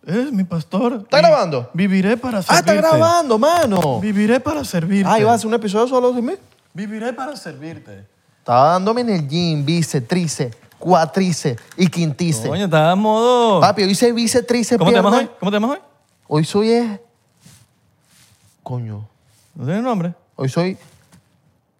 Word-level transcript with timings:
Es 0.06 0.30
mi 0.30 0.44
pastor. 0.44 1.00
¿Está 1.02 1.18
grabando? 1.18 1.70
Viviré 1.72 2.16
para 2.16 2.38
Ah, 2.38 2.42
servirte. 2.42 2.70
está 2.76 2.88
grabando, 2.88 3.38
mano. 3.38 3.98
Viviré 4.00 4.38
para 4.38 4.62
servirte. 4.62 5.10
Ah, 5.10 5.18
ibas 5.18 5.32
a 5.32 5.34
hacer 5.36 5.46
un 5.48 5.54
episodio 5.54 5.88
solo 5.88 6.12
de 6.12 6.22
mí. 6.22 6.32
Viviré 6.72 7.12
para 7.14 7.34
servirte. 7.36 8.04
Estaba 8.38 8.72
dándome 8.72 9.00
en 9.00 9.08
el 9.08 9.26
gym, 9.26 9.64
bíceps, 9.64 10.06
tríceps, 10.06 10.56
cuatrice 10.84 11.56
y 11.78 11.86
quintice. 11.88 12.46
Coño, 12.46 12.66
estaba 12.66 12.90
a 12.90 12.94
modo... 12.94 13.58
Papi, 13.58 13.84
hoy 13.84 13.90
hice 13.92 14.12
bíceps, 14.12 14.46
tríceps, 14.46 14.78
¿Cómo 14.78 14.90
te 14.90 14.96
llamas 14.98 15.14
hoy? 15.14 15.30
¿Cómo 15.40 15.50
te 15.50 15.56
llamas 15.56 15.70
hoy? 15.70 15.78
Hoy 16.28 16.44
soy 16.44 16.70
es... 16.72 17.00
Coño. 18.62 19.08
¿No 19.54 19.64
tiene 19.64 19.80
nombre? 19.80 20.12
Hoy 20.36 20.50
soy 20.50 20.76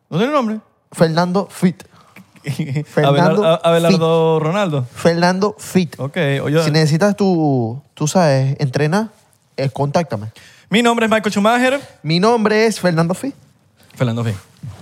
¿No 0.09 0.17
tiene 0.17 0.33
nombre? 0.33 0.59
Fernando 0.91 1.49
Fit. 1.51 1.83
Fernando 2.87 3.61
Abelardo, 3.63 4.41
Ronaldo. 4.41 4.87
Fernando 4.95 5.55
Fit. 5.59 6.01
Ok, 6.01 6.17
oye. 6.43 6.63
Si 6.65 6.71
necesitas 6.71 7.15
tu, 7.15 7.83
tú 7.93 8.09
sabes, 8.09 8.57
entrenar, 8.59 9.09
eh, 9.57 9.69
contáctame. 9.69 10.33
Mi 10.71 10.83
nombre 10.83 11.07
es 11.07 11.13
Michael 11.13 11.33
Schumacher. 11.33 11.81
Mi 12.03 12.21
nombre 12.21 12.67
es 12.67 12.81
Fernando 12.81 13.13
Fit. 13.13 13.35
Fernando 13.97 14.25
Fi. 14.25 14.33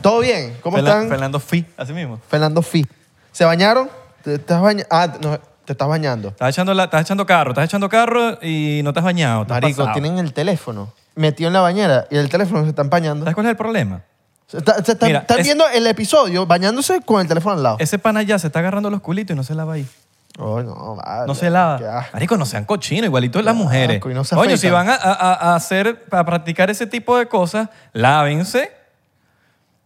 ¿Todo 0.00 0.20
bien? 0.20 0.56
¿Cómo 0.62 0.78
están? 0.78 1.08
Fernando 1.08 1.40
Fi, 1.40 1.66
así 1.76 1.92
mismo. 1.92 2.20
Fernando 2.28 2.62
Fit. 2.62 2.88
¿Se 3.32 3.44
bañaron? 3.44 4.01
¿Te 4.22 4.34
estás 4.34 4.60
bañando? 4.60 4.86
Ah, 4.90 5.08
no, 5.20 5.38
te 5.64 5.72
estás 5.72 5.88
bañando. 5.88 6.28
Estás 6.28 6.50
echando, 6.50 6.74
la- 6.74 6.84
estás 6.84 7.02
echando 7.02 7.26
carro, 7.26 7.50
estás 7.50 7.64
echando 7.66 7.88
carro 7.88 8.38
y 8.42 8.80
no 8.84 8.92
te 8.92 8.98
has 9.00 9.04
bañado. 9.04 9.42
estás 9.42 9.60
Marico, 9.60 9.78
pasado. 9.84 9.92
tienen 10.00 10.18
el 10.18 10.32
teléfono 10.32 10.92
metido 11.14 11.48
en 11.48 11.54
la 11.54 11.60
bañera 11.60 12.06
y 12.10 12.16
el 12.16 12.28
teléfono 12.28 12.62
se 12.64 12.70
está 12.70 12.82
empañando. 12.82 13.24
¿Sabes 13.24 13.34
cuál 13.34 13.46
es 13.46 13.50
el 13.50 13.56
problema? 13.56 14.02
Se 14.46 14.58
está- 14.58 14.82
se 14.84 14.92
está- 14.92 15.06
Mira, 15.06 15.20
están 15.20 15.38
es- 15.38 15.44
viendo 15.44 15.66
el 15.68 15.86
episodio 15.86 16.46
bañándose 16.46 17.00
con 17.02 17.20
el 17.20 17.28
teléfono 17.28 17.56
al 17.56 17.62
lado. 17.62 17.76
Ese 17.78 17.98
pana 17.98 18.22
ya 18.22 18.38
se 18.38 18.48
está 18.48 18.58
agarrando 18.58 18.90
los 18.90 19.00
culitos 19.00 19.34
y 19.34 19.36
no 19.36 19.44
se 19.44 19.54
lava 19.54 19.74
ahí. 19.74 19.86
Oh, 20.38 20.62
no, 20.62 20.96
vale. 20.96 21.26
No 21.26 21.34
se 21.34 21.42
Qué 21.46 21.50
lava. 21.50 21.74
asco. 21.98 22.10
Marico, 22.14 22.36
no 22.38 22.46
sean 22.46 22.64
cochinos, 22.64 23.04
igualito 23.06 23.40
las 23.42 23.54
mujeres. 23.54 24.00
y 24.04 24.08
no 24.14 24.24
se 24.24 24.34
Coño, 24.34 24.56
si 24.56 24.70
van 24.70 24.88
a, 24.88 24.94
a- 24.94 25.50
a 25.52 25.54
hacer, 25.54 26.06
a 26.10 26.24
practicar 26.24 26.70
ese 26.70 26.86
tipo 26.86 27.18
de 27.18 27.26
cosas, 27.26 27.68
lávense 27.92 28.72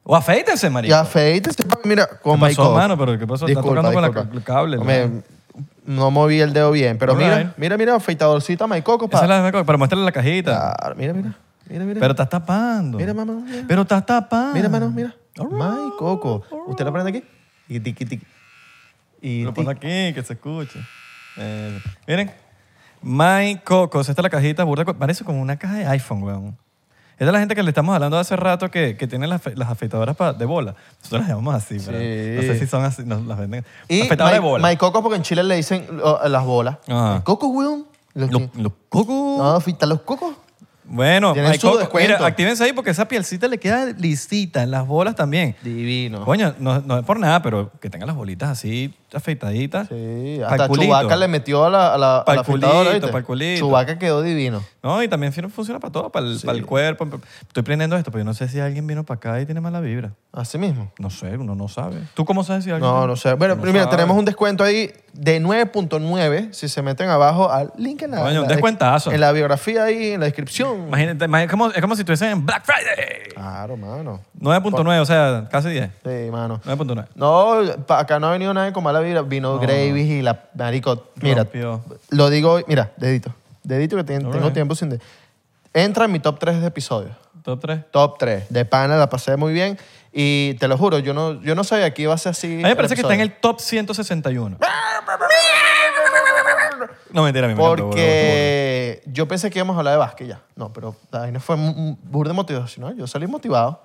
o 0.09 0.15
afeítense, 0.15 0.69
Y 0.69 0.71
marico. 0.71 0.95
afeítese, 0.95 1.65
papi. 1.65 1.89
Mira, 1.89 2.07
con 2.07 2.37
¿Qué 2.37 2.47
pasó, 2.47 2.63
Michael. 2.63 2.75
mano? 2.77 2.97
¿Pero 2.99 3.19
qué 3.19 3.27
pasó? 3.27 3.47
Está 3.47 3.61
tocando 3.61 3.93
con 3.93 4.33
el 4.37 4.43
cable, 4.45 4.79
Me- 4.79 5.07
¿no? 5.09 5.23
no 5.85 6.11
moví 6.11 6.41
el 6.41 6.53
dedo 6.53 6.71
bien, 6.71 6.99
pero 6.99 7.15
mira, 7.15 7.55
mira, 7.57 7.77
mira, 7.77 7.95
afeitadorcita 7.97 8.67
Maicoco. 8.67 9.07
Esa 9.07 9.23
es 9.23 9.29
la 9.29 9.65
pero 9.65 9.79
muéstrale 9.79 10.05
la 10.05 10.13
cajita. 10.13 10.75
Claro, 10.79 10.95
mira, 10.97 11.13
mira, 11.13 11.35
mira, 11.69 11.85
mira. 11.85 12.01
Pero 12.01 12.13
estás 12.13 12.29
tapando. 12.29 12.99
Mira, 12.99 13.15
mamá, 13.15 13.33
mira. 13.45 13.65
Pero 13.67 13.83
estás 13.83 14.05
tapando. 14.07 14.55
Mira, 14.55 14.69
mano, 14.69 14.91
mira. 14.91 15.15
Alright, 15.39 15.59
Maicoco. 15.59 16.43
¿Usted 16.69 16.85
la 16.85 16.93
prende 16.93 17.11
aquí? 17.11 17.25
Y 17.69 17.81
tiqui, 17.81 18.05
tiqui. 18.07 18.27
Y 19.21 19.43
Lo 19.45 19.53
tiqui. 19.53 19.65
pone 19.65 19.77
aquí, 19.77 20.15
que 20.15 20.23
se 20.25 20.35
escuche. 20.35 20.79
Eh, 21.37 21.79
miren. 22.07 22.31
My 23.03 23.61
Cocos. 23.63 24.09
Esta 24.09 24.23
es 24.23 24.25
la 24.25 24.31
cajita 24.31 24.65
burda. 24.65 24.85
Parece 24.85 25.25
como 25.25 25.41
una 25.41 25.57
caja 25.59 25.75
de 25.77 25.87
iPhone, 25.87 26.23
weón. 26.23 26.57
Es 27.19 27.27
la 27.33 27.39
gente 27.39 27.55
que 27.55 27.63
le 27.63 27.71
estamos 27.71 27.95
hablando 27.95 28.19
hace 28.19 28.37
rato 28.37 28.71
que, 28.71 28.97
que 28.97 29.07
tiene 29.07 29.27
las, 29.27 29.41
las 29.57 29.71
afeitadoras 29.71 30.15
pa- 30.17 30.33
de 30.35 30.45
bola. 30.45 30.75
Nosotros 30.99 31.21
las 31.23 31.29
llamamos 31.31 31.55
así, 31.55 31.79
pero 31.85 31.93
no 31.99 32.43
sé 32.43 32.59
si 32.59 32.67
son 32.67 32.85
así. 32.85 33.03
Nos 33.05 33.25
las 33.27 33.39
venden. 33.39 33.65
Y 33.89 34.03
Afeitadora 34.03 34.35
de 34.35 34.41
bola. 34.41 34.63
Maicoco 34.63 35.03
porque 35.03 35.17
en 35.17 35.23
Chile 35.23 35.43
le 35.43 35.57
dicen 35.57 35.87
oh, 36.03 36.21
las 36.29 36.45
bolas. 36.45 36.77
Ajá. 36.89 37.23
Coco, 37.25 37.47
weón. 37.49 37.87
Los 38.15 38.31
Los, 38.31 38.43
los 38.57 38.73
cocos. 38.89 39.15
No, 39.39 39.57
afeitar 39.57 39.89
los 39.89 40.01
cocos. 40.03 40.35
Bueno, 40.89 41.35
My 41.35 41.59
su 41.59 41.71
Coco. 41.71 41.99
Mira, 41.99 42.25
actívense 42.25 42.65
ahí 42.65 42.73
porque 42.73 42.91
esa 42.91 43.09
pielcita 43.09 43.49
le 43.49 43.59
queda 43.59 43.87
lisita 43.99 44.63
en 44.63 44.71
las 44.71 44.87
bolas 44.87 45.15
también. 45.15 45.57
Divino. 45.63 46.25
Coño, 46.25 46.55
no, 46.59 46.81
no 46.81 46.99
es 46.99 47.05
por 47.05 47.19
nada, 47.19 47.43
pero 47.43 47.71
que 47.81 47.91
tengan 47.91 48.07
las 48.07 48.17
bolitas 48.17 48.51
así 48.51 48.95
afeitaditas. 49.15 49.89
Sí, 49.89 50.41
hasta. 50.47 50.69
Chubaca 50.69 51.17
le 51.17 51.29
metió 51.29 51.65
a 51.65 51.71
la, 51.71 51.95
a 51.95 51.99
la, 51.99 52.19
a 52.19 52.35
la 52.35 52.41
afeitadora, 52.43 52.79
culito, 52.91 52.93
¿viste? 52.93 53.09
pa'l 53.13 53.25
culito. 53.25 53.61
Chubaca 53.61 53.99
quedó 53.99 54.23
divino. 54.23 54.63
No, 54.83 55.03
y 55.03 55.09
también 55.09 55.33
funciona 55.33 55.81
para 55.81 55.93
todo, 55.93 56.11
para 56.11 56.27
el, 56.27 56.39
para 56.45 56.59
el 56.59 56.67
cuerpo. 56.67 57.05
Estoy 57.43 57.61
aprendiendo 57.63 57.97
esto, 57.97 58.11
pero 58.11 58.21
yo 58.21 58.25
no 58.27 58.35
sé 58.35 58.49
si 58.49 58.61
alguien 58.61 58.87
vino 58.87 59.05
para 59.05 59.17
acá 59.17 59.41
y 59.41 59.47
tiene 59.47 59.61
mala 59.61 59.81
vibra. 59.81 60.13
Así 60.33 60.59
mismo. 60.59 60.93
No 60.99 61.09
sé, 61.11 61.37
uno 61.37 61.55
no 61.55 61.67
sabe. 61.69 61.97
¿Tú 62.15 62.25
cómo 62.25 62.45
sabes 62.45 62.65
si 62.65 62.71
alguien 62.71 62.91
No, 62.91 63.07
no 63.07 63.17
sé. 63.17 63.33
Bueno, 63.35 63.57
No 63.57 63.63
primero 63.63 63.85
sabe. 63.85 63.97
tenemos 63.97 64.17
un 64.19 64.25
descuento 64.27 64.63
ahí 64.63 64.91
de 65.15 65.41
9.9 65.41 66.53
si 66.53 66.69
se 66.69 66.83
meten 66.83 67.09
abajo 67.09 67.51
al 67.51 67.73
link 67.79 68.03
en 68.03 68.11
la, 68.11 68.21
Coño, 68.21 68.43
un 68.43 68.49
descuentazo. 68.49 69.11
en 69.13 69.21
la 69.21 69.33
biografía 69.33 69.85
ahí, 69.85 70.11
en 70.11 70.21
la 70.21 70.27
descripción. 70.27 70.76
Imagínate, 70.77 71.25
imagínate, 71.25 71.45
es 71.45 71.51
como, 71.51 71.71
es 71.71 71.81
como 71.81 71.95
si 71.97 72.03
estuviesen 72.03 72.29
en 72.31 72.47
Black 72.47 72.65
Friday. 72.65 73.29
Claro, 73.35 73.77
mano. 73.77 74.21
9.9, 74.41 75.01
o 75.01 75.05
sea, 75.07 75.49
casi 75.51 75.71
10. 75.71 75.91
Sí, 76.05 76.31
mano. 76.31 76.61
9.9. 76.65 77.07
No, 77.15 77.61
pa- 77.87 78.01
acá 78.01 78.19
no 78.19 78.29
ha 78.29 78.33
venido 78.33 78.53
nadie 78.55 78.73
con 78.73 78.83
mala 78.85 79.01
vibra. 79.01 79.23
Vino 79.23 79.59
Gravis 79.59 80.07
y 80.11 80.23
la 80.23 80.45
marico. 80.55 81.09
Mira, 81.21 81.43
Rompió. 81.45 81.83
lo 82.11 82.31
digo, 82.31 82.61
mira, 82.67 82.93
dedito. 82.97 83.31
Dedito 83.63 83.97
que 83.97 84.05
ten- 84.05 84.21
tengo 84.21 84.33
Alright. 84.35 84.55
tiempo 84.55 84.75
sin 84.75 84.91
de. 84.91 85.01
Entra 85.75 86.05
en 86.07 86.13
mi 86.13 86.21
top 86.21 86.39
3 86.39 86.61
de 86.61 86.67
episodios. 86.69 87.13
Top 87.43 87.61
3. 87.61 87.81
Top 87.91 88.17
3. 88.19 88.45
De 88.49 88.65
pana 88.65 88.97
la 88.97 89.09
pasé 89.09 89.37
muy 89.37 89.53
bien. 89.53 89.79
Y 90.19 90.55
te 90.55 90.67
lo 90.69 90.79
juro, 90.79 90.99
yo 90.99 91.13
no, 91.13 91.43
yo 91.43 91.55
no 91.55 91.63
sabía 91.63 91.93
que 91.93 92.03
iba 92.03 92.15
a 92.15 92.19
ser 92.19 92.31
así. 92.31 92.47
A 92.55 92.57
mí 92.57 92.63
me 92.63 92.75
parece 92.77 92.95
que 92.95 93.03
está 93.03 93.13
en 93.15 93.21
el 93.21 93.33
top 93.33 93.61
161. 93.61 94.57
No, 97.13 97.23
mentira, 97.23 97.47
a 97.47 97.49
mí 97.49 97.55
me 97.55 97.63
encantó, 97.63 97.85
Porque 97.87 98.76
yo 99.07 99.27
pensé 99.29 99.51
que 99.51 99.59
íbamos 99.59 99.77
a 99.77 99.79
hablar 99.81 99.95
de 99.95 99.99
básquet 99.99 100.29
ya. 100.29 100.43
No, 100.57 100.73
pero 100.73 100.95
la 101.11 101.21
vaina 101.21 101.41
fue 101.41 101.57
burda 102.05 102.33
motivacional. 102.33 102.97
Yo 102.97 103.07
salí 103.07 103.27
motivado. 103.27 103.83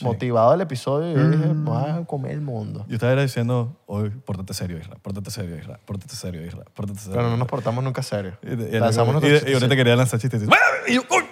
Motivado 0.00 0.50
del 0.50 0.60
episodio 0.62 1.12
y 1.12 1.14
yo 1.14 1.30
dije, 1.30 1.46
Mm. 1.54 1.64
voy 1.64 1.82
a 1.88 2.04
comer 2.04 2.32
el 2.32 2.40
mundo. 2.40 2.84
Yo 2.88 2.94
estaba 2.96 3.14
diciendo, 3.14 3.76
hoy, 3.86 4.10
pórtate 4.10 4.52
serio, 4.52 4.76
Isra, 4.76 4.96
pórtate 5.00 5.30
serio, 5.30 5.56
Isra, 5.56 5.78
pórtate 5.86 6.16
serio, 6.16 6.44
Isra, 6.44 6.64
pórtate 6.74 6.98
serio. 6.98 7.14
Pero 7.16 7.30
no 7.30 7.36
nos 7.36 7.46
portamos 7.46 7.84
nunca 7.84 8.02
serio. 8.02 8.36
Y, 8.42 8.54
y- 8.54 8.80
Lanzamos 8.80 9.22
y- 9.22 9.26
y- 9.28 9.52
ahorita 9.54 9.76
quería 9.76 9.94
lanzar 9.94 10.18
chistes. 10.18 10.42
y 10.88 10.94
yo, 10.94 11.02
"Uy". 11.02 11.24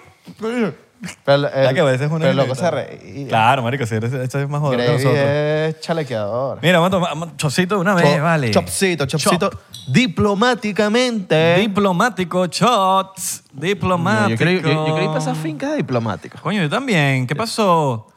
Pero, 1.25 1.47
el, 1.47 1.73
que 1.73 1.79
a 1.81 1.83
veces 1.83 2.07
uno 2.09 2.19
pero 2.19 2.33
loco 2.33 2.55
se 2.55 2.71
reía. 2.71 3.27
Claro, 3.27 3.61
marico, 3.61 3.85
si 3.85 3.95
eres, 3.95 4.13
esto 4.13 4.39
es 4.39 4.47
más 4.47 4.61
jodedor 4.61 4.77
que 4.79 4.83
Gravy 4.85 5.03
nosotros. 5.03 5.25
es 5.27 5.79
chalequeador. 5.81 6.59
Mira, 6.61 6.79
vamos 6.79 6.87
a 6.87 6.91
tomar 6.91 7.09
vamos, 7.09 7.37
chocito 7.37 7.75
de 7.75 7.81
una 7.81 7.93
vez, 7.93 8.15
Cho- 8.15 8.23
vale. 8.23 8.51
Chopcito, 8.51 9.05
chopcito. 9.05 9.49
Chop. 9.49 9.59
Diplomáticamente. 9.89 11.55
Diplomático, 11.59 12.45
shots. 12.47 13.43
Diplomático. 13.51 14.29
yo, 14.29 14.37
quería, 14.37 14.61
yo, 14.61 14.87
yo 14.87 14.95
para 15.07 15.17
esas 15.19 15.37
fincas 15.37 15.71
de 15.71 15.77
diplomáticos. 15.77 16.39
Coño, 16.41 16.61
yo 16.61 16.69
también. 16.69 17.27
¿Qué 17.27 17.35
pasó? 17.35 18.07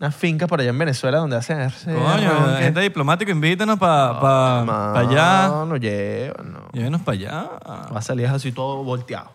Unas 0.00 0.14
fincas 0.16 0.48
por 0.48 0.60
allá 0.60 0.70
en 0.70 0.78
Venezuela 0.78 1.18
donde 1.18 1.36
hacen 1.36 1.60
ese 1.60 1.94
Coño, 1.94 2.30
ron 2.32 2.56
que- 2.56 2.64
gente 2.64 2.80
diplomático, 2.80 3.30
invítanos 3.30 3.78
para 3.78 4.18
pa 4.20 4.98
allá. 4.98 5.48
No, 5.64 5.76
llevan, 5.76 6.52
no. 6.52 6.68
Llévenos 6.72 7.00
para 7.02 7.16
allá. 7.16 7.46
Va 7.94 7.98
a 7.98 8.02
salir 8.02 8.26
así 8.26 8.50
todo 8.50 8.82
volteado. 8.82 9.30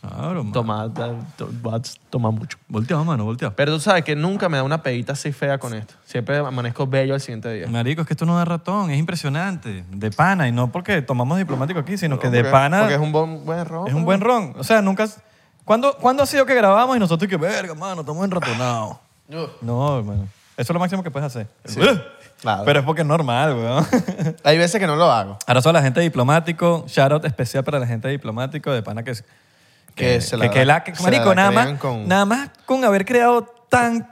Claro, 0.00 0.44
mano. 0.44 0.52
Toma, 0.52 0.88
da- 0.88 1.14
to- 1.36 1.50
va 1.66 1.76
a 1.76 1.80
tomar 2.08 2.30
mucho. 2.32 2.56
Volteado, 2.68 3.04
mano, 3.04 3.24
volteado. 3.24 3.54
Pero 3.56 3.72
tú 3.74 3.80
sabes 3.80 4.04
que 4.04 4.14
nunca 4.14 4.48
me 4.48 4.56
da 4.56 4.62
una 4.62 4.80
pedita 4.82 5.14
así 5.14 5.32
fea 5.32 5.58
con 5.58 5.74
esto. 5.74 5.94
Siempre 6.04 6.38
amanezco 6.38 6.86
bello 6.86 7.14
al 7.14 7.20
siguiente 7.20 7.52
día. 7.52 7.66
Marico, 7.66 8.02
es 8.02 8.06
que 8.06 8.14
esto 8.14 8.24
no 8.24 8.36
da 8.36 8.44
ratón, 8.44 8.90
es 8.92 8.98
impresionante. 8.98 9.84
De 9.90 10.10
pana, 10.12 10.46
y 10.46 10.52
no 10.52 10.70
porque 10.70 11.02
tomamos 11.02 11.36
diplomático 11.38 11.80
aquí, 11.80 11.98
sino 11.98 12.18
que 12.20 12.30
de 12.30 12.38
Porque- 12.40 12.52
pana 12.52 12.78
Porque 12.80 12.94
es 12.94 13.00
un 13.00 13.10
buen, 13.10 13.44
buen 13.44 13.64
ron. 13.64 13.88
es 13.88 13.94
un 13.94 14.04
buen 14.04 14.20
ron. 14.20 14.54
O 14.56 14.62
sea, 14.64 14.80
nunca... 14.82 15.08
¿Cuándo, 15.64 15.96
¿Cuándo 15.98 16.22
ha 16.22 16.26
sido 16.26 16.46
que 16.46 16.54
grabamos 16.54 16.96
y 16.96 17.00
nosotros 17.00 17.28
que, 17.28 17.36
verga, 17.36 17.74
mano, 17.74 18.00
estamos 18.02 18.24
enratonados? 18.24 18.96
Ugh. 19.30 19.50
No, 19.60 19.98
hermano. 19.98 20.22
Eso 20.56 20.72
es 20.72 20.74
lo 20.74 20.78
máximo 20.80 21.02
que 21.02 21.10
puedes 21.10 21.26
hacer. 21.26 21.46
Claro. 22.40 22.62
Pero 22.64 22.80
es 22.80 22.86
porque 22.86 23.02
es 23.02 23.06
normal, 23.06 23.54
weón. 23.54 23.86
Hay 24.44 24.56
veces 24.58 24.80
que 24.80 24.86
no 24.86 24.94
lo 24.96 25.10
hago. 25.10 25.36
Ahora 25.46 25.60
son 25.60 25.72
la 25.74 25.82
gente 25.82 26.00
diplomático. 26.00 26.84
Shout 26.86 27.12
out 27.12 27.24
especial 27.24 27.64
para 27.64 27.78
la 27.80 27.86
gente 27.86 28.06
diplomático 28.08 28.70
de 28.72 28.82
pana 28.82 29.02
que... 29.02 29.12
Que 29.94 30.20
se 30.20 30.36
la 30.36 30.50
que, 30.50 30.64
la- 30.64 30.84
se 30.84 31.02
marico, 31.02 31.30
la 31.30 31.34
nada 31.34 31.50
más, 31.50 31.78
con- 31.78 32.06
nada 32.08 32.24
más 32.24 32.50
con 32.66 32.84
haber 32.84 33.04
creado 33.04 33.42
tan, 33.68 34.08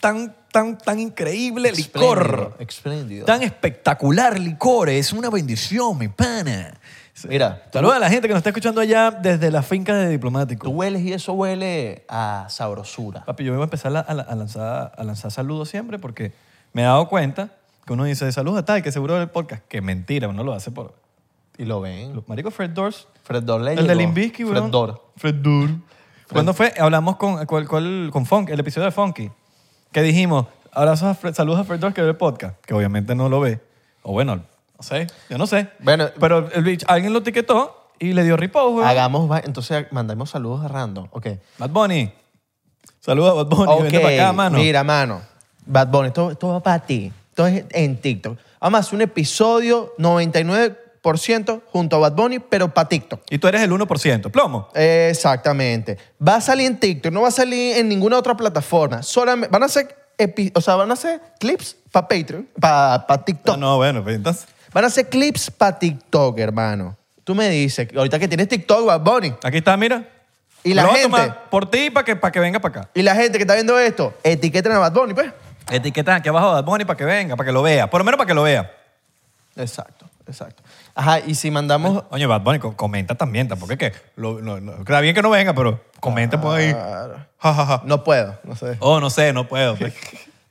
tan 0.00 0.34
tan, 0.50 0.78
tan 0.78 1.00
increíble 1.00 1.72
licor. 1.72 2.54
Espléndido. 2.60 3.26
Tan 3.26 3.42
espectacular 3.42 4.38
licor. 4.38 4.88
Es 4.88 5.12
una 5.12 5.28
bendición, 5.28 5.98
mi 5.98 6.06
pana. 6.06 6.74
Mira, 7.28 7.64
tú, 7.64 7.78
Saludos 7.78 7.96
a 7.96 7.98
la 7.98 8.08
gente 8.08 8.28
que 8.28 8.34
nos 8.34 8.38
está 8.38 8.50
escuchando 8.50 8.80
allá 8.80 9.10
desde 9.10 9.50
las 9.50 9.66
fincas 9.66 9.96
de 9.96 10.08
Diplomático. 10.08 10.64
tú 10.68 10.70
hueles 10.72 11.02
y 11.02 11.12
eso 11.12 11.32
huele 11.32 12.04
a 12.08 12.46
sabrosura. 12.50 13.24
Papi, 13.24 13.42
yo 13.44 13.52
voy 13.52 13.60
a 13.62 13.64
empezar 13.64 13.96
a, 13.96 14.00
a- 14.00 14.12
a 14.12 14.34
lanzar, 14.36 14.92
a 14.96 15.02
lanzar 15.04 15.30
saludos 15.32 15.68
siempre 15.68 15.98
porque 15.98 16.32
me 16.72 16.82
he 16.82 16.84
dado 16.84 17.08
cuenta 17.08 17.50
que 17.84 17.92
uno 17.92 18.04
dice 18.04 18.30
saludos 18.30 18.60
a 18.60 18.64
tal, 18.64 18.80
que 18.82 18.92
seguro 18.92 19.18
del 19.18 19.28
podcast. 19.30 19.62
Que 19.68 19.80
mentira, 19.80 20.28
uno 20.28 20.44
lo 20.44 20.52
hace 20.54 20.70
por... 20.70 20.94
Y 21.58 21.64
lo 21.64 21.80
ven. 21.80 22.14
Los 22.14 22.28
marico 22.28 22.50
Fred 22.50 22.70
Doors. 22.70 23.06
Fred 23.22 23.42
Dor 23.42 23.60
le 23.60 23.74
El 23.74 23.86
de. 23.86 23.94
Limbisky, 23.94 24.44
Fred 24.44 24.58
weón. 24.60 24.70
Dor. 24.70 25.02
Fred 25.16 25.34
Dor. 25.36 25.70
¿Cuándo 26.32 26.52
fue? 26.54 26.72
Hablamos 26.78 27.16
con, 27.16 27.44
cuál- 27.46 27.68
cuál- 27.68 28.08
con 28.12 28.26
Funk, 28.26 28.50
el 28.50 28.58
episodio 28.60 28.86
de 28.86 28.90
Funky. 28.92 29.30
Que 29.92 30.02
dijimos, 30.02 30.46
abrazos 30.72 31.08
a 31.08 31.14
Fred, 31.14 31.34
saludos 31.34 31.60
a 31.60 31.64
Fred 31.64 31.78
Doors 31.78 31.94
que 31.94 32.02
ve 32.02 32.08
el 32.08 32.16
podcast. 32.16 32.56
Que 32.64 32.74
obviamente 32.74 33.14
no 33.14 33.28
lo 33.28 33.40
ve. 33.40 33.60
O 34.02 34.12
bueno, 34.12 34.36
no 34.36 34.82
sé, 34.82 35.06
yo 35.30 35.38
no 35.38 35.46
sé. 35.46 35.68
Bueno, 35.78 36.06
Pero 36.18 36.50
el 36.52 36.64
bicho- 36.64 36.86
alguien 36.88 37.12
lo 37.12 37.20
etiquetó 37.20 37.90
y 38.00 38.12
le 38.14 38.24
dio 38.24 38.36
repost, 38.36 38.74
weón. 38.76 38.88
hagamos, 38.88 39.30
va- 39.30 39.40
entonces 39.44 39.86
mandamos 39.92 40.30
saludos 40.30 40.64
a 40.64 40.68
random. 40.68 41.06
Ok. 41.12 41.28
Bad 41.58 41.70
Bunny. 41.70 42.12
Saludos 43.00 43.30
a 43.30 43.34
Bad 43.34 43.46
Bunny. 43.46 43.82
Vente 43.82 44.00
para 44.00 44.14
acá, 44.14 44.32
mano. 44.32 44.58
Mira, 44.58 44.82
mano. 44.82 45.20
Bad 45.66 45.88
Bunny, 45.88 46.08
esto, 46.08 46.30
esto 46.32 46.48
va 46.48 46.60
para 46.62 46.80
ti. 46.84 47.12
Esto 47.30 47.46
es 47.46 47.64
en 47.70 48.00
TikTok. 48.00 48.36
Vamos 48.60 48.78
a 48.78 48.80
hacer 48.80 48.94
un 48.96 49.02
episodio 49.02 49.92
99% 49.98 50.76
junto 51.70 51.96
a 51.96 51.98
Bad 51.98 52.12
Bunny, 52.12 52.38
pero 52.38 52.72
para 52.72 52.88
TikTok. 52.88 53.20
Y 53.30 53.38
tú 53.38 53.46
eres 53.48 53.62
el 53.62 53.70
1%. 53.70 54.30
Plomo. 54.30 54.68
Exactamente. 54.74 55.98
Va 56.26 56.36
a 56.36 56.40
salir 56.40 56.66
en 56.66 56.78
TikTok, 56.80 57.12
no 57.12 57.22
va 57.22 57.28
a 57.28 57.32
salir 57.32 57.76
en 57.76 57.88
ninguna 57.88 58.18
otra 58.18 58.36
plataforma. 58.36 59.02
Solamente, 59.02 59.48
van 59.50 59.62
a 59.62 59.68
ser, 59.68 59.94
epi- 60.18 60.50
o 60.54 60.60
sea, 60.60 60.76
van 60.76 60.90
a 60.90 60.96
ser 60.96 61.20
clips 61.38 61.76
para 61.92 62.08
Patreon, 62.08 62.48
para 62.60 63.24
TikTok. 63.24 63.54
Ah, 63.54 63.58
no, 63.58 63.76
bueno, 63.76 64.02
pues 64.02 64.16
entonces. 64.16 64.46
Van 64.72 64.84
a 64.84 64.90
ser 64.90 65.08
clips 65.08 65.50
para 65.50 65.78
TikTok, 65.78 66.38
hermano. 66.38 66.96
Tú 67.22 67.34
me 67.34 67.48
dices, 67.48 67.88
ahorita 67.96 68.18
que 68.18 68.28
tienes 68.28 68.48
TikTok, 68.48 68.84
Bad 68.86 69.00
Bunny, 69.00 69.34
Aquí 69.42 69.58
está, 69.58 69.76
mira. 69.76 70.08
Y 70.62 70.72
la 70.74 70.82
Lo 70.82 70.88
voy 70.88 70.98
a 70.98 71.02
gente- 71.02 71.16
tomar 71.16 71.50
por 71.50 71.70
ti 71.70 71.90
para 71.90 72.04
que, 72.04 72.16
para 72.16 72.32
que 72.32 72.40
venga 72.40 72.58
para 72.58 72.80
acá. 72.80 72.90
y 72.94 73.02
la 73.02 73.14
gente 73.14 73.36
que 73.38 73.42
está 73.44 73.54
viendo 73.54 73.78
esto, 73.78 74.14
etiqueten 74.22 74.72
a 74.72 74.78
Bad 74.78 74.92
Bunny, 74.92 75.14
pues. 75.14 75.30
Etiqueta 75.70 76.14
aquí 76.16 76.28
abajo 76.28 76.48
a 76.48 76.52
Bad 76.54 76.64
Bunny 76.64 76.84
para 76.86 76.96
que 76.96 77.04
venga, 77.04 77.36
para 77.36 77.46
que 77.46 77.52
lo 77.52 77.62
vea. 77.62 77.88
Por 77.90 78.00
lo 78.00 78.04
menos 78.04 78.16
para 78.18 78.26
que 78.28 78.34
lo 78.34 78.42
vea. 78.42 78.70
Exacto, 79.56 80.06
exacto. 80.26 80.62
Ajá, 80.94 81.20
y 81.20 81.34
si 81.34 81.50
mandamos... 81.50 82.04
Oye, 82.10 82.26
Bad 82.26 82.42
Bunny, 82.42 82.58
co- 82.58 82.76
comenta 82.76 83.14
también. 83.14 83.48
Tampoco 83.48 83.72
es 83.72 83.78
que... 83.78 83.92
Lo, 84.16 84.40
no, 84.40 84.60
no, 84.60 84.74
está 84.74 85.00
bien 85.00 85.14
que 85.14 85.22
no 85.22 85.30
venga, 85.30 85.54
pero 85.54 85.80
comenta 86.00 86.40
por 86.40 86.56
ahí. 86.58 86.72
Claro. 86.72 87.16
Ja, 87.38 87.54
ja, 87.54 87.66
ja. 87.66 87.82
No 87.84 88.02
puedo, 88.04 88.38
no 88.44 88.56
sé. 88.56 88.76
Oh, 88.80 89.00
no 89.00 89.10
sé, 89.10 89.32
no 89.32 89.46
puedo. 89.48 89.76
pues. 89.76 89.94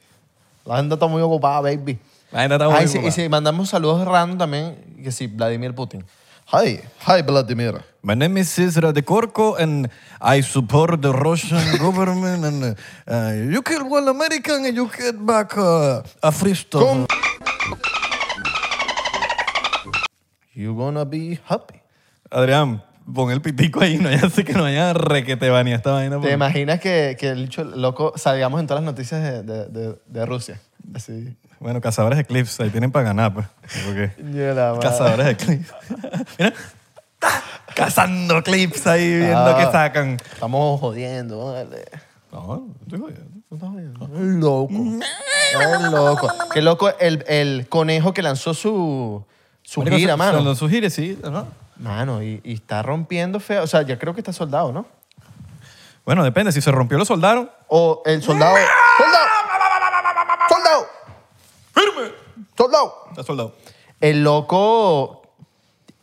La 0.65 0.77
gente 0.77 0.93
está 0.93 1.07
muy 1.07 1.21
ocupada, 1.21 1.59
baby. 1.61 1.99
La 2.31 2.41
gente 2.41 2.55
está 2.55 2.69
muy 2.69 2.77
Ah, 2.77 2.83
y, 2.83 2.87
si, 2.87 2.95
y 2.95 2.99
ocupada. 2.99 3.11
si 3.15 3.29
mandamos 3.29 3.69
saludos 3.69 4.05
random 4.05 4.37
también, 4.37 4.75
que 5.03 5.11
sí, 5.11 5.27
Vladimir 5.27 5.73
Putin. 5.75 6.03
Hi, 6.51 6.81
hi 7.07 7.21
Vladimir. 7.21 7.81
My 8.01 8.15
name 8.15 8.37
is 8.41 8.49
Cesar 8.49 8.91
de 8.93 9.01
Corco 9.03 9.55
and 9.57 9.89
I 10.21 10.41
support 10.43 11.01
the 11.01 11.11
Russian 11.13 11.77
government 11.79 12.43
and 12.45 12.77
uh, 13.07 13.51
you 13.51 13.61
kill 13.63 13.83
one 13.89 14.07
American 14.09 14.65
and 14.65 14.75
you 14.75 14.89
get 14.89 15.15
back 15.25 15.57
uh, 15.57 16.01
a 16.21 16.31
free 16.31 16.53
stuff. 16.53 16.81
Con- 16.83 17.07
You 20.55 20.75
gonna 20.75 21.03
be 21.05 21.39
happy. 21.47 21.79
Adrián, 22.29 22.83
pon 23.13 23.31
el 23.31 23.41
pitico 23.41 23.81
ahí, 23.81 23.97
no 23.97 24.09
ya 24.11 24.29
sé 24.29 24.43
que 24.45 24.53
no 24.53 24.65
haya 24.65 24.93
requete 24.93 25.49
banía 25.49 25.75
esta 25.75 25.91
vaina. 25.91 26.19
¿Te 26.21 26.31
imaginas 26.31 26.79
que, 26.79 27.15
que 27.19 27.29
el 27.29 27.49
loco 27.75 28.13
salgamos 28.15 28.59
en 28.59 28.67
todas 28.67 28.83
las 28.83 28.91
noticias 28.93 29.21
de, 29.21 29.43
de, 29.43 29.65
de, 29.67 29.95
de 30.05 30.25
Rusia? 30.25 30.59
Así. 30.95 31.35
Bueno, 31.59 31.79
cazadores 31.79 32.17
de 32.17 32.25
clips, 32.25 32.59
ahí 32.59 32.69
tienen 32.69 32.91
para 32.91 33.05
ganar, 33.05 33.33
pues. 33.33 33.47
Porque 33.85 34.11
cazadores 34.81 35.25
de 35.27 35.35
clips. 35.37 35.73
Mira, 36.39 36.53
cazando 37.75 38.43
clips 38.43 38.85
ahí, 38.87 39.17
viendo 39.17 39.37
Ah. 39.37 39.57
qué 39.57 39.71
sacan. 39.71 40.17
Estamos 40.33 40.79
jodiendo, 40.79 41.53
vale. 41.53 41.85
No, 42.31 42.67
estoy 42.81 42.99
jodiendo. 42.99 43.31
No 43.49 43.55
estás 43.55 43.69
jodiendo. 43.69 44.05
Es 44.05 44.21
loco. 44.41 44.73
Es 45.61 45.91
loco. 45.91 46.27
Qué 46.53 46.61
loco 46.61 46.89
el, 46.99 47.23
el 47.27 47.67
conejo 47.69 48.13
que 48.13 48.21
lanzó 48.21 48.53
su, 48.53 49.23
su 49.73 49.79
Marico, 49.81 49.97
gira, 49.97 50.13
su- 50.13 50.17
mano. 50.17 50.43
Su, 50.43 50.55
su 50.55 50.69
gira, 50.69 50.89
sí, 50.89 51.17
¿no? 51.23 51.47
Mano, 51.77 52.21
y, 52.21 52.39
y 52.43 52.53
está 52.53 52.81
rompiendo 52.83 53.39
feo. 53.39 53.63
O 53.63 53.67
sea, 53.67 53.81
yo 53.81 53.97
creo 53.97 54.13
que 54.13 54.21
está 54.21 54.31
soldado, 54.33 54.71
¿no? 54.71 54.85
Bueno, 56.05 56.23
depende. 56.23 56.51
Si 56.51 56.61
se 56.61 56.71
rompió, 56.71 56.97
lo 56.97 57.05
soldaron. 57.05 57.49
O 57.67 58.01
el 58.05 58.21
soldado. 58.21 58.55
¡Soldado! 58.97 59.27
¡Soldado! 60.49 60.87
¡Firme! 61.73 62.11
¡Soldado! 62.57 62.93
Está 63.09 63.23
soldado. 63.23 63.55
El 64.01 64.23
loco, 64.23 65.21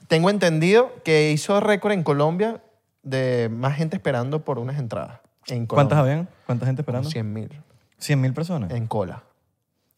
tengo 0.09 0.31
entendido 0.31 0.93
que 1.05 1.31
hizo 1.33 1.61
récord 1.61 1.93
en 1.93 2.03
Colombia 2.03 2.63
de 3.03 3.49
más 3.53 3.77
gente 3.77 3.97
esperando 3.97 4.45
por 4.45 4.59
unas 4.59 4.79
entradas. 4.79 5.21
En 5.47 5.67
¿Cuántas 5.67 5.99
habían? 5.99 6.29
¿Cuánta 6.47 6.67
gente 6.67 6.83
esperando? 6.83 7.09
100 7.11 7.33
mil 7.33 7.63
100 7.99 8.21
mil 8.21 8.33
personas. 8.33 8.71
en 8.71 8.87
cola. 8.87 9.23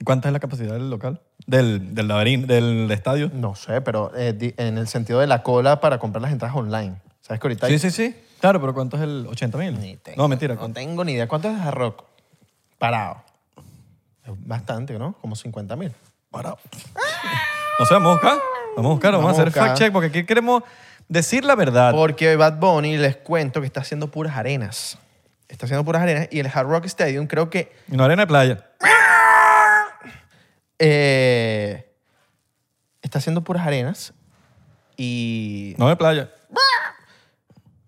¿Y 0.03 0.05
¿Cuánta 0.05 0.29
es 0.29 0.33
la 0.33 0.41
capacidad 0.41 0.73
del 0.73 0.91
local? 0.91 1.21
Del, 1.47 1.95
del 1.95 2.09
laberinto, 2.09 2.53
del 2.53 2.91
estadio. 2.91 3.31
No 3.33 3.55
sé, 3.55 3.81
pero 3.83 4.11
eh, 4.17 4.33
di- 4.33 4.53
en 4.57 4.77
el 4.77 4.89
sentido 4.89 5.21
de 5.21 5.29
la 5.29 5.45
cola 5.45 5.81
para 5.81 6.01
comprar 6.01 6.23
las 6.23 6.33
entradas 6.33 6.57
online. 6.57 6.97
¿Sabes 7.21 7.41
que 7.41 7.47
ahorita 7.47 7.67
hay- 7.69 7.79
Sí, 7.79 7.89
sí, 7.89 8.09
sí. 8.11 8.17
Claro, 8.41 8.61
pero 8.61 8.75
¿cuánto 8.75 8.97
es 8.97 9.05
el 9.05 9.27
80 9.29 9.57
mil? 9.59 9.79
Tengo- 10.03 10.17
No, 10.21 10.27
mentira. 10.27 10.55
No 10.55 10.59
¿cuánto? 10.61 10.81
tengo 10.81 11.05
ni 11.05 11.13
idea. 11.13 11.29
¿Cuánto 11.29 11.49
es 11.49 11.61
Hard 11.61 11.75
Rock? 11.77 12.05
Parado. 12.79 13.23
Es 14.27 14.33
bastante, 14.45 14.99
¿no? 14.99 15.13
Como 15.21 15.37
50 15.37 15.77
mil. 15.77 15.93
Parado. 16.33 16.59
No 17.79 17.87
sé, 17.87 17.95
vamos 17.95 18.09
a 18.11 18.13
buscar. 18.15 18.39
Vamos 18.77 18.91
a 18.91 18.93
buscar, 18.95 19.13
vamos, 19.13 19.25
Vamos 19.27 19.39
a 19.39 19.43
a 19.43 19.43
hacer 19.43 19.45
buscar. 19.53 19.67
fact 19.69 19.79
check 19.79 19.93
porque 19.93 20.09
aquí 20.09 20.25
queremos 20.27 20.65
decir 21.09 21.45
la 21.45 21.55
verdad. 21.55 21.93
Porque 21.93 22.35
Bad 22.35 22.59
Bunny, 22.59 22.97
les 22.97 23.17
cuento 23.19 23.61
que 23.61 23.67
está 23.69 23.83
haciendo 23.83 24.09
puras 24.11 24.37
arenas. 24.37 24.99
Está 25.49 25.67
haciendo 25.67 25.85
puras 25.85 26.03
arenas 26.03 26.27
y 26.33 26.41
el 26.41 26.47
Hard 26.53 26.67
Rock 26.67 26.87
Stadium 26.87 27.29
creo 27.29 27.51
que 27.51 27.71
no 27.87 28.03
arena 28.03 28.23
de 28.23 28.27
playa. 28.27 28.67
Eh, 30.85 31.87
está 33.03 33.19
haciendo 33.19 33.43
puras 33.45 33.65
arenas 33.67 34.13
y 34.97 35.75
No 35.79 35.89
de 35.89 35.97
playa. 35.97 36.31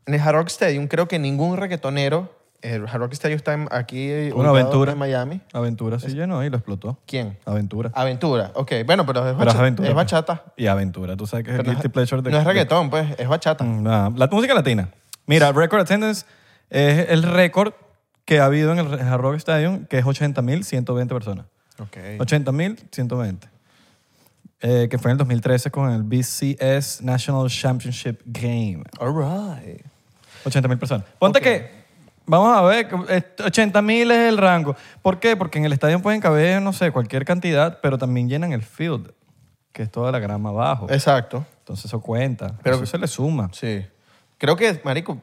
en 0.06 0.14
el 0.14 0.20
Hard 0.20 0.35
Rock 0.37 0.46
Stadium 0.49 0.87
creo 0.87 1.08
que 1.08 1.19
ningún 1.19 1.56
reggaetonero, 1.56 2.32
el 2.62 2.87
Hard 2.87 2.99
Rock 3.00 3.12
Stadium 3.14 3.37
está 3.37 3.55
en- 3.55 3.69
aquí 3.73 4.31
Una 4.35 4.50
aventura. 4.50 4.93
en 4.93 4.99
Miami. 4.99 5.41
Aventura 5.52 5.99
sí 5.99 6.08
llenó 6.14 6.44
y 6.44 6.50
lo 6.50 6.56
explotó. 6.56 6.99
¿Quién? 7.06 7.37
Aventura. 7.44 7.91
Aventura. 7.94 8.52
Ok, 8.55 8.73
bueno, 8.87 9.05
pero 9.05 9.29
es, 9.29 9.36
Pero 9.36 9.51
es 9.51 9.56
aventura. 9.56 9.89
pues. 9.89 9.96
bachata. 9.96 10.44
Y 10.56 10.67
aventura. 10.69 11.17
Tú 11.17 11.27
sabes 11.27 11.44
que 11.44 11.51
es 11.51 11.56
el 11.58 11.63
Pero 11.65 11.72
guilty 11.74 11.89
pleasure 11.89 12.22
de... 12.22 12.31
no 12.31 12.39
es 12.39 12.44
reggaetón, 12.44 12.91
pues, 12.91 13.08
es 13.19 13.29
bachata. 13.29 13.65
Mm, 13.65 13.82
nada. 13.82 14.10
La 14.15 14.27
música 14.29 14.55
latina. 14.55 14.89
Mira, 15.27 15.51
record 15.53 15.81
attendance 15.81 16.24
es 16.70 17.08
el 17.10 17.22
récord 17.22 17.72
que 18.24 18.41
ha 18.41 18.46
habido 18.46 18.72
en 18.72 18.79
el 18.79 18.94
Hard 19.01 19.20
Rock 19.20 19.34
Stadium, 19.36 19.84
que 19.86 19.98
es 19.98 20.05
80.120 20.05 21.08
personas. 21.08 21.46
Ok. 21.86 21.96
80.120. 22.19 23.48
Eh, 24.60 24.88
que 24.91 24.98
fue 24.98 25.10
en 25.10 25.12
el 25.12 25.19
2013 25.19 25.70
con 25.70 25.91
el 25.91 26.03
BCS 26.03 27.03
National 27.03 27.48
Championship 27.50 28.20
Game. 28.24 28.82
All 28.98 29.12
right. 29.14 29.84
80.000 30.44 30.79
personas. 30.79 31.06
Ponte 31.19 31.41
que, 31.41 31.70
vamos 32.24 32.56
a 32.56 32.62
ver, 32.62 32.88
80.000 32.88 34.10
es 34.10 34.29
el 34.29 34.38
rango. 34.38 34.74
¿Por 35.03 35.20
qué? 35.20 35.36
Porque 35.36 35.58
en 35.58 35.67
el 35.67 35.72
estadio 35.72 36.00
pueden 36.00 36.20
caber, 36.20 36.62
no 36.62 36.72
sé, 36.72 36.91
cualquier 36.93 37.24
cantidad, 37.24 37.79
pero 37.82 37.98
también 37.98 38.29
llenan 38.29 38.53
el 38.53 38.62
field, 38.62 39.12
que 39.72 39.82
es 39.82 39.91
toda 39.91 40.10
la 40.12 40.19
grama 40.19 40.48
abajo. 40.50 40.86
Exacto. 40.91 41.44
Entonces 41.58 41.86
eso 41.86 42.00
cuenta. 42.00 42.55
Pero- 42.62 42.76
eso 42.76 42.86
se 42.86 42.98
le 42.98 43.06
suma. 43.06 43.50
Sí. 43.53 43.84
Creo 44.38 44.56
que, 44.56 44.81
marico, 44.84 45.20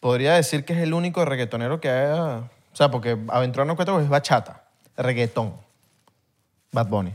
podría 0.00 0.34
decir 0.34 0.64
que 0.64 0.72
es 0.74 0.80
el 0.80 0.94
único 0.94 1.24
reggaetonero 1.24 1.80
que 1.80 1.88
haya... 1.90 2.38
O 2.72 2.76
sea, 2.78 2.90
porque 2.92 3.18
Aventura 3.28 3.64
no 3.64 3.74
cuenta 3.74 3.92
porque 3.92 4.04
es 4.04 4.10
bachata. 4.10 4.62
Reggaetón. 4.96 5.54
Bad 6.72 6.88
Bunny. 6.88 7.14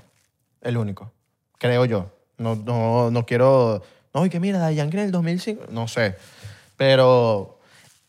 El 0.62 0.78
único. 0.78 1.12
Creo 1.58 1.86
yo. 1.86 2.12
No, 2.38 2.56
no, 2.56 3.12
no 3.12 3.26
quiero... 3.26 3.84
No, 4.14 4.26
y 4.26 4.30
que 4.30 4.40
mira, 4.40 4.60
Daddy 4.60 4.76
Yankee 4.76 4.98
en 4.98 5.04
el 5.06 5.12
2005... 5.12 5.66
No 5.70 5.88
sé. 5.88 6.16
Pero 6.78 7.60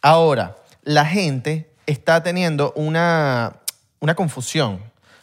ahora, 0.02 0.56
la 0.82 1.04
gente 1.06 1.70
está 1.86 2.22
teniendo 2.22 2.72
una, 2.76 3.60
una 4.00 4.14
confusión 4.14 4.80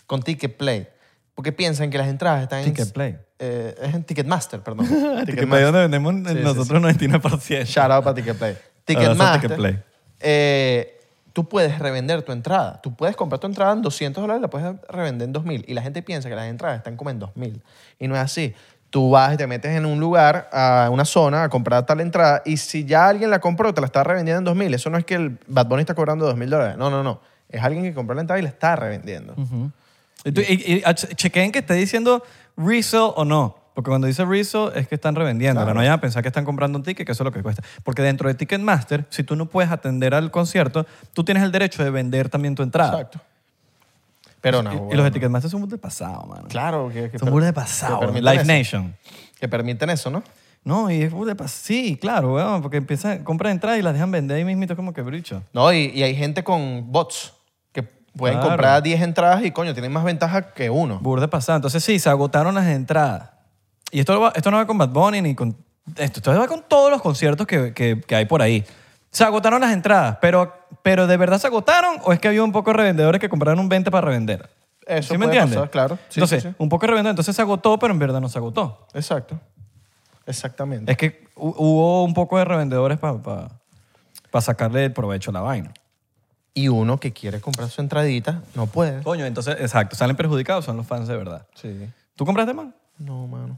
con 0.08 0.22
Ticket 0.24 0.58
Play. 0.58 0.88
Porque 1.36 1.52
piensan 1.52 1.90
que 1.90 1.98
las 1.98 2.08
entradas 2.08 2.44
están 2.44 2.60
en... 2.60 2.66
Ticket 2.66 2.92
Play. 2.94 3.18
Eh, 3.40 3.76
es 3.82 3.94
en 3.96 4.04
Ticketmaster, 4.04 4.62
perdón. 4.62 4.86
Ticketplay 5.26 5.64
donde 5.64 5.80
vendemos 5.82 6.14
Sí, 6.14 6.36
sí, 6.38 6.44
nosotros 6.44 6.82
99%. 6.82 7.66
Shout 7.66 7.92
out 7.92 8.04
para 8.04 8.14
Ticketplay. 8.16 8.56
Ticketmaster. 8.86 9.42
Ticketplay. 9.42 9.84
eh, 10.20 11.00
tú 11.34 11.48
puedes 11.48 11.80
revender 11.80 12.22
tu 12.24 12.32
entrada. 12.32 12.82
Tú 12.82 12.96
puedes 12.96 13.16
comprar 13.16 13.40
tu 13.40 13.48
entrada 13.48 13.74
en 13.74 13.82
200 13.82 14.22
dólares 14.22 14.40
y 14.40 14.42
la 14.42 14.50
puedes 14.50 14.76
revender 14.90 15.28
en 15.28 15.34
2000. 15.34 15.66
Y 15.68 15.74
la 15.74 15.82
gente 15.82 16.02
piensa 16.02 16.30
que 16.30 16.36
las 16.36 16.46
entradas 16.48 16.78
están 16.78 16.98
como 16.98 17.10
en 17.10 17.20
2000. 17.20 17.62
Y 18.00 18.08
no 18.08 18.16
es 18.16 18.22
así. 18.22 18.54
Tú 18.90 19.10
vas 19.10 19.34
y 19.34 19.38
te 19.38 19.48
metes 19.48 19.72
en 19.76 19.86
un 19.86 20.00
lugar, 20.02 20.50
a 20.52 20.90
una 20.92 21.06
zona, 21.06 21.44
a 21.44 21.50
comprar 21.50 21.86
tal 21.86 22.02
entrada. 22.02 22.42
Y 22.44 22.58
si 22.58 22.84
ya 22.84 23.08
alguien 23.08 23.30
la 23.30 23.40
compró, 23.40 23.74
te 23.74 23.80
la 23.80 23.86
está 23.88 24.04
revendiendo 24.04 24.40
en 24.40 24.44
2000. 24.46 24.74
Eso 24.74 24.90
no 24.90 24.98
es 24.98 25.06
que 25.06 25.16
el 25.16 25.40
Bad 25.48 25.68
Bunny 25.68 25.82
está 25.82 25.96
cobrando 25.96 26.26
2000 26.26 26.50
dólares. 26.50 26.78
No, 26.78 26.90
no, 26.90 27.02
no. 27.02 27.22
Es 27.48 27.64
alguien 27.64 27.84
que 27.84 27.94
compró 27.94 28.16
la 28.16 28.22
entrada 28.22 28.40
y 28.40 28.44
la 28.44 28.50
está 28.50 28.76
revendiendo. 28.76 29.36
Y, 30.26 30.32
tú- 30.34 30.42
y- 30.42 30.74
y 30.74 30.82
ach- 30.86 31.16
chequeen 31.16 31.52
que 31.54 31.60
esté 31.60 31.74
diciendo 31.76 32.22
resell 32.58 33.12
o 33.16 33.24
no. 33.24 33.58
Porque 33.82 33.90
cuando 33.90 34.06
dice 34.08 34.24
resell 34.24 34.70
es 34.76 34.88
que 34.88 34.94
están 34.96 35.16
revendiendo. 35.16 35.66
No 35.66 35.74
vayan 35.74 35.94
a 35.94 36.00
pensar 36.02 36.22
que 36.22 36.28
están 36.30 36.46
comprando 36.46 36.78
un 36.78 36.84
ticket, 36.84 37.04
que 37.06 37.14
eso 37.14 37.24
es 37.24 37.26
lo 37.26 37.32
que 37.32 37.42
cuesta. 37.42 37.64
Porque 37.84 38.04
dentro 38.04 38.28
de 38.28 38.36
Ticketmaster, 38.36 39.06
si 39.10 39.24
tú 39.24 39.36
no 39.36 39.48
puedes 39.48 39.72
atender 39.72 40.14
al 40.14 40.30
concierto, 40.30 40.86
tú 41.14 41.24
tienes 41.24 41.42
el 41.44 41.52
derecho 41.52 41.84
de 41.84 41.90
vender 41.90 42.30
también 42.30 42.54
tu 42.54 42.62
entrada. 42.62 42.92
Exacto. 42.94 43.20
Pero 44.40 44.62
no. 44.64 44.72
Y- 44.72 44.76
y, 44.76 44.78
bueno. 44.80 44.96
los 44.96 45.04
de 45.06 45.12
Ticketmaster 45.12 45.50
son 45.50 45.62
muy 45.62 45.70
de 45.70 45.78
pasado, 45.78 46.26
mano. 46.28 46.48
Claro, 46.48 46.90
que, 46.94 47.10
que 47.10 47.18
son 47.20 47.30
muy 47.32 47.44
de 47.44 47.54
pasado. 47.54 48.12
Live. 48.12 48.44
Nation. 48.46 48.96
Que 49.40 49.48
permiten 49.48 49.90
eso, 49.90 50.10
¿no? 50.10 50.24
No, 50.64 50.92
y 50.92 51.02
es 51.02 51.12
de 51.12 51.36
pasado. 51.36 51.60
Sí, 51.64 51.98
claro, 52.00 52.36
weón, 52.36 52.62
porque 52.62 52.78
empiezan, 52.78 53.24
compran 53.24 53.54
entradas 53.54 53.80
y 53.80 53.82
las 53.82 53.94
dejan 53.94 54.12
vender 54.12 54.38
ahí 54.38 54.46
mismito 54.46 54.76
como 54.76 54.94
que 54.94 55.02
bricho. 55.02 55.42
No, 55.54 55.74
y, 55.74 55.88
y 55.94 56.04
hay 56.04 56.16
gente 56.16 56.44
con 56.44 56.92
bots 56.92 57.34
que 57.72 57.82
pueden 57.82 58.38
Claro. 58.38 58.50
comprar 58.52 58.84
10 58.84 59.02
entradas 59.02 59.44
y, 59.44 59.50
coño, 59.52 59.74
tienen 59.74 59.92
más 59.92 60.04
ventaja 60.04 60.54
que 60.54 60.70
uno. 60.70 61.00
Burde 61.02 61.28
pasado. 61.28 61.56
Entonces 61.56 61.84
sí, 61.84 61.98
se 61.98 62.10
agotaron 62.10 62.54
las 62.54 62.68
entradas. 62.68 63.30
Y 63.92 64.00
esto, 64.00 64.14
no 64.14 64.22
va- 64.22 64.34
esto 64.36 64.50
no 64.52 64.58
va 64.58 64.66
con 64.66 64.78
Bad 64.78 64.90
Bunny 64.90 65.22
ni 65.22 65.36
con... 65.36 65.56
Esto, 65.98 66.20
esto 66.20 66.32
va 66.40 66.48
con 66.48 66.64
todos 66.68 66.90
los 66.92 67.02
conciertos 67.02 67.46
que, 67.48 67.74
que- 67.74 68.02
que 68.02 68.16
hay 68.16 68.26
por 68.26 68.42
ahí. 68.42 68.64
Se 69.12 69.24
agotaron 69.24 69.60
las 69.62 69.74
entradas, 69.74 70.18
pero, 70.22 70.54
pero 70.84 71.06
¿de 71.08 71.18
verdad 71.18 71.38
se 71.40 71.48
agotaron 71.48 71.98
o 72.06 72.14
es 72.14 72.20
que 72.20 72.28
había 72.30 72.44
un 72.44 72.52
poco 72.54 72.72
de 72.72 72.78
revendedores 72.78 73.20
que 73.20 73.28
compraron 73.30 73.60
un 73.60 73.68
20 73.70 73.92
para 73.92 74.06
revender? 74.08 74.50
Eso 74.86 75.14
¿Sí 75.14 75.18
me 75.18 75.26
puede 75.26 75.38
entiendes? 75.40 75.56
pasar, 75.58 75.70
claro. 75.70 75.96
Sí, 76.10 76.20
entonces, 76.20 76.44
sí, 76.44 76.50
un 76.58 76.70
poco 76.70 76.84
de 76.86 76.88
revendedor. 76.92 77.12
Entonces 77.14 77.36
se 77.36 77.42
agotó, 77.42 77.78
pero 77.78 77.92
en 77.94 78.00
verdad 78.00 78.22
no 78.22 78.30
se 78.30 78.38
agotó. 78.38 78.88
Exacto. 78.94 79.40
Exactamente. 80.26 80.92
Es 80.92 80.98
que 80.98 81.26
hu- 81.36 81.54
hubo 81.58 82.04
un 82.04 82.14
poco 82.14 82.38
de 82.38 82.46
revendedores 82.46 82.98
para 83.00 84.42
sacarle 84.42 84.86
el 84.86 84.94
provecho 84.94 85.32
a 85.32 85.34
la 85.34 85.42
vaina. 85.42 85.74
Y 86.54 86.68
uno 86.68 87.00
que 87.00 87.14
quiere 87.14 87.40
comprar 87.40 87.70
su 87.70 87.82
entradita 87.82 88.42
no 88.56 88.66
puede. 88.68 89.02
Coño, 89.04 89.26
entonces, 89.26 89.56
exacto. 89.60 89.96
Salen 89.96 90.16
perjudicados 90.16 90.66
son 90.66 90.78
los 90.78 90.86
fans 90.86 91.08
de 91.08 91.16
verdad. 91.18 91.48
Sí. 91.56 91.88
¿Tú 92.16 92.26
compraste, 92.26 92.54
man? 92.54 92.74
No, 92.98 93.26
mano. 93.28 93.58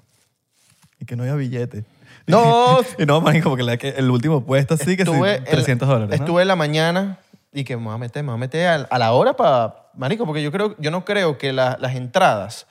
Y 1.04 1.06
que 1.06 1.16
no 1.18 1.24
había 1.24 1.36
billete. 1.36 1.84
No. 2.26 2.80
y 2.98 3.06
no, 3.06 3.20
man, 3.20 3.42
como 3.42 3.58
que, 3.58 3.64
la 3.64 3.76
que 3.76 3.90
el 3.90 4.10
último 4.10 4.46
puesto 4.46 4.78
sí 4.78 4.96
que 4.96 5.04
sí, 5.04 5.12
Estuve 5.12 5.36
en- 5.36 5.44
300 5.44 5.86
dólares. 5.90 6.10
¿no? 6.20 6.26
Estuve 6.26 6.42
en 6.44 6.48
la 6.48 6.56
mañana 6.56 7.20
y 7.52 7.66
que 7.66 7.76
me 7.76 7.84
voy 7.84 7.96
a 7.96 7.98
meter, 7.98 8.24
me 8.24 8.28
voy 8.30 8.36
a 8.38 8.40
meter 8.40 8.66
a, 8.68 8.76
a 8.90 8.98
la 8.98 9.12
hora 9.12 9.36
para... 9.36 9.90
Marico, 9.96 10.26
porque 10.26 10.42
yo, 10.42 10.50
creo, 10.50 10.74
yo 10.80 10.90
no 10.90 11.04
creo 11.04 11.38
que 11.38 11.52
la- 11.52 11.78
las 11.82 11.96
entradas 11.96 12.66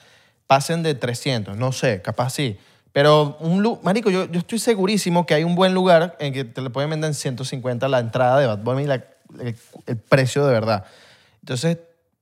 pasen 0.47 0.83
de 0.83 0.95
300. 0.95 1.55
No 1.59 1.71
sé, 1.73 2.01
capaz 2.01 2.31
sí. 2.31 2.57
Pero, 2.93 3.37
un 3.41 3.62
lu- 3.62 3.79
marico, 3.83 4.09
yo, 4.09 4.25
yo 4.25 4.39
estoy 4.41 4.59
segurísimo 4.59 5.27
que 5.27 5.35
hay 5.35 5.45
un 5.45 5.55
buen 5.55 5.75
lugar 5.75 6.17
en 6.19 6.33
que 6.33 6.45
te 6.45 6.62
le 6.62 6.71
pueden 6.71 6.89
vender 6.89 7.09
en 7.09 7.15
150 7.15 7.89
la 7.89 7.99
entrada 7.99 8.39
de 8.41 8.47
Bad 8.47 8.59
Bunny, 8.61 8.87
la- 8.87 9.05
el, 9.39 9.55
el 9.87 9.97
precio 9.99 10.47
de 10.47 10.53
verdad. 10.55 10.85
Entonces, 11.41 11.77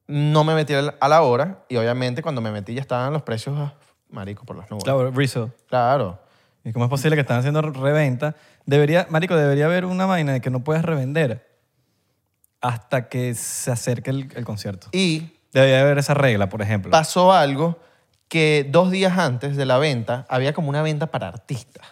no 0.09 0.43
me 0.43 0.55
metí 0.57 0.75
al- 0.75 0.97
a 1.01 1.09
la 1.09 1.23
hora 1.23 1.61
y 1.69 1.77
obviamente 1.77 2.23
cuando 2.23 2.41
me 2.41 2.51
metí 2.51 2.75
ya 2.75 2.81
estaban 2.81 3.13
los 3.13 3.23
precios, 3.23 3.55
ah, 3.57 3.73
marico, 4.11 4.45
por 4.45 4.57
las 4.57 4.71
nubes. 4.71 4.85
Claro, 4.85 5.11
resale. 5.11 5.53
Claro. 5.69 6.19
¿Y 6.65 6.73
cómo 6.73 6.85
es 6.85 6.91
posible 6.91 7.17
que 7.17 7.23
están 7.23 7.39
haciendo 7.39 7.63
reventa? 7.63 8.37
Debería, 8.67 9.07
marico, 9.11 9.35
debería 9.37 9.67
haber 9.67 9.85
una 9.87 10.07
vaina 10.07 10.33
de 10.33 10.41
que 10.41 10.51
no 10.51 10.63
puedes 10.63 10.83
revender 10.85 11.49
hasta 12.61 13.09
que 13.09 13.35
se 13.35 13.71
acerque 13.71 14.11
el, 14.11 14.29
el 14.35 14.45
concierto. 14.45 14.89
Y 14.93 15.31
Debería 15.53 15.81
haber 15.81 15.99
esa 15.99 16.15
regla, 16.15 16.49
por 16.49 16.63
ejemplo. 16.63 16.91
pasó 16.93 17.33
algo 17.33 17.79
que 18.29 18.65
dos 18.71 18.91
días 18.93 19.19
antes 19.19 19.57
de 19.57 19.65
la 19.67 19.79
venta 19.79 20.25
había 20.29 20.53
como 20.53 20.69
una 20.69 20.83
venta 20.83 21.07
para 21.11 21.27
artistas. 21.29 21.85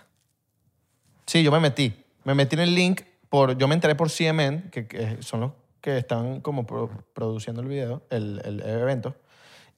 Sí, 1.26 1.42
yo 1.42 1.50
me 1.50 1.58
metí. 1.60 2.04
Me 2.24 2.34
metí 2.34 2.54
en 2.54 2.60
el 2.62 2.74
link 2.74 3.00
por... 3.28 3.56
Yo 3.58 3.66
me 3.66 3.74
enteré 3.74 3.94
por 3.96 4.10
CMN, 4.10 4.70
que, 4.70 4.86
que 4.86 5.16
son 5.22 5.40
los 5.40 5.52
que 5.80 5.98
están 5.98 6.40
como 6.40 6.66
pro- 6.66 6.90
produciendo 7.14 7.60
el 7.62 7.68
video, 7.68 8.02
el, 8.10 8.40
el 8.44 8.60
evento. 8.62 9.16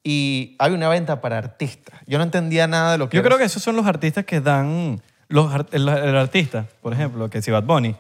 Y 0.03 0.57
hay 0.59 0.73
una 0.73 0.89
venta 0.89 1.21
para 1.21 1.39
artistas. 1.39 2.01
Yo 2.07 2.19
no 2.19 2.25
entendía 2.25 2.67
nada 2.67 2.93
de 2.93 2.99
lo 2.99 3.09
que 3.09 3.17
Yo 3.17 3.21
era 3.21 3.29
creo 3.29 3.39
que 3.39 3.45
esos 3.45 3.63
son 3.63 3.77
los 3.77 3.87
artistas 3.87 4.25
que 4.25 4.41
dan... 4.41 5.01
Los, 5.29 5.53
el, 5.71 5.89
el 5.89 6.17
artista, 6.17 6.67
por 6.83 6.93
ejemplo, 6.93 7.31
que 7.31 7.41
si 7.41 7.53
Bad 7.53 7.63
Bunny, 7.63 7.95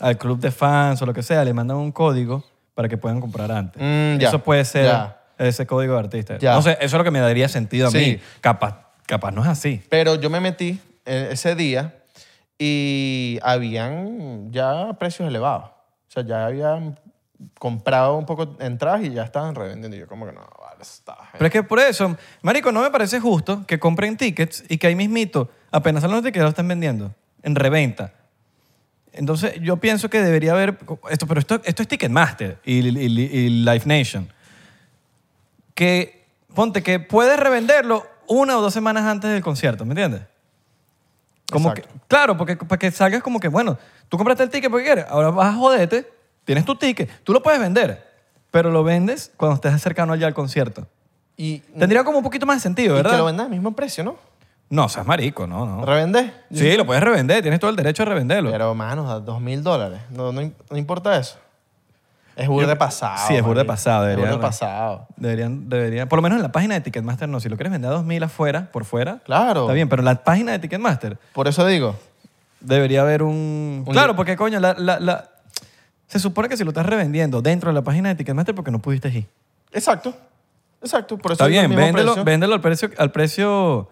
al 0.00 0.18
club 0.18 0.40
de 0.40 0.50
fans 0.50 1.00
o 1.02 1.06
lo 1.06 1.14
que 1.14 1.22
sea, 1.22 1.44
le 1.44 1.52
mandan 1.54 1.76
un 1.76 1.92
código 1.92 2.42
para 2.74 2.88
que 2.88 2.96
puedan 2.96 3.20
comprar 3.20 3.52
antes. 3.52 3.80
Mm, 3.80 4.18
ya, 4.18 4.28
eso 4.28 4.40
puede 4.40 4.64
ser 4.64 4.86
ya. 4.86 5.20
ese 5.38 5.66
código 5.68 5.92
de 5.92 6.00
artista. 6.00 6.38
Ya. 6.38 6.54
No 6.54 6.62
sé, 6.62 6.72
eso 6.72 6.84
es 6.84 6.92
lo 6.94 7.04
que 7.04 7.12
me 7.12 7.20
daría 7.20 7.48
sentido 7.48 7.86
a 7.86 7.90
Sí. 7.92 7.98
mí. 7.98 8.20
Capaz, 8.40 8.88
capaz 9.06 9.30
no 9.30 9.42
es 9.42 9.48
así. 9.48 9.80
Pero 9.88 10.16
yo 10.16 10.30
me 10.30 10.40
metí 10.40 10.80
eh, 11.04 11.28
ese 11.30 11.54
día 11.54 11.94
y 12.58 13.38
habían 13.42 14.50
ya 14.50 14.94
precios 14.98 15.28
elevados. 15.28 15.66
O 15.66 16.10
sea, 16.10 16.24
ya 16.24 16.46
habían 16.46 16.98
comprado 17.58 18.16
un 18.16 18.26
poco 18.26 18.46
de 18.46 18.66
entradas 18.66 19.02
y 19.04 19.10
ya 19.12 19.22
estaban 19.22 19.54
revendiendo. 19.54 19.96
Y 19.96 20.00
yo 20.00 20.08
como 20.08 20.26
que 20.26 20.32
no, 20.32 20.40
está... 20.80 21.16
Pero 21.32 21.46
es 21.46 21.52
que 21.52 21.62
por 21.62 21.78
eso, 21.78 22.16
marico, 22.42 22.72
no 22.72 22.82
me 22.82 22.90
parece 22.90 23.20
justo 23.20 23.64
que 23.66 23.78
compren 23.78 24.16
tickets 24.16 24.64
y 24.68 24.78
que 24.78 24.86
ahí 24.86 24.94
mismito, 24.94 25.50
apenas 25.70 26.02
salen 26.02 26.16
los 26.16 26.24
tickets, 26.24 26.38
ya 26.38 26.44
lo 26.44 26.48
estén 26.50 26.68
vendiendo 26.68 27.14
en 27.42 27.54
reventa. 27.54 28.12
Entonces, 29.12 29.54
yo 29.60 29.76
pienso 29.76 30.10
que 30.10 30.20
debería 30.22 30.52
haber... 30.52 30.78
Esto, 31.10 31.26
pero 31.26 31.40
esto, 31.40 31.60
esto 31.64 31.82
es 31.82 31.88
Ticketmaster 31.88 32.58
y, 32.64 32.80
y, 32.80 33.06
y 33.06 33.48
Live 33.64 33.82
Nation. 33.84 34.32
Que, 35.74 36.26
ponte, 36.54 36.82
que 36.82 37.00
puedes 37.00 37.38
revenderlo 37.38 38.06
una 38.26 38.58
o 38.58 38.60
dos 38.60 38.72
semanas 38.72 39.04
antes 39.04 39.30
del 39.30 39.42
concierto, 39.42 39.84
¿me 39.84 39.92
entiendes? 39.92 40.22
Como 41.50 41.72
que, 41.74 41.84
claro, 42.08 42.36
porque 42.36 42.56
para 42.56 42.78
que 42.78 42.90
salgas 42.90 43.22
como 43.22 43.38
que, 43.38 43.48
bueno, 43.48 43.78
tú 44.08 44.16
compraste 44.16 44.42
el 44.42 44.50
ticket 44.50 44.70
porque 44.70 44.86
quieres, 44.86 45.04
ahora 45.08 45.30
vas 45.30 45.54
a 45.54 45.56
joderte, 45.56 46.10
tienes 46.44 46.64
tu 46.64 46.74
ticket, 46.74 47.22
tú 47.22 47.32
lo 47.32 47.42
puedes 47.42 47.60
vender, 47.60 48.13
pero 48.54 48.70
lo 48.70 48.84
vendes 48.84 49.32
cuando 49.36 49.56
estés 49.56 49.82
cercano 49.82 50.12
allá 50.12 50.28
al 50.28 50.32
concierto. 50.34 50.86
Y, 51.36 51.58
Tendría 51.76 52.04
como 52.04 52.18
un 52.18 52.22
poquito 52.24 52.46
más 52.46 52.58
de 52.58 52.60
sentido, 52.60 52.94
y 52.94 52.98
¿verdad? 52.98 53.10
que 53.10 53.16
lo 53.18 53.24
vendan 53.24 53.46
al 53.46 53.50
mismo 53.50 53.72
precio, 53.72 54.04
¿no? 54.04 54.14
No, 54.70 54.88
seas 54.88 55.04
marico, 55.04 55.48
no, 55.48 55.66
no. 55.66 55.84
¿Revendés? 55.84 56.30
Sí, 56.52 56.76
lo 56.76 56.86
puedes 56.86 57.02
revender, 57.02 57.42
tienes 57.42 57.58
todo 57.58 57.70
el 57.70 57.76
derecho 57.76 58.04
a 58.04 58.06
revenderlo. 58.06 58.52
Pero, 58.52 58.72
mano, 58.76 59.10
a 59.10 59.18
dos 59.18 59.40
mil 59.40 59.60
dólares. 59.64 59.98
No, 60.10 60.30
no, 60.32 60.40
no 60.70 60.76
importa 60.78 61.16
eso. 61.18 61.36
Es 62.36 62.46
burda 62.48 62.68
de 62.68 62.76
pasado. 62.76 63.26
Sí, 63.26 63.34
es 63.34 63.42
burda 63.42 63.62
de 63.62 63.66
marico. 63.66 63.72
pasado, 63.72 64.04
Es 64.04 64.10
debería 64.10 64.30
burda 64.30 64.30
de 64.30 64.34
haber. 64.46 64.50
pasado. 64.50 65.06
Deberían, 65.16 65.68
deberían, 65.68 66.08
por 66.08 66.18
lo 66.18 66.22
menos 66.22 66.36
en 66.36 66.42
la 66.42 66.52
página 66.52 66.74
de 66.74 66.80
Ticketmaster 66.80 67.28
no. 67.28 67.40
Si 67.40 67.48
lo 67.48 67.56
quieres 67.56 67.72
vender 67.72 67.90
a 67.90 67.94
2000 67.94 68.22
afuera, 68.22 68.68
por 68.72 68.84
fuera, 68.84 69.18
Claro. 69.24 69.62
está 69.62 69.72
bien. 69.72 69.88
Pero 69.88 70.02
en 70.02 70.06
la 70.06 70.22
página 70.22 70.52
de 70.52 70.60
Ticketmaster 70.60 71.18
Por 71.32 71.48
eso 71.48 71.66
digo. 71.66 71.96
debería 72.60 73.00
haber 73.02 73.24
un... 73.24 73.82
Un 73.84 73.92
claro, 73.92 74.14
porque 74.16 74.36
coño, 74.36 74.60
la, 74.60 74.74
la- 74.78 74.98
la- 75.00 75.30
se 76.06 76.18
supone 76.18 76.48
que 76.48 76.56
si 76.56 76.64
lo 76.64 76.70
estás 76.70 76.86
revendiendo 76.86 77.42
dentro 77.42 77.70
de 77.70 77.74
la 77.74 77.82
página 77.82 78.08
de 78.10 78.14
Ticketmaster 78.16 78.54
porque 78.54 78.70
no 78.70 78.80
pudiste 78.80 79.08
ir. 79.08 79.26
Exacto. 79.72 80.14
Exacto. 80.82 81.16
Por 81.18 81.32
eso 81.32 81.34
Está 81.34 81.46
el 81.46 81.50
bien, 81.52 81.68
mismo 81.70 81.84
véndelo, 81.84 82.12
precio. 82.12 82.24
véndelo 82.24 82.54
al 82.54 82.60
precio... 82.60 82.90
Al 82.98 83.10
precio 83.10 83.88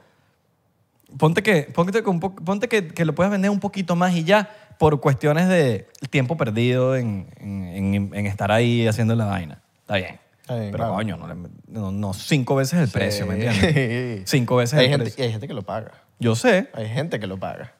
ponte 1.19 1.43
que, 1.43 1.63
ponte, 1.75 2.03
que 2.03 2.09
un 2.09 2.21
po- 2.21 2.35
ponte 2.35 2.69
que, 2.69 2.89
que 2.89 3.05
lo 3.05 3.15
puedas 3.15 3.31
vender 3.33 3.51
un 3.51 3.61
poquito 3.61 3.97
más 3.97 4.15
y 4.15 4.25
ya 4.25 4.51
por 4.79 5.01
cuestiones 5.01 5.49
de 5.49 5.87
tiempo 6.11 6.37
perdido 6.37 6.97
en, 6.97 7.29
en- 7.39 7.95
en- 7.95 8.15
en 8.15 8.27
estar 8.27 8.51
ahí 8.53 8.87
haciendo 8.87 9.15
la 9.15 9.27
vaina. 9.27 9.61
Está 9.81 9.97
bien. 9.97 10.19
Está 10.41 10.55
bien, 10.57 10.73
Pero 10.73 10.79
claro. 10.85 10.95
coño, 10.95 11.17
no, 11.17 11.35
no- 11.69 11.93
no 11.93 12.13
cinco 12.15 12.57
veces 12.57 12.81
el 12.81 12.89
precio, 12.89 13.27
¿me 13.27 13.37
Sí. 13.41 13.47
entiendes? 13.47 14.23
Cinco 14.31 14.57
veces 14.57 14.79
hay 14.79 14.87
el 14.87 14.91
gente, 14.93 15.05
precio. 15.05 15.23
Y 15.23 15.27
hay 15.27 15.33
gente 15.33 15.49
que 15.49 15.55
lo 15.55 15.63
paga. 15.63 15.93
Yo 16.19 16.35
sé. 16.35 16.69
Hay 16.75 16.89
gente 16.89 17.21
que 17.21 17.27
lo 17.27 17.39
paga. 17.39 17.73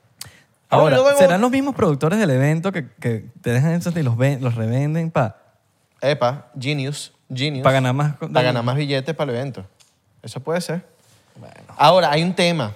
Ahora, 0.73 0.99
¿serán 1.19 1.41
los 1.41 1.51
mismos 1.51 1.75
productores 1.75 2.19
del 2.19 2.31
evento 2.31 2.73
que, 2.73 2.89
que 3.01 3.27
te 3.43 3.51
dejan 3.51 3.73
esos 3.73 3.95
y 3.97 4.03
los, 4.03 4.17
ven- 4.17 4.43
los 4.43 4.55
revenden 4.55 5.11
para 5.11 5.37
Epa, 6.01 6.47
Genius. 6.59 7.13
Genius. 7.33 7.63
ganar 7.65 7.95
más? 7.95 8.17
Para 8.17 8.43
ganar 8.43 8.63
más 8.65 8.77
billetes 8.77 9.15
para 9.15 9.31
el 9.31 9.37
evento. 9.39 9.65
Eso 10.23 10.41
puede 10.41 10.61
ser. 10.61 10.85
Ahora, 11.77 12.11
hay 12.11 12.23
un 12.23 12.35
tema. 12.35 12.73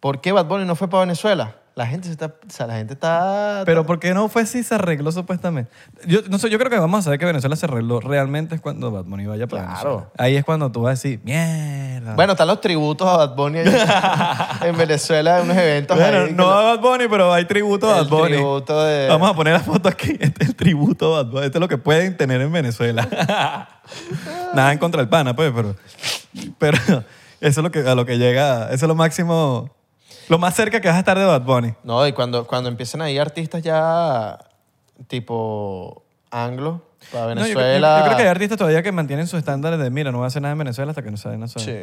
¿Por 0.00 0.20
qué 0.20 0.32
Bad 0.32 0.46
Bunny 0.46 0.64
no 0.64 0.74
fue 0.76 0.88
para 0.88 1.00
Venezuela? 1.02 1.56
La 1.74 1.86
gente 1.86 2.06
se 2.08 2.12
está... 2.12 2.26
O 2.26 2.50
sea, 2.50 2.66
la 2.66 2.74
gente 2.74 2.92
está... 2.92 3.62
Pero 3.64 3.86
¿por 3.86 3.98
qué 3.98 4.12
no 4.12 4.28
fue 4.28 4.44
si 4.44 4.62
se 4.62 4.74
arregló 4.74 5.10
supuestamente? 5.10 5.70
Yo, 6.06 6.20
no 6.28 6.36
sé, 6.38 6.50
yo 6.50 6.58
creo 6.58 6.70
que 6.70 6.78
vamos 6.78 6.98
a 7.00 7.02
saber 7.02 7.18
que 7.18 7.24
Venezuela 7.24 7.56
se 7.56 7.64
arregló 7.64 7.98
realmente 7.98 8.54
es 8.54 8.60
cuando 8.60 8.90
Bad 8.90 9.04
Bunny 9.04 9.24
vaya 9.26 9.46
para 9.46 9.62
Claro. 9.64 9.90
Venezuela. 9.90 10.10
Ahí 10.18 10.36
es 10.36 10.44
cuando 10.44 10.70
tú 10.70 10.82
vas 10.82 10.90
a 10.90 10.92
decir, 10.92 11.20
mierda. 11.24 12.14
Bueno, 12.14 12.32
están 12.32 12.48
los 12.48 12.60
tributos 12.60 13.08
a 13.08 13.16
Bad 13.16 13.34
Bunny 13.36 13.60
en 14.62 14.76
Venezuela, 14.76 15.40
unos 15.42 15.56
eventos 15.56 15.96
Bueno, 15.96 16.18
ahí 16.18 16.26
que 16.26 16.32
no 16.34 16.42
lo- 16.44 16.50
a 16.52 16.62
Bad 16.76 16.80
Bunny, 16.80 17.08
pero 17.08 17.32
hay 17.32 17.46
tributo 17.46 17.88
a 17.90 18.00
el 18.00 18.04
Bad 18.04 18.10
Bunny. 18.18 18.32
tributo 18.34 18.82
de... 18.84 19.08
Vamos 19.08 19.30
a 19.30 19.34
poner 19.34 19.54
la 19.54 19.60
foto 19.60 19.88
aquí. 19.88 20.16
Este 20.20 20.44
es 20.44 20.50
el 20.50 20.54
tributo 20.56 21.16
a 21.16 21.22
Bad 21.22 21.30
Bunny. 21.32 21.46
Este 21.46 21.56
es 21.56 21.60
lo 21.60 21.68
que 21.68 21.78
pueden 21.78 22.16
tener 22.18 22.42
en 22.42 22.52
Venezuela. 22.52 23.08
Nada 24.54 24.72
en 24.72 24.78
contra 24.78 25.00
del 25.00 25.08
pana, 25.08 25.34
pues, 25.34 25.50
pero... 25.56 25.74
Pero 26.58 26.76
eso 27.40 27.60
es 27.60 27.64
lo 27.64 27.70
que, 27.70 27.78
a 27.80 27.94
lo 27.94 28.04
que 28.04 28.18
llega... 28.18 28.66
Eso 28.66 28.84
es 28.84 28.88
lo 28.88 28.94
máximo... 28.94 29.70
Lo 30.32 30.38
más 30.38 30.54
cerca 30.56 30.80
que 30.80 30.88
vas 30.88 30.96
a 30.96 31.00
estar 31.00 31.18
de 31.18 31.26
Bad 31.26 31.42
Bunny. 31.42 31.74
No, 31.84 32.06
y 32.06 32.14
cuando, 32.14 32.46
cuando 32.46 32.70
empiezan 32.70 33.02
ahí 33.02 33.18
artistas 33.18 33.62
ya 33.62 34.38
tipo 35.06 36.02
anglo 36.30 36.82
para 37.12 37.34
No, 37.34 37.42
yo- 37.42 37.48
yo- 37.52 37.58
Venezuela... 37.58 37.98
yo, 37.98 38.04
creo 38.06 38.16
que 38.16 38.22
hay 38.22 38.28
artistas 38.28 38.56
todavía 38.56 38.82
que 38.82 38.92
mantienen 38.92 39.26
sus 39.26 39.38
estándares 39.38 39.78
de, 39.78 39.90
mira, 39.90 40.10
no 40.10 40.18
voy 40.18 40.24
a 40.24 40.28
hacer 40.28 40.40
nada 40.40 40.52
en 40.52 40.58
Venezuela 40.58 40.90
hasta 40.92 41.02
que 41.02 41.10
no 41.10 41.18
salga 41.18 41.44
eso. 41.44 41.58
Sí. 41.58 41.76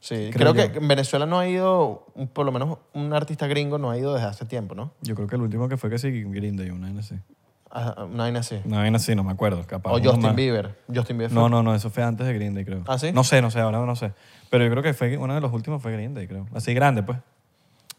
Sí, 0.00 0.30
Creo 0.32 0.52
creo, 0.52 0.66
yo. 0.66 0.72
que 0.72 0.78
en 0.78 0.88
Venezuela 0.88 1.26
no 1.26 1.38
ha 1.38 1.46
ido, 1.46 2.06
por 2.32 2.46
lo 2.46 2.52
menos 2.52 2.78
un 2.94 3.12
artista 3.12 3.46
gringo 3.46 3.76
no 3.76 3.90
ha 3.90 3.98
ido 3.98 4.14
desde 4.14 4.28
hace 4.28 4.46
tiempo, 4.46 4.74
¿no? 4.74 4.90
Yo 5.02 5.14
creo 5.14 5.28
que 5.28 5.36
el 5.36 5.42
último 5.42 5.68
que 5.68 5.76
fue 5.76 5.90
que 5.90 5.98
sí, 5.98 6.22
Green 6.24 6.56
Day, 6.56 6.70
una 6.70 6.86
vaina 6.86 7.00
así. 7.00 7.16
Ah, 7.70 8.04
Una 8.10 8.24
vaina 8.24 8.40
así. 8.40 8.60
Una 8.64 8.78
vaina 8.78 8.96
así, 8.96 9.14
no 9.14 9.24
me 9.24 9.32
acuerdo. 9.32 9.64
Capaz 9.66 9.90
O 9.90 9.96
uno 9.96 10.04
Justin 10.04 10.22
más. 10.22 10.34
Bieber. 10.36 10.74
Justin 10.92 11.18
Bieber. 11.18 11.32
No, 11.34 11.42
fue- 11.42 11.50
no, 11.50 11.62
no, 11.62 11.74
eso 11.74 11.90
fue 11.90 12.02
antes 12.02 12.26
de 12.26 12.32
Green 12.34 12.54
Day, 12.54 12.64
creo. 12.64 12.82
¿Ah, 12.86 12.98
sí? 12.98 13.12
No 13.12 13.22
sé, 13.24 13.42
no 13.42 13.50
sé, 13.50 13.60
ahora 13.60 13.78
no 13.84 13.94
sé. 13.94 14.12
Pero 14.50 14.64
yo 14.64 14.70
creo 14.70 14.82
que 14.82 14.94
fue 14.94 15.16
uno 15.18 15.34
de 15.34 15.40
los 15.42 15.52
últimos 15.52 15.80
fue 15.82 15.92
Green 15.92 16.14
Day, 16.14 16.26
creo. 16.26 16.46
Así 16.54 16.72
grande, 16.74 17.02
pues. 17.02 17.18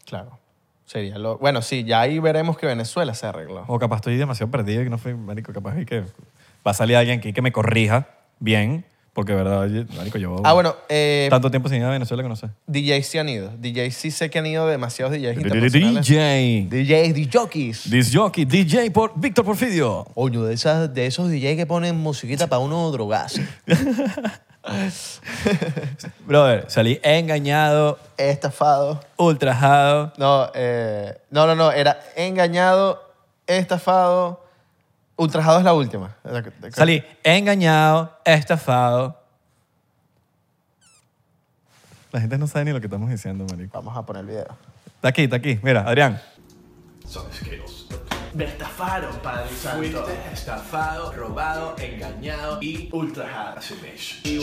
Claro. 0.06 0.40
Sería 0.86 1.18
lo... 1.18 1.38
Bueno, 1.38 1.62
sí, 1.62 1.84
ya 1.84 2.02
ahí 2.02 2.20
veremos 2.20 2.58
que 2.58 2.68
Venezuela 2.68 3.14
se 3.14 3.26
arregló. 3.26 3.64
O 3.68 3.80
capaz 3.80 3.98
estoy 3.98 4.18
demasiado 4.18 4.52
perdido 4.52 4.82
y 4.82 4.84
que 4.86 4.90
no 4.90 4.98
fue, 4.98 5.14
marico, 5.14 5.54
capaz 5.54 5.80
y 5.80 5.86
que 5.86 6.02
va 6.02 6.72
a 6.72 6.74
salir 6.74 6.98
alguien 6.98 7.20
aquí 7.20 7.34
que 7.34 7.42
me 7.42 7.52
corrija 7.52 8.10
bien, 8.40 8.86
porque, 9.13 9.34
verdad, 9.34 9.60
oye, 9.60 9.86
marico, 9.96 10.17
yo 10.17 10.41
Ah, 10.43 10.53
bueno, 10.53 10.75
eh, 10.89 11.27
tanto 11.29 11.51
tiempo 11.51 11.70
sin 11.70 11.77
ir 11.77 11.84
a 11.84 11.89
Venezuela 11.91 12.24
que 12.24 12.29
no 12.29 12.36
sé. 12.36 12.48
DJs 12.65 13.05
sí 13.05 13.17
han 13.20 13.29
ido. 13.29 13.51
DJs 13.60 13.93
sí 13.96 14.10
sé 14.10 14.29
que 14.32 14.39
han 14.39 14.46
ido 14.48 14.65
demasiados 14.67 15.13
DJs 15.13 15.38
internacionales. 15.38 16.03
DJ. 16.03 16.67
DJs, 16.70 17.13
DJs. 17.13 17.89
This 17.91 18.12
jockey, 18.12 18.46
DJ 18.46 18.89
por 18.89 19.12
Víctor 19.15 19.46
Porfidio. 19.46 20.05
Coño, 20.15 20.43
de, 20.46 20.55
esas, 20.55 20.91
de 20.93 21.05
esos 21.05 21.29
DJs 21.29 21.55
que 21.58 21.65
ponen 21.67 21.96
musiquita 21.96 22.48
para 22.48 22.60
uno 22.60 22.89
drogarse. 22.91 23.48
Brother, 26.25 26.65
salí 26.70 27.00
engañado, 27.03 28.00
Estafado. 28.17 29.01
ultrajado. 29.17 30.13
No, 30.17 30.50
eh, 30.55 31.17
no, 31.32 31.46
no, 31.46 31.55
no. 31.55 31.72
Era 31.72 32.00
engañado, 32.15 33.13
estafado. 33.46 34.43
Ultrajado 35.24 35.60
es 35.60 35.63
la 35.63 35.74
última. 35.74 36.18
Salí 36.72 37.01
engañado, 37.24 38.20
estafado. 38.25 39.18
La 42.12 42.20
gente 42.20 42.38
no 42.38 42.46
sabe 42.46 42.65
ni 42.65 42.72
lo 42.74 42.82
que 42.82 42.88
estamos 42.88 43.10
diciendo, 43.10 43.46
marico. 43.50 43.72
Vamos 43.77 43.98
a 43.98 44.06
poner 44.06 44.22
el 44.22 44.27
video. 44.27 44.58
Está 44.96 45.08
aquí, 45.08 45.24
está 45.24 45.38
aquí. 45.38 45.60
Mira, 45.63 45.88
Adrián. 45.88 46.22
Son 47.08 47.25
Skittles. 47.32 47.88
Me 48.34 48.46
estafaron, 48.46 49.15
Padre 49.20 49.50
Santo. 49.50 49.77
Fuiste 49.77 50.34
estafado, 50.34 51.13
robado, 51.13 51.75
engañado 51.77 52.58
y 52.62 52.89
ultrajado. 52.92 53.60
Asumes. 53.60 54.25
Y 54.25 54.39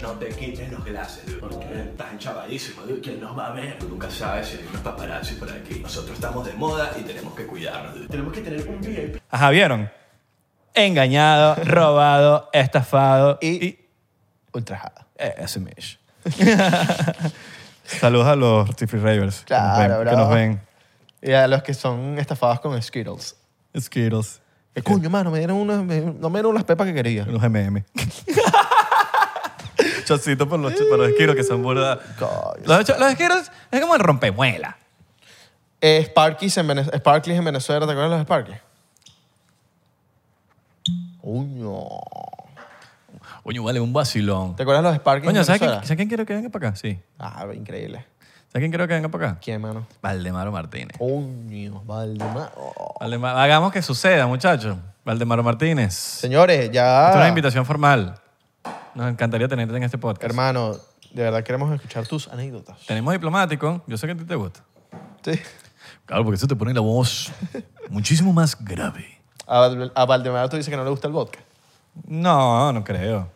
no 0.00 0.12
te 0.12 0.28
quites 0.28 0.72
los 0.72 0.82
glasses, 0.82 1.26
dude, 1.26 1.40
porque 1.40 1.80
estás 1.90 2.12
enchavadísimo, 2.12 2.82
dude. 2.82 3.00
¿Quién 3.02 3.20
nos 3.20 3.36
va 3.36 3.48
a 3.48 3.52
ver? 3.52 3.78
Tú 3.78 3.88
nunca 3.88 4.10
sabes 4.10 4.48
si 4.48 4.56
hay 4.56 4.66
unos 4.66 4.80
paparazzi 4.80 5.34
por 5.34 5.50
aquí. 5.50 5.80
Nosotros 5.80 6.14
estamos 6.14 6.46
de 6.46 6.54
moda 6.54 6.90
y 6.98 7.02
tenemos 7.02 7.34
que 7.34 7.46
cuidarnos, 7.46 7.94
dude. 7.94 8.08
Tenemos 8.08 8.32
que 8.32 8.40
tener 8.40 8.66
un 8.66 8.80
VIP. 8.80 9.20
Ajá, 9.28 9.50
¿vieron? 9.50 9.90
Engañado, 10.74 11.54
robado, 11.64 12.48
estafado 12.52 13.38
Y- 13.42 13.78
Ultrajado. 14.52 15.06
Eh, 15.18 15.34
ese 15.38 15.60
Mish. 15.60 15.98
Saludos 17.84 18.26
a 18.28 18.36
los 18.36 18.74
Tiffy 18.76 18.96
Ravers. 18.98 19.40
que 19.44 19.54
nos 19.54 19.62
Claro, 19.74 19.98
ven- 19.98 20.08
que 20.08 20.14
bro. 20.14 20.24
nos 20.24 20.34
ven. 20.34 20.60
Y 21.20 21.32
a 21.32 21.46
los 21.46 21.62
que 21.62 21.74
son 21.74 22.18
estafados 22.18 22.60
con 22.60 22.80
Skittles. 22.82 23.36
Skittles. 23.78 24.40
¿Qué 24.74 24.82
coño, 24.82 25.10
mano? 25.10 25.30
Me 25.30 25.38
dieron 25.38 25.56
unas, 25.58 25.84
me- 25.84 26.00
no 26.00 26.30
me 26.30 26.38
dieron 26.38 26.54
las 26.54 26.64
pepas 26.64 26.86
que 26.86 26.94
quería. 26.94 27.24
Los 27.26 27.42
MM. 27.42 27.84
Chocito 30.04 30.48
por 30.48 30.58
los, 30.58 30.72
por 30.74 30.98
los 30.98 31.10
Skittles 31.10 31.36
que 31.36 31.44
son 31.44 31.62
burda. 31.62 31.98
Los, 32.64 32.88
los 32.98 33.12
Skittles 33.12 33.50
es 33.70 33.80
como 33.80 33.94
el 33.94 34.00
rompemuela. 34.00 34.76
Eh, 35.80 36.04
Sparkies 36.06 36.56
en 36.58 36.68
Vene- 36.68 36.98
Sparklies 36.98 37.38
en 37.38 37.44
Venezuela, 37.44 37.86
¿te 37.86 37.92
acuerdas 37.92 38.10
de 38.12 38.16
los 38.18 38.24
Sparkies? 38.26 38.56
Coño. 41.22 41.78
Coño, 43.44 43.62
vale, 43.64 43.80
un 43.80 43.92
vacilón. 43.92 44.56
¿Te 44.56 44.62
acuerdas 44.62 44.82
de 44.84 44.88
los 44.90 44.96
Sparkies 44.98 45.26
Coño, 45.30 45.44
¿sabes 45.44 45.58
quién, 45.60 45.68
Venezuela? 45.70 45.86
¿sabes 45.86 45.96
quién 45.96 46.08
quiero 46.08 46.26
que 46.26 46.34
venga 46.34 46.48
para 46.50 46.68
acá? 46.68 46.76
Sí. 46.76 46.98
Ah, 47.18 47.46
increíble. 47.54 47.98
¿Sabes 48.48 48.62
quién 48.62 48.70
quiero 48.70 48.86
que 48.88 48.94
venga 48.94 49.08
para 49.08 49.28
acá? 49.30 49.38
¿Quién, 49.42 49.60
mano? 49.60 49.86
Valdemaro 50.02 50.52
Martínez. 50.52 50.96
Coño, 50.98 51.82
Valdemar. 51.84 52.52
Valdemar- 53.00 53.36
hagamos 53.36 53.72
que 53.72 53.80
suceda, 53.82 54.26
muchachos. 54.26 54.76
Valdemaro 55.04 55.42
Martínez. 55.42 55.94
Señores, 55.94 56.70
ya... 56.70 57.06
Esta 57.06 57.10
es 57.12 57.16
una 57.16 57.28
invitación 57.28 57.64
formal. 57.64 58.14
Nos 58.94 59.10
encantaría 59.10 59.48
tenerte 59.48 59.76
en 59.76 59.82
este 59.84 59.98
podcast. 59.98 60.24
Hermano, 60.24 60.72
de 61.12 61.22
verdad 61.22 61.42
queremos 61.42 61.72
escuchar 61.74 62.06
tus 62.06 62.28
anécdotas. 62.28 62.78
Tenemos 62.86 63.12
diplomático. 63.12 63.82
Yo 63.86 63.96
sé 63.96 64.06
que 64.06 64.12
a 64.12 64.16
ti 64.16 64.24
te 64.24 64.34
gusta. 64.34 64.60
Sí. 65.24 65.32
Claro, 66.06 66.24
porque 66.24 66.36
eso 66.36 66.46
te 66.46 66.56
pone 66.56 66.74
la 66.74 66.80
voz 66.80 67.32
muchísimo 67.90 68.32
más 68.32 68.56
grave. 68.62 69.21
A, 69.46 69.70
a 69.94 70.04
Valdemar 70.06 70.48
tú 70.48 70.56
dices 70.56 70.70
que 70.70 70.76
no 70.76 70.84
le 70.84 70.90
gusta 70.90 71.06
el 71.08 71.12
vodka. 71.12 71.38
No, 72.06 72.72
no 72.72 72.82
creo. 72.84 73.28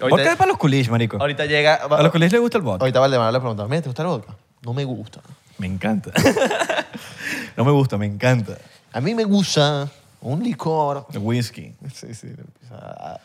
Ahorita- 0.00 0.08
¿Por 0.08 0.22
qué 0.22 0.28
es 0.30 0.36
para 0.36 0.48
los 0.48 0.58
culish, 0.58 0.88
marico? 0.88 1.18
Ahorita 1.20 1.44
llega... 1.46 1.74
A 1.74 2.02
los 2.02 2.10
culish 2.10 2.32
les 2.32 2.40
gusta 2.40 2.58
el 2.58 2.64
vodka. 2.64 2.82
Ahorita 2.84 3.00
Valdemar 3.00 3.32
le 3.32 3.38
pregunta, 3.40 3.64
mira, 3.66 3.82
¿te 3.82 3.88
gusta 3.88 4.02
el 4.02 4.08
vodka? 4.08 4.34
No 4.62 4.72
me 4.72 4.84
gusta. 4.84 5.20
Me 5.58 5.66
encanta. 5.66 6.10
no 7.56 7.64
me 7.64 7.70
gusta, 7.70 7.96
me 7.98 8.06
encanta. 8.06 8.56
A 8.92 9.00
mí 9.00 9.14
me 9.14 9.24
gusta 9.24 9.88
un 10.22 10.42
licor. 10.42 11.06
El 11.12 11.18
whisky. 11.18 11.74
Sí, 11.94 12.14
sí, 12.14 12.26
le 12.28 12.40
empieza 12.42 12.76
a, 12.76 13.20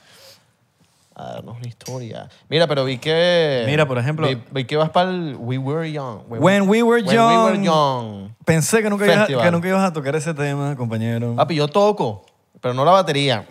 a 1.15 1.23
darnos 1.35 1.57
una 1.57 1.67
historia. 1.67 2.27
Mira, 2.49 2.67
pero 2.67 2.83
vi 2.83 2.97
que... 2.97 3.63
Mira, 3.65 3.87
por 3.87 3.97
ejemplo- 3.97 4.27
Vi, 4.27 4.41
vi 4.51 4.65
que 4.65 4.75
vas 4.75 4.89
para 4.89 5.09
el 5.11 5.37
We 5.39 5.57
Were 5.57 5.89
Young. 5.91 6.23
When 6.27 6.67
we 6.67 6.83
were 6.83 7.01
When 7.01 7.07
we 7.07 7.13
young. 7.15 7.45
were 7.45 7.63
young. 7.63 8.29
Pensé 8.43 8.81
que 8.83 8.89
nunca, 8.89 9.05
ibas, 9.05 9.17
Festival. 9.19 9.43
que 9.45 9.51
nunca 9.51 9.67
ibas 9.69 9.83
a 9.83 9.93
tocar 9.93 10.15
ese 10.15 10.33
tema, 10.33 10.75
compañero. 10.75 11.33
Papi, 11.35 11.55
yo 11.55 11.67
toco, 11.69 12.25
pero 12.59 12.73
no 12.73 12.83
la 12.83 12.91
batería. 12.91 13.45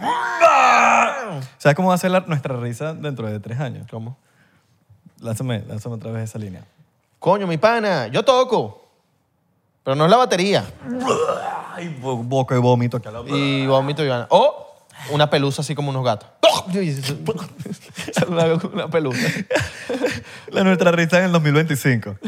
¿Sabes 1.58 1.74
cómo 1.74 1.88
va 1.88 1.94
a 1.94 1.98
ser 1.98 2.10
la- 2.10 2.20
nuestra 2.26 2.56
risa 2.58 2.92
dentro 2.94 3.26
de 3.30 3.40
tres 3.40 3.58
años? 3.58 3.86
¿Cómo? 3.90 4.16
Lánzame, 5.20 5.64
lánzame 5.66 5.94
otra 5.96 6.10
vez 6.10 6.24
esa 6.24 6.38
línea. 6.38 6.62
Coño, 7.18 7.46
mi 7.46 7.56
pana, 7.56 8.08
yo 8.08 8.22
toco, 8.24 8.84
pero 9.82 9.96
no 9.96 10.04
es 10.04 10.10
la 10.10 10.18
batería. 10.18 10.64
Ay, 11.74 11.88
bo- 12.00 12.18
boca 12.18 12.54
y 12.54 12.58
vómito 12.58 13.00
que 13.00 13.10
la... 13.10 13.20
Y 13.26 13.66
vómito 13.66 14.04
y. 14.04 14.10
O 14.28 14.60
una 15.10 15.28
pelusa 15.28 15.62
así 15.62 15.74
como 15.74 15.90
unos 15.90 16.04
gatos. 16.04 16.28
una, 18.28 18.44
una 18.54 18.88
pelusa. 18.88 19.28
La 20.48 20.64
nuestra 20.64 20.92
risa 20.92 21.18
en 21.18 21.24
el 21.24 21.32
2025. 21.32 22.16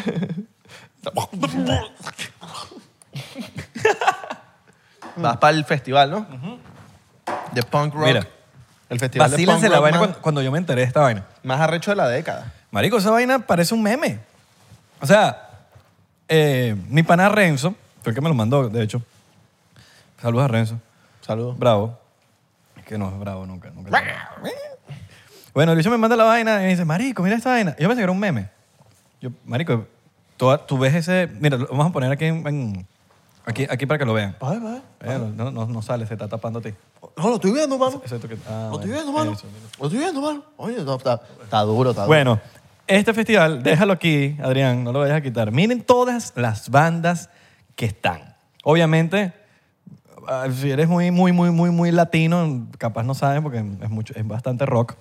Vas 5.17 5.37
para 5.39 5.57
el 5.57 5.65
festival, 5.65 6.11
¿no? 6.11 6.27
De 7.53 7.63
punk 7.63 7.95
rock. 7.95 8.07
Mira, 8.07 8.27
el 8.91 8.99
festival 8.99 9.31
de 9.31 9.37
punk 9.37 9.47
Vacílense 9.47 9.69
la 9.69 9.77
rock 9.77 9.83
vaina 9.83 9.99
más, 9.99 10.07
cuando, 10.09 10.23
cuando 10.23 10.43
yo 10.43 10.51
me 10.53 10.59
enteré 10.59 10.83
de 10.83 10.87
esta 10.87 11.01
vaina. 11.01 11.25
más 11.43 11.61
arrecho 11.61 11.91
de 11.91 11.97
la 11.97 12.09
década. 12.09 12.53
Marico, 12.71 12.99
esa 12.99 13.11
vaina 13.11 13.39
parece 13.39 13.75
un 13.75 13.83
meme. 13.83 14.19
O 15.01 15.07
sea, 15.07 15.51
eh, 16.29 16.77
mi 16.89 17.03
pana 17.03 17.29
Renzo, 17.29 17.75
fue 18.03 18.11
el 18.11 18.15
que 18.15 18.21
me 18.21 18.29
lo 18.29 18.35
mandó, 18.35 18.69
de 18.69 18.83
hecho. 18.83 19.03
Saludos 20.21 20.45
a 20.45 20.49
Renzo. 20.49 20.81
Saludos. 21.21 21.59
Bravo. 21.59 21.99
Que 22.87 22.97
no 22.97 23.09
es 23.09 23.19
bravo 23.19 23.45
nunca. 23.47 23.71
nunca 23.71 23.91
bueno, 25.53 25.73
el 25.73 25.79
bicho 25.79 25.91
me 25.91 25.97
manda 25.99 26.17
la 26.17 26.25
vaina 26.25 26.61
y 26.61 26.65
me 26.65 26.69
dice, 26.69 26.85
Marico, 26.85 27.23
mira 27.23 27.37
esta 27.37 27.51
vaina. 27.51 27.75
Yo 27.79 27.89
pensé 27.89 27.97
que 27.97 28.03
era 28.05 28.13
un 28.13 28.19
meme. 28.19 28.49
Yo, 29.21 29.31
Marico, 29.45 29.87
tú, 30.37 30.57
tú 30.69 30.79
ves 30.79 30.95
ese... 30.95 31.29
Mira, 31.41 31.57
lo 31.57 31.67
vamos 31.69 31.89
a 31.89 31.93
poner 31.93 32.13
aquí, 32.13 32.27
en- 32.27 32.47
en- 32.47 32.87
aquí, 33.47 33.67
aquí 33.69 33.87
para 33.87 33.99
que 33.99 34.05
lo 34.05 34.13
vean. 34.13 34.37
Eh, 35.01 35.19
no, 35.35 35.51
no, 35.51 35.67
no 35.67 35.83
sale, 35.83 36.07
se 36.07 36.13
está 36.15 36.29
tapando 36.29 36.59
a 36.59 36.63
ti. 36.63 36.75
No, 37.17 37.29
lo 37.31 37.35
estoy 37.37 37.53
viendo, 37.53 37.79
mano. 37.79 38.03
Es 38.05 38.13
que- 38.13 38.37
ah, 38.49 38.69
Lo 38.71 38.77
estoy 38.77 38.93
viendo, 38.93 39.13
mano. 39.13 39.33
Eso. 39.33 39.47
Lo 39.81 39.87
estoy 39.87 39.99
viendo, 39.99 40.21
mano. 40.21 40.43
Oye, 40.59 40.85
no, 40.85 40.97
está, 40.97 41.23
está 41.43 41.61
duro, 41.63 41.91
está 41.91 42.03
duro. 42.03 42.09
Bueno, 42.15 42.41
este 42.87 43.15
festival, 43.15 43.63
déjalo 43.63 43.95
aquí, 43.95 44.37
Adrián, 44.43 44.85
no 44.85 44.93
lo 44.93 45.01
vayas 45.01 45.17
a 45.17 45.21
quitar. 45.23 45.51
Miren 45.53 45.83
todas 45.83 46.35
las 46.37 46.69
bandas 46.71 47.31
que 47.75 47.87
están. 47.87 48.37
Obviamente, 48.63 49.33
si 50.53 50.71
eres 50.71 50.89
muy, 50.89 51.11
muy, 51.11 51.33
muy, 51.33 51.51
muy, 51.51 51.71
muy 51.71 51.91
latino, 51.93 52.67
capaz 52.79 53.03
no 53.03 53.15
sabes 53.15 53.41
porque 53.43 53.59
es, 53.59 53.91
mucho, 53.91 54.15
es 54.17 54.27
bastante 54.27 54.67
rock. 54.67 54.93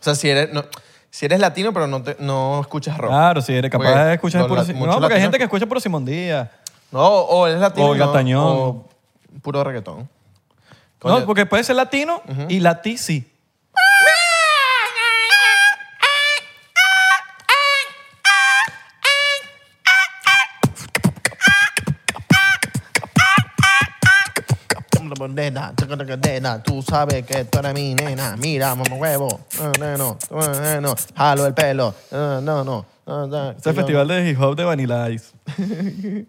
O 0.00 0.02
sea, 0.02 0.14
si 0.14 0.28
eres, 0.30 0.52
no, 0.52 0.64
si 1.10 1.26
eres 1.26 1.40
latino, 1.40 1.72
pero 1.72 1.86
no, 1.86 2.02
te, 2.02 2.16
no 2.20 2.60
escuchas 2.60 2.96
rock. 2.98 3.10
Claro, 3.10 3.40
si 3.42 3.52
eres 3.54 3.70
capaz 3.70 3.84
Porque 3.86 4.00
de 4.04 4.14
escuchar 4.14 4.40
los 4.42 4.48
puro... 4.48 4.62
la- 4.62 4.72
No, 4.72 4.78
muchos 4.78 4.94
porque 4.94 5.04
hay 5.06 5.10
latinos- 5.10 5.22
gente 5.22 5.38
que 5.38 5.44
escucha 5.44 5.66
puro 5.66 5.80
Simón 5.80 6.04
Díaz. 6.04 6.48
No, 6.92 7.00
o 7.06 7.46
eres 7.46 7.60
latino. 7.60 7.86
O 7.88 7.94
y 7.94 7.98
no- 7.98 8.06
Gatañón. 8.06 8.44
O 8.46 8.88
puro 9.42 9.62
reggaetón. 9.64 10.08
No, 11.04 11.24
porque 11.24 11.46
puede 11.46 11.64
ser 11.64 11.76
latino 11.76 12.22
y 12.48 12.60
lati 12.60 12.96
sí. 25.28 25.32
Nena, 25.34 25.72
nena, 26.24 26.62
tú 26.62 26.82
sabes 26.82 27.24
que 27.26 27.44
tú 27.44 27.58
eres 27.58 27.74
mi 27.74 27.94
nena. 27.94 28.36
Mira, 28.36 28.74
mamá 28.74 28.96
huevo. 28.96 29.40
No, 29.78 29.96
no, 29.96 30.18
no, 30.30 30.80
no. 30.80 30.94
Jalo 31.16 31.46
el 31.46 31.54
pelo. 31.54 31.94
No, 32.10 32.40
no, 32.40 32.64
no. 32.64 32.86
Este 33.50 33.58
es 33.60 33.66
el 33.66 33.74
festival 33.74 34.08
de 34.08 34.30
hip 34.30 34.40
hop 34.40 34.56
de 34.56 34.64
Vanilla 34.64 35.08
Ice. 35.10 35.32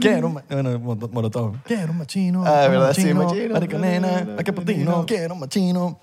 Quiero 0.00 0.28
un 0.28 0.40
bueno, 0.48 0.78
mo- 0.78 1.08
Molotov. 1.12 1.56
Quiero 1.64 1.92
un 1.92 1.98
machino. 1.98 2.42
Ah, 2.46 2.66
verdad, 2.68 2.94
sí, 2.94 3.12
machino. 3.12 3.52
Marica 3.54 3.78
nena, 3.78 4.26
a 4.38 4.42
que 4.42 4.52
potino, 4.52 5.04
quiero 5.06 5.34
un 5.34 5.40
machino. 5.40 6.00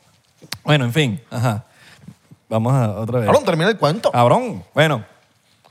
Bueno, 0.63 0.85
en 0.85 0.93
fin, 0.93 1.21
ajá. 1.31 1.65
Vamos 2.47 2.73
a 2.73 2.91
otra 2.91 3.19
vez. 3.19 3.25
Cabrón, 3.25 3.43
termina 3.43 3.69
el 3.71 3.77
cuento. 3.77 4.11
Cabrón. 4.11 4.63
Bueno, 4.73 5.03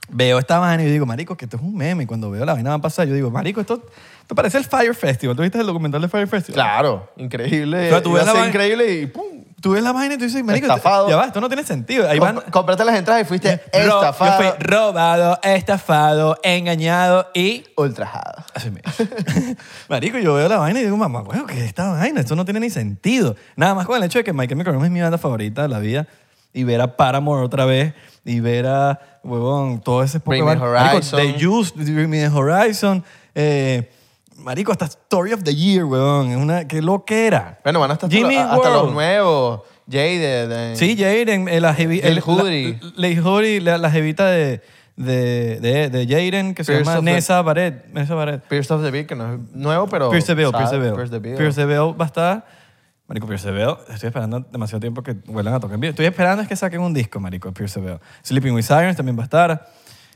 veo 0.08 0.38
esta 0.38 0.58
vaina 0.58 0.82
y 0.84 0.90
digo, 0.90 1.06
marico, 1.06 1.36
que 1.36 1.44
esto 1.46 1.56
es 1.56 1.62
un 1.62 1.74
meme. 1.76 2.04
Y 2.04 2.06
cuando 2.06 2.30
veo 2.30 2.44
la 2.44 2.54
vaina 2.54 2.70
va 2.70 2.76
a 2.76 2.80
pasar, 2.80 3.06
yo 3.08 3.14
digo, 3.14 3.30
marico, 3.30 3.60
esto, 3.60 3.82
esto 4.22 4.34
parece 4.34 4.58
el 4.58 4.64
Fire 4.64 4.94
Festival. 4.94 5.36
¿Tú 5.36 5.42
viste 5.42 5.58
el 5.58 5.66
documental 5.66 6.00
de 6.02 6.08
Fire 6.08 6.28
Festival? 6.28 6.54
Claro, 6.54 7.10
increíble. 7.16 7.86
O 7.86 7.90
sea, 7.90 8.02
tú 8.02 8.12
ves 8.12 8.24
la 8.26 8.32
vaina- 8.32 8.48
increíble 8.48 8.92
y 8.92 9.06
¡pum! 9.06 9.24
Tú 9.62 9.70
ves 9.72 9.82
la 9.82 9.92
vaina 9.92 10.14
y 10.16 10.18
tú 10.18 10.24
dices, 10.24 10.44
marico, 10.44 10.66
Estafado. 10.66 11.08
ya 11.08 11.16
va, 11.16 11.24
esto 11.24 11.40
no 11.40 11.48
tiene 11.48 11.64
sentido. 11.64 12.06
Ahí 12.06 12.18
van... 12.18 12.36
Comp- 12.36 12.50
Compraste 12.50 12.84
las 12.84 12.96
entradas 12.98 13.22
y 13.22 13.24
fuiste 13.24 13.62
Ro- 13.72 13.80
estafado. 14.02 14.42
Yo 14.42 14.50
fui 14.50 14.58
robado, 14.66 15.38
estafado, 15.42 16.38
engañado 16.42 17.28
y 17.32 17.64
ultrajado. 17.74 18.44
Así 18.52 18.70
mismo. 18.70 18.92
Marico, 19.88 20.18
yo 20.18 20.34
veo 20.34 20.48
la 20.50 20.58
vaina 20.58 20.80
y 20.80 20.84
digo, 20.84 20.98
mamá, 20.98 21.22
bueno, 21.22 21.46
¿qué 21.46 21.54
es 21.58 21.64
esta 21.64 21.88
vaina? 21.92 22.20
Esto 22.20 22.36
no 22.36 22.44
tiene 22.44 22.60
ni 22.60 22.68
sentido. 22.68 23.36
Nada 23.56 23.74
más 23.74 23.86
con 23.86 23.96
el 23.96 24.04
hecho 24.04 24.18
de 24.18 24.24
que 24.24 24.34
My 24.34 24.46
Chemical 24.46 24.74
Romance 24.74 24.88
es 24.88 24.92
mi 24.92 25.00
banda 25.00 25.16
favorita 25.16 25.62
de 25.62 25.68
la 25.68 25.78
vida 25.78 26.06
y 26.52 26.64
ver 26.64 26.82
a 26.82 26.96
Paramore 26.98 27.42
otra 27.42 27.64
vez 27.64 27.94
y 28.26 28.40
ver 28.40 28.66
a, 28.66 29.00
huevón, 29.24 29.80
todo 29.80 30.02
ese 30.02 30.20
Marico, 30.24 30.46
Horizon. 30.48 31.20
The 31.20 31.36
Juice, 31.44 31.72
Bring 31.74 32.08
Me 32.08 32.18
the 32.20 32.28
Horizon, 32.28 33.02
eh, 33.34 33.90
Marico, 34.36 34.72
hasta 34.72 34.84
Story 34.86 35.32
of 35.32 35.42
the 35.42 35.54
Year, 35.54 35.84
huevón. 35.84 36.30
Es 36.30 36.36
una, 36.36 36.66
qué 36.68 36.82
loquera. 36.82 37.58
Bueno, 37.64 37.80
van 37.80 37.90
hasta, 37.90 38.08
Jimmy 38.08 38.36
hasta, 38.36 38.54
hasta 38.54 38.68
los 38.70 38.80
World. 38.82 38.94
nuevos. 38.94 39.60
Jay 39.90 40.18
de... 40.18 40.46
de- 40.48 40.76
Sí, 40.76 40.96
Jaden, 40.96 41.48
eh, 41.48 41.60
la 41.60 41.74
jevi- 41.76 42.02
Lil 42.02 42.04
el- 42.04 42.20
Hoodie. 42.20 42.80
La, 42.96 43.08
Hoodie, 43.22 43.60
la, 43.60 43.76
la 43.78 43.90
jevita 43.90 44.26
de, 44.30 44.62
de, 44.96 45.58
de, 45.60 45.90
de 45.90 46.06
Jaden, 46.06 46.54
que 46.54 46.64
se 46.64 46.72
Pierce 46.72 46.86
llama 46.86 46.98
of 47.00 47.04
the- 47.04 47.10
Nessa 47.12 47.42
Barrett. 47.42 47.86
Nessa 47.92 48.14
Barrett. 48.14 48.42
Pierce 48.48 48.72
of 48.72 48.82
the 48.82 48.90
Beat, 48.90 49.06
que 49.06 49.14
no 49.14 49.34
es 49.34 49.40
nuevo, 49.52 49.86
pero... 49.86 50.10
Pierce 50.10 50.34
DeVille, 50.34 50.50
sabe, 50.52 50.78
Pierce. 50.78 50.94
Pierce 50.94 51.10
DeVille. 51.12 51.36
Pierce 51.36 51.60
DeVille 51.60 51.92
va 51.98 52.04
a 52.04 52.06
estar... 52.06 52.63
Marico, 53.06 53.26
Pierce 53.26 53.50
DeVille, 53.50 53.76
estoy 53.90 54.06
esperando 54.06 54.40
demasiado 54.40 54.80
tiempo 54.80 55.02
que 55.02 55.12
vuelvan 55.26 55.54
a 55.54 55.60
tocar 55.60 55.74
en 55.74 55.80
vivo. 55.80 55.90
Estoy 55.90 56.06
esperando 56.06 56.42
es 56.42 56.48
que 56.48 56.56
saquen 56.56 56.80
un 56.80 56.94
disco, 56.94 57.20
marico, 57.20 57.52
Pierce 57.52 57.78
DeVille. 57.80 58.00
Sleeping 58.22 58.52
with 58.54 58.62
Sirens 58.62 58.96
también 58.96 59.16
va 59.16 59.22
a 59.22 59.24
estar. 59.24 59.68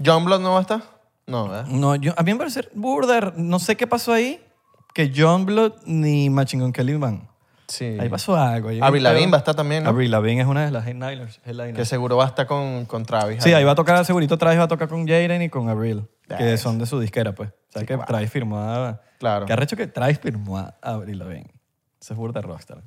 ¿John 0.04 0.24
Blood 0.24 0.40
no 0.40 0.52
va 0.52 0.58
a 0.58 0.62
estar? 0.62 0.82
No, 1.26 1.48
¿verdad? 1.48 1.66
No, 1.66 1.94
yo, 1.96 2.14
a 2.16 2.22
mí 2.22 2.32
me 2.32 2.38
parece 2.38 2.66
burda, 2.74 3.34
no 3.36 3.58
sé 3.58 3.76
qué 3.76 3.86
pasó 3.86 4.14
ahí, 4.14 4.40
que 4.94 5.12
John 5.14 5.44
Blood 5.44 5.72
ni 5.84 6.30
Machine 6.30 6.72
Kelly 6.72 6.94
van. 6.94 7.28
Sí. 7.66 7.84
Ahí 8.00 8.08
pasó 8.08 8.34
algo. 8.34 8.70
ahí 8.70 8.80
Avril 8.80 9.02
Lavigne 9.02 9.30
va 9.30 9.36
a 9.36 9.40
estar 9.40 9.54
también, 9.54 9.84
¿no? 9.84 9.90
Avril 9.90 10.10
Lavigne 10.10 10.40
es 10.40 10.46
una 10.48 10.64
de 10.64 10.70
las 10.70 10.86
headliners. 10.86 11.40
headliners. 11.44 11.76
Que 11.76 11.84
seguro 11.84 12.16
va 12.16 12.24
a 12.24 12.28
estar 12.28 12.46
con, 12.46 12.86
con 12.86 13.04
Travis. 13.04 13.42
Sí, 13.42 13.52
ahí 13.52 13.64
va 13.64 13.72
a 13.72 13.74
tocar, 13.74 14.02
segurito 14.06 14.38
Travis 14.38 14.58
va 14.58 14.62
a 14.64 14.68
tocar 14.68 14.88
con 14.88 15.06
Jaden 15.06 15.42
y 15.42 15.50
con 15.50 15.68
Avril, 15.68 16.08
que 16.26 16.52
Yes. 16.52 16.62
son 16.62 16.78
de 16.78 16.86
su 16.86 16.98
disquera, 16.98 17.34
pues. 17.34 17.50
O 17.50 17.72
sea, 17.72 17.84
que 17.84 17.96
wow. 17.96 18.06
Travis 18.06 18.30
firmó 18.30 18.58
a... 18.58 19.02
Claro. 19.18 19.44
Que 19.44 19.52
arrecho 19.52 19.76
que 19.76 19.86
Travis 19.86 20.18
firmó 20.18 20.56
a 20.56 20.74
Avril 20.80 21.18
Lavigne. 21.18 21.50
Es 22.10 22.16
burda 22.16 22.40
rockstar. 22.40 22.82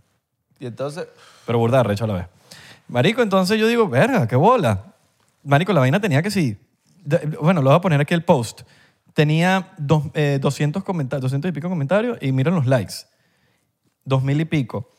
Y 0.60 0.65
entonces... 0.67 1.07
Pero 1.45 1.57
burda 1.60 1.77
de 1.77 1.81
arrecho 1.81 2.03
a 2.05 2.07
la 2.07 2.13
vez. 2.13 2.25
Marico, 2.88 3.21
entonces 3.21 3.60
yo 3.60 3.67
digo, 3.67 3.88
verga, 3.88 4.27
qué 4.27 4.36
bola. 4.36 4.93
Marico, 5.43 5.73
la 5.73 5.79
vaina 5.79 5.99
tenía 5.99 6.21
que 6.21 6.31
sí... 6.31 6.57
de- 7.03 7.38
bueno, 7.41 7.62
lo 7.62 7.69
voy 7.69 7.77
a 7.77 7.81
poner 7.81 7.99
aquí 8.01 8.13
el 8.13 8.23
post. 8.23 8.62
Tenía 9.13 9.73
dos, 9.77 10.03
eh, 10.13 10.39
200, 10.41 10.84
comentarios, 10.84 11.21
200 11.23 11.49
y 11.49 11.51
pico 11.51 11.67
comentarios 11.69 12.17
y 12.21 12.31
miren 12.31 12.55
los 12.55 12.65
likes. 12.67 12.93
2000 14.05 14.41
y 14.41 14.45
pico. 14.45 14.95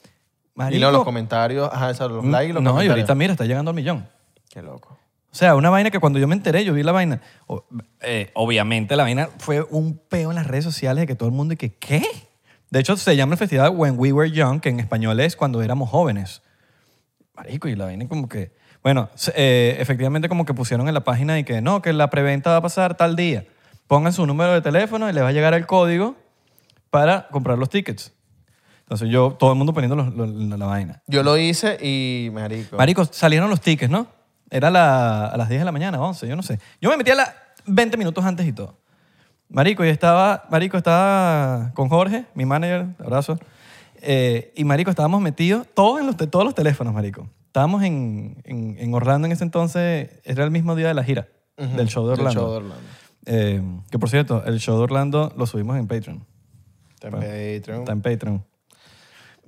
Y 0.71 0.79
luego 0.79 0.93
los 0.93 1.05
comentarios, 1.05 1.69
ajá, 1.73 1.91
esos, 1.91 2.11
los 2.13 2.25
likes 2.25 2.51
y 2.51 2.53
los 2.53 2.63
No, 2.63 2.71
y 2.71 2.73
comentarios. 2.73 2.93
ahorita 2.93 3.15
mira, 3.15 3.33
está 3.33 3.45
llegando 3.47 3.71
al 3.71 3.75
millón. 3.75 4.07
Qué 4.51 4.61
loco. 4.63 4.99
O 5.31 5.35
sea, 5.35 5.55
una 5.57 5.71
vaina 5.71 5.91
que 5.91 5.99
cuando 5.99 6.19
yo 6.19 6.29
me 6.29 6.35
enteré, 6.35 6.63
yo 6.65 6.75
vi 6.75 6.83
la 6.83 6.93
vaina. 6.93 7.23
o- 7.47 7.65
eh, 8.01 8.31
obviamente 8.35 8.95
la 8.97 9.05
vaina 9.05 9.31
fue 9.39 9.63
un 9.63 9.97
peo 9.97 10.29
en 10.31 10.37
las 10.37 10.47
redes 10.47 10.65
sociales 10.65 11.03
de 11.03 11.07
que 11.07 11.15
todo 11.15 11.29
el 11.29 11.35
mundo 11.35 11.55
y 11.55 11.57
que, 11.57 11.75
¿qué? 11.75 12.03
De 12.73 12.81
hecho, 12.81 12.97
se 12.97 13.15
llama 13.17 13.35
el 13.35 13.39
festival 13.39 13.73
When 13.77 13.97
We 13.99 14.13
Were 14.13 14.31
Young, 14.31 14.61
que 14.61 14.71
en 14.71 14.81
español 14.81 15.21
es 15.21 15.37
cuando 15.37 15.61
éramos 15.63 15.91
jóvenes. 15.91 16.41
Marico, 17.35 17.69
y 17.69 17.77
la 17.77 17.85
vaina 17.85 18.09
como 18.09 18.31
que... 18.31 18.53
Bueno, 18.83 19.11
eh, 19.35 19.77
efectivamente 19.79 20.27
como 20.29 20.47
que 20.47 20.55
pusieron 20.55 20.89
en 20.89 20.95
la 20.95 21.05
página 21.05 21.39
y 21.39 21.45
que 21.45 21.61
no, 21.61 21.83
que 21.83 21.93
la 21.93 22.09
preventa 22.09 22.49
va 22.51 22.57
a 22.57 22.63
pasar 22.63 22.97
tal 22.97 23.15
día. 23.15 23.45
Pongan 23.89 24.15
su 24.15 24.25
número 24.25 24.53
de 24.55 24.63
teléfono 24.63 25.09
y 25.11 25.13
les 25.13 25.23
va 25.23 25.29
a 25.29 25.33
llegar 25.33 25.53
el 25.53 25.67
código 25.67 26.17
para 26.89 27.29
comprar 27.29 27.59
los 27.59 27.69
tickets. 27.69 28.15
Entonces 28.81 29.11
yo, 29.11 29.37
todo 29.39 29.53
el 29.53 29.59
mundo 29.59 29.75
poniendo 29.75 29.95
los- 29.95 30.15
los- 30.15 30.31
la, 30.31 30.57
la 30.57 30.67
vaina. 30.67 31.03
Yo 31.07 31.23
lo 31.23 31.37
hice 31.37 31.77
y, 31.79 32.31
marico... 32.33 32.77
Marico, 32.79 33.05
salieron 33.05 33.51
los 33.51 33.61
tickets, 33.61 33.91
¿no? 33.91 34.07
Era 34.51 34.71
la- 34.71 35.27
a 35.27 35.37
las 35.37 35.51
10 35.51 35.61
de 35.61 35.65
la 35.67 35.73
mañana, 35.73 36.01
11, 36.01 36.27
yo 36.27 36.37
no 36.37 36.43
sé. 36.43 36.59
Yo 36.81 36.89
me 36.89 36.97
metí 36.97 37.11
a 37.11 37.17
las 37.17 37.35
20 37.67 37.99
minutos 37.99 38.25
antes 38.25 38.47
y 38.47 38.53
todo. 38.55 38.79
Marico, 39.53 39.85
y 39.85 39.89
estaba, 39.89 40.45
Marico, 40.51 40.77
estaba 40.79 41.73
con 41.75 41.89
Jorge, 41.89 42.25
mi 42.35 42.47
manager, 42.47 42.87
abrazo. 42.99 43.39
Eh, 44.01 44.53
y 44.57 44.65
Marico, 44.65 44.91
estábamos 44.91 45.21
metidos 45.21 45.67
todos 45.75 46.01
en 46.01 46.07
los, 46.07 46.17
todos 46.17 46.45
los 46.45 46.55
teléfonos, 46.55 46.95
Marico. 46.95 47.29
Estábamos 47.47 47.83
en, 47.83 48.41
en- 48.45 48.77
en 48.79 48.95
Orlando 48.95 49.27
en 49.27 49.33
ese 49.33 49.45
entonces, 49.45 50.11
era 50.25 50.43
el 50.45 50.51
mismo 50.51 50.75
día 50.75 50.89
de 50.89 50.95
la 50.95 51.05
gira, 51.05 51.29
Ujú, 51.59 51.77
del 51.77 51.89
show 51.89 52.05
de 52.07 52.13
del 52.17 52.21
Orlando. 52.27 52.41
show 52.41 52.51
de 52.51 52.57
Orlando. 52.57 52.83
Eh, 53.27 53.63
que 53.91 53.99
por 53.99 54.09
cierto, 54.09 54.43
el 54.47 54.59
show 54.59 54.77
de 54.79 54.85
Orlando 54.85 55.33
lo 55.37 55.47
subimos 55.47 55.77
en 55.77 55.87
Patreon. 55.87 56.25
Está 56.95 57.09
en 57.09 57.13
Patreon. 57.15 57.81
Está 57.81 57.93
en 57.93 58.01
Patreon. 58.03 58.45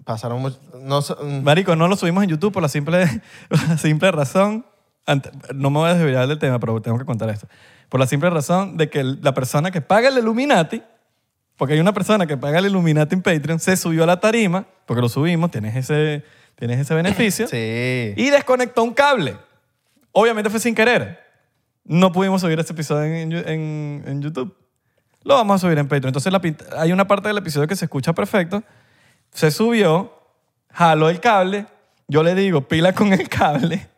Pasaron 0.04 0.42
mucho... 0.42 0.58
No, 0.82 1.00
Marico, 1.42 1.74
no 1.76 1.88
lo 1.88 1.96
subimos 1.96 2.22
en 2.24 2.28
YouTube 2.30 2.52
por 2.52 2.62
la 2.62 2.68
simple, 2.68 3.06
por 3.48 3.68
la 3.68 3.78
simple 3.78 4.10
razón. 4.12 4.66
Ante- 5.06 5.30
no 5.54 5.70
me 5.70 5.78
voy 5.78 5.90
a 5.90 5.94
desviar 5.94 6.26
del 6.26 6.38
tema, 6.38 6.58
pero 6.58 6.80
tengo 6.82 6.98
que 6.98 7.04
contar 7.04 7.28
esto. 7.30 7.46
Por 7.88 8.00
la 8.00 8.06
simple 8.06 8.30
razón 8.30 8.76
de 8.76 8.88
que 8.90 9.04
la 9.04 9.34
persona 9.34 9.70
que 9.70 9.80
paga 9.80 10.08
el 10.08 10.18
Illuminati, 10.18 10.82
porque 11.56 11.74
hay 11.74 11.80
una 11.80 11.92
persona 11.92 12.26
que 12.26 12.36
paga 12.36 12.58
el 12.58 12.66
Illuminati 12.66 13.14
en 13.14 13.22
Patreon, 13.22 13.58
se 13.60 13.76
subió 13.76 14.04
a 14.04 14.06
la 14.06 14.20
tarima, 14.20 14.66
porque 14.86 15.00
lo 15.00 15.08
subimos, 15.08 15.50
tienes 15.50 15.76
ese, 15.76 16.24
tienes 16.56 16.80
ese 16.80 16.94
beneficio, 16.94 17.46
sí. 17.48 18.14
y 18.16 18.30
desconectó 18.30 18.82
un 18.82 18.92
cable. 18.94 19.36
Obviamente 20.12 20.50
fue 20.50 20.60
sin 20.60 20.74
querer. 20.74 21.20
No 21.84 22.12
pudimos 22.12 22.40
subir 22.40 22.58
ese 22.58 22.72
episodio 22.72 23.04
en, 23.14 23.32
en- 23.32 24.02
en 24.06 24.22
YouTube. 24.22 24.56
Lo 25.22 25.34
vamos 25.36 25.56
a 25.56 25.58
subir 25.66 25.78
en 25.78 25.86
Patreon. 25.86 26.08
Entonces 26.08 26.32
la 26.32 26.40
hay 26.80 26.92
una 26.92 27.06
parte 27.06 27.28
del 27.28 27.38
episodio 27.38 27.66
que 27.68 27.76
se 27.76 27.84
escucha 27.84 28.12
perfecto. 28.14 28.62
Se 29.32 29.50
subió, 29.50 30.12
jaló 30.70 31.08
el 31.10 31.20
cable, 31.20 31.66
yo 32.08 32.22
le 32.22 32.34
digo, 32.34 32.68
pila 32.68 32.92
con 32.92 33.12
el 33.12 33.28
cable, 33.28 33.88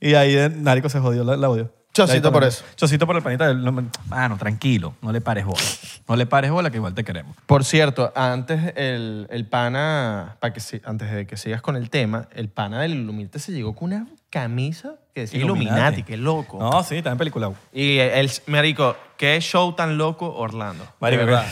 y 0.00 0.14
ahí 0.14 0.34
eh, 0.36 0.48
Narico 0.54 0.88
se 0.88 1.00
jodió 1.00 1.24
la- 1.24 1.34
el 1.34 1.44
audio. 1.44 1.72
Chocito 1.92 2.30
por 2.30 2.44
eso. 2.44 2.64
Chocito 2.76 3.06
por 3.08 3.16
el 3.16 3.22
panita. 3.22 3.48
del- 3.48 3.64
no, 3.64 3.72
Mano, 4.08 4.36
tranquilo, 4.38 4.94
no 5.02 5.10
le 5.10 5.20
pares 5.20 5.44
bola. 5.44 5.60
No 6.08 6.14
le 6.14 6.26
pares 6.26 6.50
bola 6.52 6.70
que 6.70 6.76
igual 6.76 6.94
te 6.94 7.02
queremos. 7.02 7.34
Por 7.46 7.64
cierto, 7.64 8.12
antes 8.14 8.72
el, 8.76 9.26
el 9.30 9.46
pana, 9.46 10.36
para 10.38 10.52
que, 10.52 10.60
si- 10.60 10.80
antes 10.84 11.10
de 11.10 11.26
que 11.26 11.36
sigas 11.36 11.60
con 11.60 11.74
el 11.74 11.90
tema, 11.90 12.28
el 12.34 12.48
pana 12.50 12.80
del 12.82 12.94
Illuminati 12.94 13.40
se 13.40 13.50
llegó 13.52 13.74
con 13.74 13.92
una 13.92 14.06
camisa 14.30 14.94
que 15.12 15.22
decía 15.22 15.40
Illuminati. 15.40 15.66
Illuminati, 15.74 16.02
qué 16.04 16.16
loco. 16.16 16.58
No, 16.60 16.84
sí, 16.84 16.96
está 16.98 17.10
en 17.10 17.18
película. 17.18 17.50
Y 17.72 17.98
el, 17.98 18.30
marico, 18.46 18.94
qué 19.16 19.40
show 19.40 19.72
tan 19.74 19.98
loco 19.98 20.32
Orlando. 20.36 20.84
De 20.84 20.90
Marico, 21.00 21.24
verdad. 21.24 21.46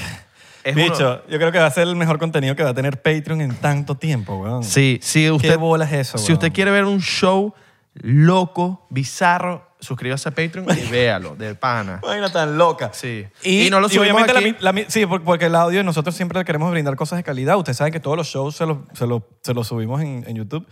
Bicho, 0.74 1.22
yo 1.28 1.38
creo 1.38 1.52
que 1.52 1.58
va 1.58 1.66
a 1.66 1.70
ser 1.70 1.86
el 1.86 1.94
mejor 1.96 2.18
contenido 2.18 2.54
que 2.56 2.62
va 2.64 2.70
a 2.70 2.74
tener 2.74 3.00
Patreon 3.00 3.40
en 3.40 3.54
tanto 3.56 3.96
tiempo, 3.96 4.36
weón. 4.36 4.64
Sí, 4.64 4.98
sí, 5.02 5.30
usted, 5.30 5.50
¿Qué 5.50 5.56
bola 5.56 5.84
es 5.84 5.92
eso, 5.92 6.18
Si 6.18 6.26
weón? 6.26 6.32
usted 6.34 6.52
quiere 6.52 6.70
ver 6.72 6.84
un 6.84 7.00
show 7.00 7.54
loco, 8.02 8.86
bizarro, 8.90 9.66
suscríbase 9.80 10.28
a 10.28 10.32
Patreon 10.32 10.66
y 10.78 10.90
véalo, 10.90 11.36
de 11.36 11.54
pana. 11.54 12.00
Vaina 12.02 12.28
tan 12.30 12.56
loca. 12.58 12.90
Sí. 12.92 13.26
Y, 13.42 13.66
Y 13.66 13.70
no 13.70 13.80
lo 13.80 13.86
y 13.88 13.90
subimos 13.90 14.22
obviamente 14.22 14.32
la 14.32 14.40
aquí. 14.40 14.50
mi- 14.52 14.56
la 14.60 14.72
mi- 14.72 14.84
sí, 14.88 15.06
por- 15.06 15.22
porque 15.22 15.46
el 15.46 15.54
audio 15.54 15.82
nosotros 15.84 16.14
siempre 16.14 16.44
queremos 16.44 16.70
brindar 16.70 16.96
cosas 16.96 17.18
de 17.18 17.22
calidad. 17.24 17.56
Ustedes 17.56 17.76
saben 17.76 17.92
que 17.92 18.00
todos 18.00 18.16
los 18.16 18.26
shows 18.26 18.56
se 18.56 18.66
los, 18.66 18.78
se 18.94 19.06
los, 19.06 19.22
se 19.42 19.54
los 19.54 19.66
subimos 19.66 20.00
en, 20.02 20.24
en 20.26 20.36
YouTube. 20.36 20.66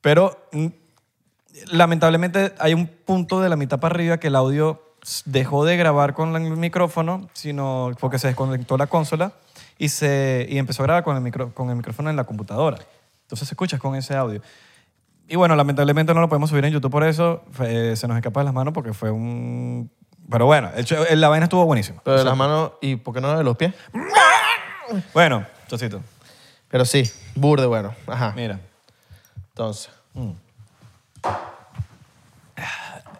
Pero 0.00 0.48
mm, 0.52 0.66
lamentablemente 1.72 2.54
hay 2.58 2.74
un 2.74 2.86
punto 2.86 3.40
de 3.40 3.48
la 3.48 3.56
mitad 3.56 3.78
para 3.80 3.94
arriba 3.94 4.18
que 4.18 4.28
el 4.28 4.36
audio 4.36 4.82
s- 5.02 5.22
dejó 5.24 5.64
de 5.64 5.76
grabar 5.76 6.14
con 6.14 6.34
el 6.36 6.42
micrófono, 6.56 7.28
sino 7.32 7.92
porque 8.00 8.18
se 8.18 8.28
desconectó 8.28 8.76
la 8.76 8.86
consola 8.86 9.32
y, 9.78 9.88
se, 9.88 10.46
y 10.48 10.58
empezó 10.58 10.82
a 10.82 10.86
grabar 10.86 11.04
con 11.04 11.16
el, 11.16 11.22
micro- 11.22 11.52
con 11.54 11.70
el 11.70 11.76
micrófono 11.76 12.10
en 12.10 12.16
la 12.16 12.24
computadora. 12.24 12.78
Entonces 13.22 13.48
se 13.48 13.54
escucha 13.54 13.78
con 13.78 13.94
ese 13.96 14.14
audio. 14.14 14.40
Y 15.28 15.36
bueno, 15.36 15.56
lamentablemente 15.56 16.14
no 16.14 16.20
lo 16.20 16.28
podemos 16.28 16.50
subir 16.50 16.64
en 16.64 16.72
YouTube 16.72 16.90
por 16.92 17.02
eso. 17.04 17.44
Eh, 17.60 17.94
se 17.96 18.06
nos 18.06 18.16
escapa 18.16 18.40
de 18.40 18.44
las 18.44 18.54
manos 18.54 18.72
porque 18.72 18.92
fue 18.92 19.10
un... 19.10 19.90
Pero 20.30 20.46
bueno, 20.46 20.70
el 20.76 20.84
show- 20.84 21.04
la 21.14 21.28
vaina 21.28 21.44
estuvo 21.44 21.64
buenísima. 21.66 22.00
Pero 22.04 22.18
de 22.18 22.24
las 22.24 22.36
manos, 22.36 22.72
¿y 22.80 22.96
por 22.96 23.14
qué 23.14 23.20
no 23.20 23.36
de 23.36 23.42
los 23.44 23.56
pies? 23.56 23.74
Bueno, 25.14 25.44
Chocito, 25.68 26.00
Pero 26.68 26.84
sí, 26.84 27.10
burde 27.34 27.66
bueno. 27.66 27.92
Ajá. 28.06 28.32
mira. 28.36 28.60
Entonces, 29.48 29.90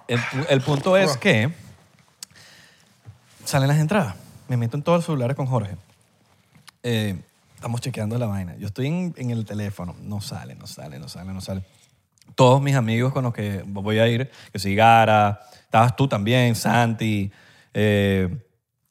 El, 0.09 0.21
pu- 0.21 0.47
el 0.49 0.61
punto 0.61 0.97
es 0.97 1.17
que 1.17 1.51
salen 3.45 3.69
las 3.69 3.79
entradas. 3.79 4.15
Me 4.49 4.57
meto 4.57 4.77
en 4.77 4.83
todos 4.83 4.99
los 4.99 5.05
celulares 5.07 5.37
con 5.37 5.47
Jorge. 5.47 5.77
Eh, 6.85 7.21
estamos 7.57 7.81
chequeando 7.81 8.17
la 8.19 8.27
vaina. 8.27 8.55
Yo 8.57 8.67
estoy 8.69 8.87
en, 8.87 9.15
en 9.17 9.31
el 9.31 9.45
teléfono. 9.45 9.97
No 10.03 10.21
sale, 10.21 10.55
no 10.55 10.67
sale, 10.69 10.99
no 11.01 11.09
sale, 11.09 11.33
no 11.33 11.41
sale. 11.41 11.65
Todos 12.35 12.61
mis 12.61 12.75
amigos 12.75 13.13
con 13.13 13.25
los 13.25 13.33
que 13.33 13.63
voy 13.67 13.99
a 13.99 14.09
ir, 14.09 14.31
que 14.53 14.59
si 14.59 14.75
Gara, 14.75 15.41
estabas 15.63 15.97
tú 15.97 16.09
también, 16.09 16.55
Santi, 16.55 17.31
eh, 17.73 18.29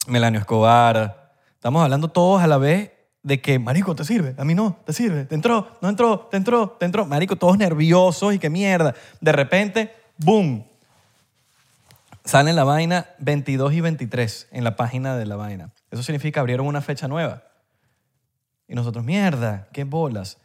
Melanio 0.08 0.40
Escobar. 0.40 1.34
Estamos 1.54 1.82
hablando 1.82 2.08
todos 2.08 2.42
a 2.42 2.46
la 2.46 2.58
vez 2.58 2.90
de 3.22 3.40
que, 3.40 3.58
marico, 3.58 3.94
te 3.94 4.04
sirve, 4.04 4.34
a 4.38 4.44
mí 4.44 4.54
no, 4.54 4.78
te 4.84 4.92
sirve, 4.92 5.24
te 5.24 5.34
entró, 5.34 5.78
no 5.80 5.88
entró, 5.88 6.28
te 6.30 6.36
entró, 6.36 6.76
te 6.78 6.86
entró. 6.86 7.06
Marico, 7.06 7.36
todos 7.36 7.58
nerviosos 7.58 8.34
y 8.34 8.38
qué 8.38 8.50
mierda. 8.50 8.94
De 9.20 9.32
repente, 9.32 9.94
boom, 10.18 10.64
Sale 12.26 12.52
la 12.52 12.64
vaina 12.64 13.06
22 13.20 13.72
y 13.72 13.80
23 13.80 14.48
en 14.50 14.64
la 14.64 14.74
página 14.74 15.16
de 15.16 15.26
la 15.26 15.36
vaina. 15.36 15.70
Eso 15.92 16.02
significa 16.02 16.40
abrieron 16.40 16.66
una 16.66 16.80
fecha 16.80 17.06
nueva. 17.06 17.44
Y 18.66 18.74
nosotros, 18.74 19.04
mierda, 19.04 19.68
qué 19.72 19.84
bolas. 19.84 20.38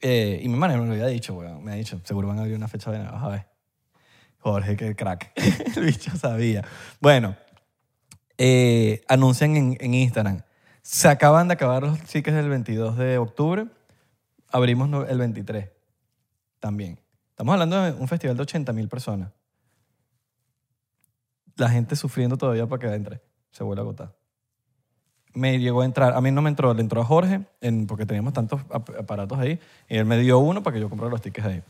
Eh, 0.00 0.40
y 0.42 0.48
mi 0.48 0.54
hermano 0.54 0.78
me 0.78 0.86
lo 0.86 0.92
había 0.92 1.06
dicho, 1.06 1.34
weón. 1.34 1.62
Me 1.62 1.72
ha 1.72 1.74
dicho, 1.74 2.00
seguro 2.04 2.28
van 2.28 2.38
a 2.38 2.42
abrir 2.42 2.56
una 2.56 2.68
fecha 2.68 2.90
nueva. 2.90 3.10
Vas 3.10 3.22
a 3.22 3.28
ver. 3.28 3.46
Jorge, 4.38 4.76
qué 4.76 4.96
crack. 4.96 5.32
El 5.76 5.84
bicho 5.84 6.16
sabía. 6.16 6.64
Bueno, 7.00 7.36
eh, 8.38 9.02
anuncian 9.08 9.54
en, 9.56 9.94
Instagram. 9.94 10.42
Se 10.82 11.08
acaban 11.08 11.48
de 11.48 11.54
acabar 11.54 11.82
los 11.82 12.00
tickets 12.00 12.36
del 12.36 12.48
22 12.48 12.96
de 12.96 13.18
octubre. 13.18 13.66
Abrimos 14.50 15.08
el 15.08 15.18
23 15.18 15.68
también. 16.58 16.98
Estamos 17.28 17.52
hablando 17.52 17.82
de 17.82 17.92
un 17.92 18.08
festival 18.08 18.36
de 18.36 18.42
80 18.42 18.72
mil 18.72 18.88
personas. 18.88 19.30
La 21.56 21.68
gente 21.68 21.94
sufriendo 21.94 22.38
todavía 22.38 22.66
para 22.66 22.80
que 22.80 22.94
entre. 22.94 23.20
Se 23.50 23.62
vuelve 23.62 23.80
a 23.80 23.84
agotar. 23.84 24.19
Me 25.32 25.58
llegó 25.58 25.82
a 25.82 25.84
entrar, 25.84 26.14
a 26.14 26.20
mí 26.20 26.30
no 26.32 26.42
me 26.42 26.50
entró, 26.50 26.74
le 26.74 26.80
entró 26.80 27.00
a 27.00 27.04
Jorge, 27.04 27.42
en- 27.60 27.86
porque 27.86 28.04
teníamos 28.06 28.32
tantos 28.32 28.60
ap- 28.70 28.90
aparatos 28.98 29.38
ahí, 29.38 29.60
y 29.88 29.96
él 29.96 30.04
me 30.04 30.18
dio 30.18 30.38
uno 30.40 30.62
para 30.62 30.74
que 30.74 30.80
yo 30.80 30.88
comprara 30.88 31.10
los 31.10 31.20
tickets 31.22 31.46
ahí. 31.46 31.62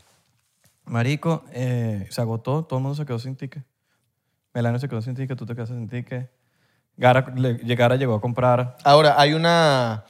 Marico, 0.85 1.43
eh, 1.53 2.07
se 2.09 2.21
agotó, 2.21 2.63
todo 2.63 2.79
el 2.79 2.83
mundo 2.83 2.95
se 2.95 3.05
quedó 3.05 3.19
sin 3.19 3.35
ticket. 3.35 3.63
Melania 4.53 4.79
se 4.79 4.89
quedó 4.89 5.01
sin 5.01 5.15
ticket, 5.15 5.37
tú 5.37 5.45
te 5.45 5.53
quedaste 5.53 5.75
sin 5.75 5.87
ticket. 5.87 6.29
Gara 6.97 7.95
llegó 7.95 8.15
a 8.15 8.21
comprar. 8.21 8.77
Ahora, 8.83 9.15
hay 9.19 9.33
una, 9.33 10.03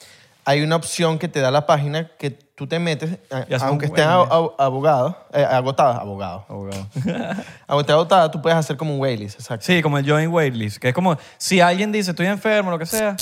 hay 0.46 0.62
una 0.62 0.76
opción 0.78 1.20
que 1.20 1.28
te 1.28 1.40
da 1.40 1.52
la 1.52 1.66
página 1.66 2.10
que 2.18 2.32
tú 2.62 2.68
te 2.68 2.78
metes, 2.78 3.18
haces 3.32 3.64
aunque 3.64 3.88
un 3.88 3.92
esté 3.98 4.06
waitlist. 4.08 4.32
a- 4.32 4.36
a- 4.36 4.66
abogado, 4.68 5.18
eh, 5.34 5.44
abogado. 5.50 6.46
Abogado. 6.48 6.86
Aunque 7.68 7.82
esté 7.82 7.92
agotada, 7.94 8.30
tú 8.30 8.40
puedes 8.40 8.56
hacer 8.56 8.78
como 8.78 8.94
un 8.94 9.02
waitlist, 9.02 9.40
exacto. 9.40 9.66
Sí, 9.66 9.82
como 9.82 9.98
el 9.98 10.08
join 10.08 10.28
waitlist, 10.28 10.78
que 10.78 10.90
es 10.90 10.94
como 10.94 11.18
si 11.40 11.60
alguien 11.60 11.92
dice 11.92 12.12
estoy 12.12 12.28
enfermo, 12.28 12.70
lo 12.70 12.78
que 12.78 12.86
sea. 12.86 13.16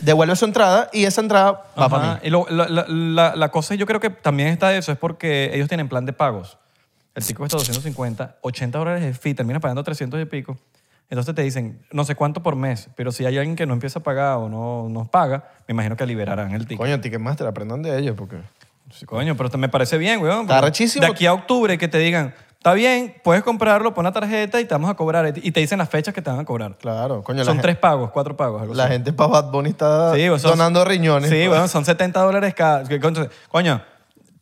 Devuelve 0.00 0.36
su 0.36 0.44
entrada 0.44 0.90
y 0.92 1.04
esa 1.04 1.22
entrada 1.22 1.52
va 1.52 1.86
Ajá, 1.86 1.88
para 1.88 2.12
mí. 2.16 2.20
Y 2.24 2.28
lo- 2.28 2.46
la, 2.50 2.68
la- 2.68 2.84
la- 2.86 3.34
la 3.34 3.48
cosa, 3.50 3.74
yo 3.76 3.86
creo 3.86 3.98
que 3.98 4.10
también 4.10 4.50
está 4.50 4.74
eso, 4.76 4.92
es 4.92 4.98
porque 4.98 5.50
ellos 5.54 5.68
tienen 5.68 5.88
plan 5.88 6.04
de 6.04 6.12
pagos. 6.12 6.58
El 7.14 7.22
ticket 7.22 7.38
cuesta 7.38 7.56
250, 7.56 8.36
80 8.42 8.78
dólares 8.78 9.02
de 9.02 9.14
fee, 9.14 9.32
termina 9.32 9.58
pagando 9.58 9.82
300 9.82 10.20
y 10.20 10.26
pico. 10.26 10.58
Entonces 11.08 11.34
te 11.34 11.40
dicen, 11.42 11.78
no 11.92 12.04
sé 12.04 12.14
cuánto 12.14 12.42
por 12.42 12.56
mes, 12.56 12.88
pero 12.94 13.10
si 13.10 13.24
hay 13.24 13.38
alguien 13.38 13.56
que 13.56 13.64
no 13.66 13.72
empieza 13.72 14.00
a 14.00 14.02
pagar 14.02 14.36
o 14.36 14.48
no 14.50 14.88
nos 14.90 15.08
paga, 15.08 15.44
me 15.66 15.72
imagino 15.72 15.96
que 15.96 16.04
liberarán 16.04 16.52
el 16.52 16.62
ticket. 16.62 16.78
Coño, 16.78 17.00
Ticketmaster, 17.00 17.46
aprendan 17.46 17.82
de 17.82 17.98
ellos 17.98 18.14
porque... 18.18 18.36
Sí, 18.92 19.06
coño, 19.06 19.36
pero 19.36 19.50
me 19.58 19.68
parece 19.68 19.98
bien, 19.98 20.20
weón. 20.22 20.42
Está 20.42 20.60
rechísimo. 20.60 21.04
De 21.04 21.10
aquí 21.12 21.26
a 21.26 21.32
octubre 21.32 21.78
que 21.78 21.88
te 21.88 21.98
digan, 21.98 22.34
está 22.58 22.72
bien, 22.74 23.14
puedes 23.24 23.42
comprarlo, 23.42 23.92
pon 23.94 24.04
la 24.04 24.12
tarjeta 24.12 24.60
y 24.60 24.64
te 24.64 24.74
vamos 24.74 24.90
a 24.90 24.94
cobrar. 24.94 25.32
Y 25.42 25.50
te 25.50 25.60
dicen 25.60 25.78
las 25.78 25.88
fechas 25.88 26.12
que 26.14 26.22
te 26.22 26.30
van 26.30 26.40
a 26.40 26.44
cobrar. 26.44 26.76
Claro, 26.78 27.22
coño, 27.24 27.44
Son 27.44 27.56
la, 27.56 27.62
tres 27.62 27.76
pagos, 27.78 28.10
cuatro 28.10 28.36
pagos. 28.36 28.62
algo 28.62 28.74
la 28.74 28.84
así. 28.84 28.92
gente 28.92 29.12
para 29.12 29.30
Bad 29.30 29.50
Bunny 29.50 29.70
está 29.70 30.14
Sí, 30.14 30.26
donando 30.42 30.84
riñones. 30.84 31.30
Sí, 31.30 31.48
bueno, 31.48 31.66
son 31.68 31.84
70 31.84 32.20
dólares 32.20 32.54
cada. 32.54 32.84
coño, 33.48 33.82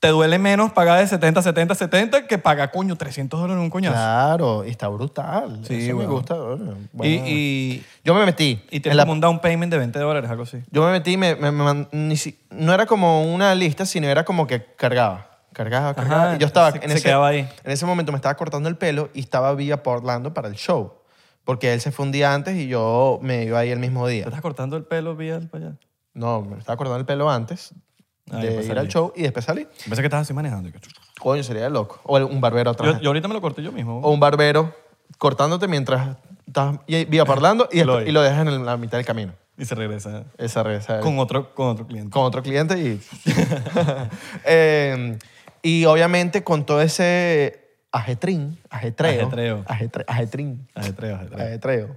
te 0.00 0.08
duele 0.08 0.38
menos 0.38 0.72
pagar 0.72 0.98
de 0.98 1.06
70, 1.06 1.42
70, 1.42 1.74
70 1.74 2.26
que 2.26 2.38
pagar, 2.38 2.70
coño, 2.72 2.96
300 2.96 3.38
dólares 3.38 3.58
en 3.58 3.64
un 3.64 3.70
coñazo. 3.70 3.94
Claro, 3.94 4.64
y 4.64 4.70
está 4.70 4.88
brutal. 4.88 5.60
Sí, 5.62 5.74
Eso 5.74 5.88
me 5.88 5.92
bueno. 6.06 6.10
gusta. 6.12 6.34
bueno, 6.36 6.76
Y, 7.02 7.08
y, 7.26 7.86
yo 8.02 8.14
me 8.14 8.24
metí. 8.24 8.62
y 8.70 8.80
tienes 8.80 8.96
la- 8.96 9.02
como 9.04 9.12
un 9.12 9.20
down 9.20 9.40
payment 9.40 9.70
de 9.70 9.78
20 9.78 9.98
dólares, 9.98 10.30
algo 10.30 10.44
así. 10.44 10.58
Yo 10.70 10.82
me 10.84 10.90
metí, 10.92 11.16
me, 11.18 11.36
me- 11.36 11.52
me 11.52 11.86
ni 11.92 12.16
si- 12.16 12.38
no 12.50 12.72
era 12.72 12.86
como 12.86 13.24
una 13.32 13.54
lista, 13.54 13.84
sino 13.84 14.06
era 14.08 14.24
como 14.24 14.46
que 14.46 14.64
cargaba. 14.74 15.28
Cargaba, 15.52 15.92
cargaba. 15.94 16.22
Ajá, 16.28 16.36
y 16.36 16.38
yo 16.38 16.46
estaba 16.46 16.70
se- 16.72 16.78
en 16.78 16.88
se 16.90 16.94
ese, 16.96 17.02
quedaba 17.02 17.28
ahí. 17.28 17.46
En 17.64 17.70
ese 17.70 17.84
momento 17.84 18.10
me 18.12 18.16
estaba 18.16 18.36
cortando 18.36 18.68
el 18.70 18.76
pelo 18.76 19.10
y 19.12 19.20
estaba 19.20 19.52
vía 19.54 19.82
por 19.82 19.98
Orlando 19.98 20.32
para 20.32 20.48
el 20.48 20.54
show. 20.54 20.94
Porque 21.44 21.72
él 21.74 21.80
se 21.80 21.90
fue 21.92 22.06
un 22.06 22.12
día 22.12 22.32
antes 22.32 22.56
y 22.56 22.68
yo 22.68 23.18
me 23.20 23.44
iba 23.44 23.58
ahí 23.58 23.70
el 23.70 23.78
mismo 23.80 24.06
¿Te 24.06 24.12
día. 24.12 24.24
estás 24.24 24.40
cortando 24.40 24.76
el 24.76 24.84
pelo 24.84 25.14
vía 25.16 25.40
para 25.50 25.66
allá? 25.66 25.76
No, 26.14 26.40
me 26.42 26.56
estaba 26.58 26.76
cortando 26.76 26.98
el 27.00 27.04
pelo 27.06 27.28
antes 27.30 27.74
Ah, 28.32 28.38
de 28.38 28.64
ir 28.64 28.78
al 28.78 28.88
show 28.88 29.12
y 29.16 29.22
después 29.22 29.44
salí. 29.44 29.66
Pensé 29.84 30.02
que 30.02 30.06
estabas 30.06 30.26
así 30.26 30.32
manejando. 30.34 30.68
y 30.68 30.72
que- 30.72 30.78
Coño, 31.18 31.42
sería 31.42 31.64
de 31.64 31.70
loco. 31.70 32.00
O 32.04 32.16
el- 32.16 32.24
un 32.24 32.40
barbero 32.40 32.70
atrás. 32.70 32.94
Yo, 32.96 33.00
yo 33.00 33.08
ahorita 33.10 33.28
me 33.28 33.34
lo 33.34 33.40
corté 33.40 33.62
yo 33.62 33.72
mismo. 33.72 34.00
O 34.00 34.10
un 34.10 34.20
barbero 34.20 34.74
cortándote 35.18 35.68
mientras 35.68 36.16
estás 36.46 36.78
y- 36.86 37.04
vía 37.04 37.24
parlando 37.24 37.68
y, 37.70 37.78
Lo 37.84 37.94
después- 37.96 38.08
y 38.08 38.12
lo 38.12 38.22
dejas 38.22 38.40
en 38.42 38.48
el- 38.48 38.64
la 38.64 38.76
mitad 38.76 38.98
del 38.98 39.06
camino. 39.06 39.32
Y 39.58 39.66
se 39.66 39.74
regresa 39.74 40.24
Esa 40.38 40.62
esa- 40.72 41.00
con 41.00 41.18
otro, 41.18 41.54
con 41.54 41.68
otro 41.68 41.86
cliente. 41.86 42.10
con 42.10 42.22
otro 42.24 42.42
cliente 42.42 42.78
y... 42.78 43.00
Eh, 44.44 45.18
y 45.62 45.84
obviamente 45.84 46.42
con 46.42 46.64
todo 46.64 46.80
ese 46.80 47.68
ajetrín, 47.92 48.58
ajetreo. 48.70 49.20
Ajetreo. 49.22 49.64
ajetre- 49.66 50.04
ajetrín. 50.06 50.68
Ajetreo, 50.74 51.16
ajetreo. 51.16 51.46
Ajetreo. 51.46 51.96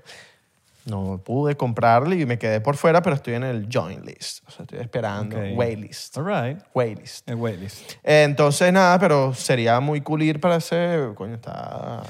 No 0.85 1.21
pude 1.23 1.55
comprarle 1.55 2.17
y 2.19 2.25
me 2.25 2.37
quedé 2.37 2.59
por 2.59 2.75
fuera, 2.75 3.01
pero 3.01 3.15
estoy 3.15 3.35
en 3.35 3.43
el 3.43 3.69
join 3.71 4.05
list. 4.05 4.43
O 4.47 4.51
sea, 4.51 4.63
estoy 4.63 4.79
esperando. 4.79 5.37
Ok. 5.37 5.43
Waitlist. 5.55 6.17
All 6.17 6.25
right. 6.25 6.61
Waitlist. 6.73 7.29
El 7.29 7.35
waitlist. 7.35 7.93
Entonces, 8.03 8.73
nada, 8.73 8.99
pero 8.99 9.33
sería 9.33 9.79
muy 9.79 10.01
cool 10.01 10.23
ir 10.23 10.39
para 10.41 10.57
ese... 10.57 11.09
Coño, 11.15 11.35
está... 11.35 12.03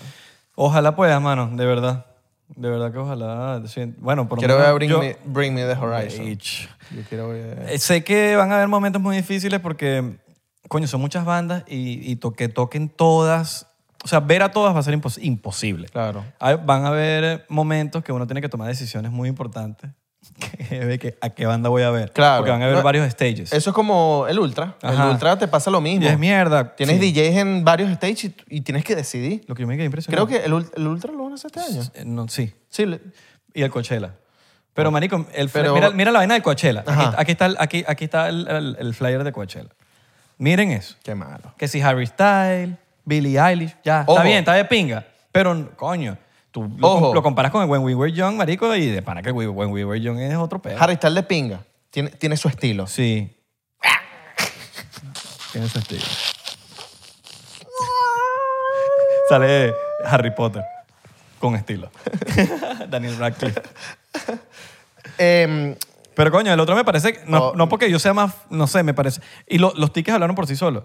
Ojalá 0.55 0.95
puedas, 0.95 1.21
mano, 1.21 1.49
de 1.55 1.65
verdad. 1.65 2.05
De 2.47 2.69
verdad 2.69 2.91
que 2.91 2.97
ojalá. 2.99 3.61
Bueno, 3.97 4.27
por 4.27 4.37
lo 4.37 4.39
Quiero 4.39 4.57
ver 4.57 4.73
Bring, 4.75 4.89
yo- 4.91 4.99
me, 4.99 5.17
Bring 5.25 5.53
Me 5.53 5.63
the 5.65 5.73
Horizon. 5.75 6.25
Bitch. 6.25 6.69
Yo 6.91 7.01
quiero 7.09 7.29
ver... 7.29 7.65
Eh, 7.69 7.77
Sé 7.79 8.03
que 8.03 8.35
van 8.35 8.51
a 8.51 8.55
haber 8.55 8.67
momentos 8.67 9.01
muy 9.01 9.15
difíciles 9.15 9.59
porque, 9.59 10.17
coño, 10.67 10.87
son 10.87 11.01
muchas 11.01 11.25
bandas 11.25 11.63
y, 11.67 12.11
y 12.11 12.15
to- 12.17 12.33
que 12.33 12.49
toquen 12.49 12.89
todas. 12.89 13.67
O 14.03 14.07
sea, 14.07 14.19
ver 14.19 14.43
a 14.43 14.51
todas 14.51 14.75
va 14.75 14.79
a 14.79 14.83
ser 14.83 14.93
impos- 14.99 15.17
imposible. 15.21 15.87
Claro. 15.87 16.25
Hay- 16.39 16.57
van 16.63 16.85
a 16.85 16.89
haber 16.89 17.45
momentos 17.49 18.03
que 18.03 18.11
uno 18.11 18.27
tiene 18.27 18.41
que 18.41 18.49
tomar 18.49 18.67
decisiones 18.67 19.11
muy 19.11 19.29
importantes. 19.29 19.91
Que 20.69 20.79
de 20.85 20.97
que, 20.99 21.17
¿A 21.21 21.29
qué 21.29 21.45
banda 21.45 21.69
voy 21.69 21.83
a 21.83 21.89
ver? 21.91 22.11
Claro. 22.11 22.37
Porque 22.39 22.51
van 22.51 22.61
a 22.61 22.65
haber 22.65 22.77
No, 22.77 22.83
varios 22.83 23.09
stages. 23.11 23.51
Eso 23.53 23.69
es 23.69 23.73
como 23.75 24.25
el 24.29 24.39
Ultra. 24.39 24.75
Ajá. 24.81 25.03
El 25.05 25.09
Ultra 25.11 25.37
te 25.37 25.47
pasa 25.47 25.69
lo 25.69 25.81
mismo. 25.81 26.05
y 26.05 26.07
es 26.07 26.17
mierda. 26.17 26.75
Tienes 26.75 26.99
Sí. 26.99 27.11
DJs 27.11 27.37
en 27.37 27.63
varios 27.65 27.91
stages 27.95 28.25
y, 28.25 28.35
y 28.47 28.61
tienes 28.61 28.83
que 28.85 28.95
decidir. 28.95 29.43
Lo 29.47 29.55
que 29.55 29.61
yo 29.63 29.67
me 29.67 29.75
quedé 29.75 29.85
impresionado. 29.85 30.25
Creo 30.27 30.39
que 30.39 30.45
el, 30.45 30.53
ul- 30.53 30.71
el 30.75 30.87
Ultra 30.87 31.11
lo 31.11 31.23
van 31.23 31.33
a 31.33 31.35
hacer 31.35 31.51
este 31.55 31.59
año. 31.59 31.81
Eh, 31.93 32.03
No, 32.05 32.27
sí. 32.29 32.53
Sí. 32.69 32.85
le- 32.85 33.01
Y 33.53 33.61
el 33.63 33.69
Coachella. 33.69 34.15
Pero, 34.73 34.89
marico, 34.89 35.25
el 35.33 35.49
fl- 35.49 35.51
Pero- 35.53 35.73
mira, 35.75 35.91
mira 35.91 36.11
la 36.11 36.19
vaina 36.19 36.33
del 36.33 36.41
Coachella. 36.43 36.79
Aquí, 36.81 36.89
Ajá. 36.91 37.15
aquí 37.17 37.31
está, 37.33 37.45
el, 37.45 37.55
aquí, 37.59 37.83
aquí 37.87 38.03
está 38.05 38.29
el, 38.29 38.47
el- 38.47 38.77
el 38.79 38.93
flyer 38.95 39.23
de 39.23 39.31
Coachella. 39.31 39.69
Miren 40.37 40.71
eso. 40.71 40.95
Qué 41.03 41.13
malo. 41.15 41.53
Que 41.57 41.67
si 41.67 41.81
Harry 41.81 42.07
Styles, 42.07 42.75
Billie 43.05 43.39
Eilish, 43.39 43.75
ya. 43.83 44.01
Ojo. 44.07 44.13
Está 44.13 44.23
bien, 44.23 44.39
está 44.39 44.53
de 44.53 44.65
pinga. 44.65 45.05
Pero, 45.31 45.71
coño, 45.75 46.17
tú 46.51 46.71
lo, 46.77 46.87
Ojo. 46.87 47.13
lo 47.13 47.23
comparas 47.23 47.51
con 47.51 47.63
el 47.63 47.69
When 47.69 47.81
We 47.83 47.95
Were 47.95 48.11
Young, 48.11 48.35
marico, 48.35 48.73
y 48.75 48.87
de 48.87 49.01
pana 49.01 49.21
que 49.21 49.29
el 49.29 49.35
When 49.35 49.71
We 49.71 49.83
Were 49.85 49.99
Young 49.99 50.19
es 50.19 50.35
otro 50.37 50.61
pedo. 50.61 50.81
Harry 50.81 50.95
Styles 50.95 51.15
de 51.15 51.23
pinga. 51.23 51.61
Tiene, 51.89 52.09
tiene 52.11 52.37
su 52.37 52.47
estilo. 52.47 52.87
Sí. 52.87 53.35
Tiene 55.51 55.67
ese 55.67 55.79
estilo. 55.79 56.03
Sale 59.29 59.73
Harry 60.05 60.31
Potter 60.31 60.63
con 61.39 61.55
estilo. 61.55 61.89
Daniel 62.89 63.17
Radcliffe. 63.17 63.61
Em, 65.17 65.75
Pero 66.15 66.31
coño, 66.31 66.53
el 66.53 66.59
otro 66.59 66.75
me 66.75 66.83
parece, 66.83 67.13
que- 67.13 67.21
no, 67.25 67.49
Oh. 67.49 67.55
no 67.55 67.69
porque 67.69 67.89
yo 67.89 67.99
sea 67.99 68.13
más, 68.13 68.33
no 68.49 68.67
sé, 68.67 68.83
me 68.83 68.93
parece. 68.93 69.21
Y 69.47 69.57
lo- 69.57 69.73
los 69.75 69.91
tickets 69.91 70.13
hablaron 70.15 70.35
por 70.35 70.47
sí 70.47 70.55
solos. 70.55 70.83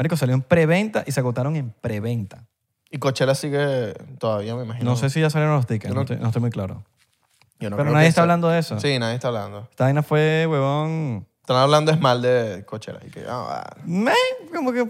Marico, 0.00 0.16
salió 0.16 0.34
en 0.34 0.40
preventa 0.40 1.04
y 1.06 1.12
se 1.12 1.20
agotaron 1.20 1.56
en 1.56 1.74
preventa. 1.78 2.46
y 2.90 2.96
Coachella 2.98 3.34
sigue 3.34 3.92
todavía, 4.18 4.56
me 4.56 4.62
imagino. 4.64 4.88
No 4.90 4.96
sé 4.96 5.10
si 5.10 5.20
ya 5.20 5.28
salieron 5.28 5.56
los 5.56 5.66
tickets, 5.66 5.88
Yo 5.90 5.94
no, 5.94 5.96
no- 5.96 6.02
estoy, 6.04 6.16
no 6.16 6.26
estoy 6.28 6.40
muy 6.40 6.50
claro. 6.50 6.82
Yo 7.58 7.68
no 7.68 7.76
pero 7.76 7.84
creo 7.88 7.92
nadie 7.92 8.06
que 8.06 8.08
está 8.08 8.14
sea- 8.20 8.22
hablando 8.22 8.48
de 8.48 8.58
eso. 8.60 8.80
Sí, 8.80 8.98
nadie 8.98 9.16
está 9.16 9.28
hablando. 9.28 9.68
Esta 9.70 9.84
vaina 9.84 10.02
fue, 10.02 10.46
huevón. 10.48 11.26
Están 11.42 11.58
hablando 11.58 11.92
es 11.92 12.00
mal 12.00 12.22
de 12.22 12.64
Coachella. 12.66 12.98
Y 13.06 13.10
que, 13.10 13.24
ah, 13.28 13.62
ah. 13.66 13.76
meh, 13.84 14.12
como 14.54 14.72
que. 14.72 14.80
eh. 14.80 14.86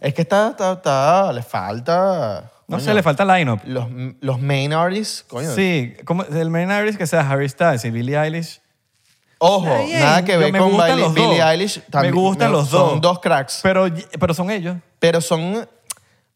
es 0.00 0.14
que 0.14 0.22
está, 0.22 0.48
está, 0.52 0.72
está- 0.72 1.30
le 1.34 1.42
falta... 1.42 2.50
No 2.66 2.76
coño, 2.78 2.84
sé, 2.86 2.94
le 2.94 3.02
falta 3.02 3.26
line-up. 3.26 3.60
Los, 3.66 3.86
los 4.20 4.40
main 4.40 4.72
artists, 4.72 5.24
coño. 5.28 5.50
Sí, 5.54 5.94
como 6.06 6.22
el 6.24 6.48
main 6.48 6.70
artist 6.70 6.96
que 6.96 7.06
sea 7.06 7.28
Harry 7.30 7.46
Styles 7.50 7.84
y 7.84 7.90
Billie 7.90 8.16
Eilish. 8.18 8.62
Ojo, 9.46 9.66
Está 9.66 9.82
bien, 9.84 10.00
nada 10.00 10.24
que 10.24 10.32
yo- 10.32 10.38
ver 10.38 10.52
me 10.52 10.58
con 10.58 10.70
gustan 10.70 10.86
Billie, 10.90 11.04
los 11.04 11.14
dos. 11.14 11.28
Billie 11.28 11.42
Eilish. 11.42 11.82
Me 12.00 12.10
gustan 12.10 12.52
los 12.52 12.68
son 12.68 12.80
dos. 12.92 13.00
dos 13.00 13.18
cracks. 13.20 13.60
Pero, 13.62 13.86
pero 14.18 14.34
son 14.34 14.50
ellos. 14.50 14.76
Pero 14.98 15.20
son... 15.20 15.68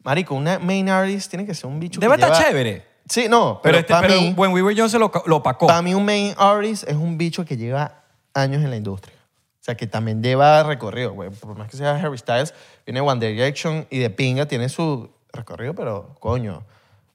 Marico, 0.02 0.34
una 0.34 0.58
main 0.58 0.88
artist 0.88 1.28
tiene 1.30 1.44
que 1.44 1.54
ser 1.54 1.66
un 1.66 1.80
bicho 1.80 2.00
Debe 2.00 2.16
que 2.16 2.22
estar 2.22 2.36
lleva- 2.36 2.48
chévere. 2.48 2.86
Sí, 3.08 3.26
no, 3.28 3.60
Pero, 3.62 3.62
pero, 3.62 3.78
este, 3.78 3.92
para 3.94 4.06
pero 4.08 4.20
mí, 4.20 4.34
When 4.36 4.52
We 4.52 4.62
Were 4.62 4.74
Young 4.74 4.90
se 4.90 4.98
lo, 4.98 5.10
lo 5.26 5.36
opacó. 5.36 5.66
para 5.66 5.80
mí 5.82 5.94
un 5.94 6.04
main 6.04 6.34
artist 6.36 6.84
es 6.86 6.94
un 6.94 7.16
bicho 7.16 7.44
que 7.44 7.56
lleva 7.56 8.02
años 8.34 8.62
en 8.62 8.70
la 8.70 8.76
industria. 8.76 9.14
O 9.16 9.64
sea, 9.68 9.74
que 9.76 9.86
también 9.86 10.22
lleva 10.22 10.62
recorrido, 10.62 11.12
güey. 11.12 11.30
Por 11.30 11.56
más 11.56 11.68
que 11.70 11.76
sea 11.76 11.96
Harry 11.96 12.18
Styles, 12.18 12.52
viene 12.86 13.00
One 13.00 13.26
Direction 13.26 13.86
y 13.90 13.98
de 13.98 14.10
pinga 14.10 14.46
tiene 14.46 14.68
su 14.68 15.10
recorrido, 15.32 15.74
pero 15.74 16.14
coño, 16.20 16.62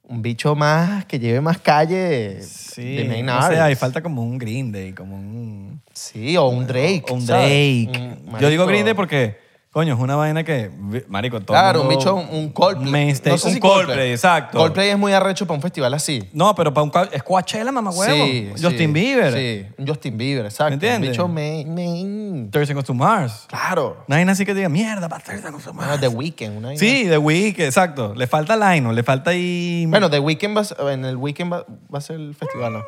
un 0.06 0.20
bicho 0.22 0.54
más 0.54 1.04
que 1.06 1.18
lleve 1.18 1.40
más 1.40 1.58
calle 1.58 2.42
Sí, 2.42 2.96
de 2.96 3.04
main 3.04 3.24
no 3.24 3.40
sé, 3.48 3.58
ahí 3.58 3.74
falta 3.74 4.02
como 4.02 4.22
un 4.22 4.36
Green 4.38 4.70
Day, 4.72 4.92
como 4.92 5.16
un... 5.16 5.80
Sí, 5.92 6.36
o 6.36 6.48
un 6.48 6.66
Drake. 6.66 7.04
o 7.08 7.14
un. 7.14 7.24
Drake. 7.26 7.90
Un- 8.26 8.38
Yo 8.40 8.48
digo 8.50 8.66
Green 8.66 8.84
Day 8.84 8.94
porque, 8.94 9.38
Coño, 9.74 9.94
es 9.94 10.00
una 10.00 10.14
vaina 10.14 10.44
que, 10.44 10.70
marico, 11.08 11.40
todo 11.40 11.56
Claro, 11.56 11.82
un 11.82 11.88
bicho, 11.88 12.14
un, 12.14 12.50
Coldplay. 12.50 12.92
Main 12.92 13.08
stage, 13.08 13.32
No 13.32 13.38
sé 13.38 13.48
un 13.48 13.54
si 13.54 13.58
Coldplay, 13.60 14.12
exacto. 14.12 14.56
Coldplay 14.56 14.90
es 14.90 14.96
muy 14.96 15.12
arrecho 15.12 15.48
para 15.48 15.56
un 15.56 15.62
festival 15.62 15.92
así. 15.94 16.22
No, 16.32 16.54
pero 16.54 16.72
para 16.72 16.84
un 16.84 16.92
es 17.10 17.24
Coachella, 17.24 17.72
mamá 17.72 17.90
huevo. 17.90 18.24
Sí, 18.24 18.50
Justin 18.52 18.78
sí, 18.78 18.86
Bieber. 18.86 19.34
Sí, 19.34 19.66
un 19.76 19.88
Justin 19.88 20.16
Bieber, 20.16 20.44
exacto. 20.44 20.70
¿Me 20.70 20.74
entiendes? 20.74 21.08
Un 21.08 21.10
bicho 21.10 21.26
main, 21.26 21.74
main. 21.74 22.50
Thursday 22.52 22.72
Goes 22.72 22.84
to 22.84 22.94
Mars. 22.94 23.46
Claro. 23.48 24.04
No 24.06 24.14
hay 24.14 24.22
así 24.22 24.46
que 24.46 24.54
diga, 24.54 24.68
mierda, 24.68 25.08
para 25.08 25.24
Thursday 25.24 25.50
Goes 25.50 25.64
to 25.64 25.74
Mars. 25.74 25.88
Bueno, 25.88 26.00
The 26.00 26.06
Weeknd. 26.06 26.56
Una 26.56 26.76
Sí, 26.76 27.06
The 27.08 27.18
Weeknd, 27.18 27.62
exacto. 27.62 28.14
Le 28.14 28.28
falta 28.28 28.56
Lino, 28.56 28.92
le 28.92 29.02
falta 29.02 29.30
ahí... 29.30 29.86
Bueno, 29.88 30.08
The 30.08 30.20
Weeknd 30.20 30.56
va, 30.56 30.60
a 30.60 30.64
ser- 30.64 30.88
en 30.88 31.04
el 31.04 31.16
Weekend 31.16 31.52
va, 31.52 31.66
va 31.92 31.98
a 31.98 32.00
ser 32.00 32.14
el 32.14 32.36
festival, 32.36 32.74
¿no? 32.74 32.84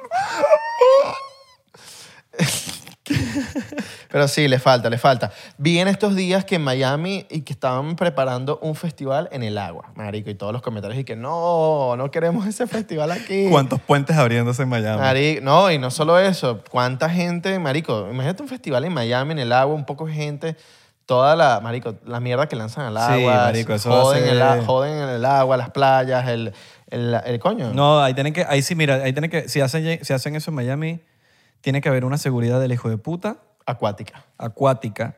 Pero 4.10 4.28
sí, 4.28 4.48
le 4.48 4.58
falta, 4.58 4.90
le 4.90 4.98
falta. 4.98 5.30
Vi 5.58 5.78
en 5.78 5.88
estos 5.88 6.14
días 6.16 6.44
que 6.44 6.56
en 6.56 6.62
Miami 6.62 7.26
y 7.30 7.42
que 7.42 7.52
estaban 7.52 7.96
preparando 7.96 8.58
un 8.62 8.74
festival 8.74 9.28
en 9.32 9.42
el 9.42 9.58
agua, 9.58 9.92
marico, 9.94 10.30
y 10.30 10.34
todos 10.34 10.52
los 10.52 10.62
comentarios 10.62 10.98
y 10.98 11.04
que 11.04 11.16
no, 11.16 11.96
no 11.96 12.10
queremos 12.10 12.46
ese 12.46 12.66
festival 12.66 13.12
aquí. 13.12 13.46
¿Cuántos 13.50 13.80
puentes 13.80 14.16
abriéndose 14.16 14.62
en 14.62 14.68
Miami? 14.68 15.00
Marico, 15.00 15.40
no, 15.42 15.70
y 15.70 15.78
no 15.78 15.90
solo 15.90 16.18
eso, 16.18 16.62
cuánta 16.70 17.08
gente, 17.08 17.58
marico, 17.58 18.08
imagínate 18.10 18.42
un 18.42 18.48
festival 18.48 18.84
en 18.84 18.92
Miami, 18.92 19.32
en 19.32 19.38
el 19.38 19.52
agua, 19.52 19.74
un 19.74 19.84
poco 19.86 20.06
de 20.06 20.12
gente, 20.12 20.56
toda 21.06 21.36
la, 21.36 21.60
marico, 21.60 21.94
la 22.04 22.20
mierda 22.20 22.48
que 22.48 22.56
lanzan 22.56 22.86
al 22.86 22.96
Sí, 22.96 23.22
agua, 23.22 23.34
marico, 23.44 23.74
eso 23.74 23.90
joden, 23.90 24.24
el, 24.24 24.64
joden 24.64 24.94
en 24.94 25.08
el 25.10 25.24
agua, 25.24 25.56
las 25.56 25.70
playas, 25.70 26.26
el, 26.28 26.52
el, 26.90 27.14
el 27.24 27.38
coño. 27.38 27.72
No, 27.72 28.00
ahí 28.00 28.14
tienen 28.14 28.32
que, 28.32 28.44
ahí 28.44 28.62
sí, 28.62 28.74
mira, 28.74 28.96
ahí 28.96 29.12
tienen 29.12 29.30
que, 29.30 29.48
si 29.48 29.60
hacen, 29.60 30.04
si 30.04 30.12
hacen 30.12 30.34
eso 30.34 30.50
en 30.50 30.56
Miami, 30.56 31.00
tiene 31.60 31.80
que 31.80 31.88
haber 31.88 32.04
una 32.04 32.18
seguridad 32.18 32.60
del 32.60 32.72
hijo 32.72 32.88
de 32.88 32.98
puta 32.98 33.38
Acuática, 33.68 34.24
acuática 34.38 35.16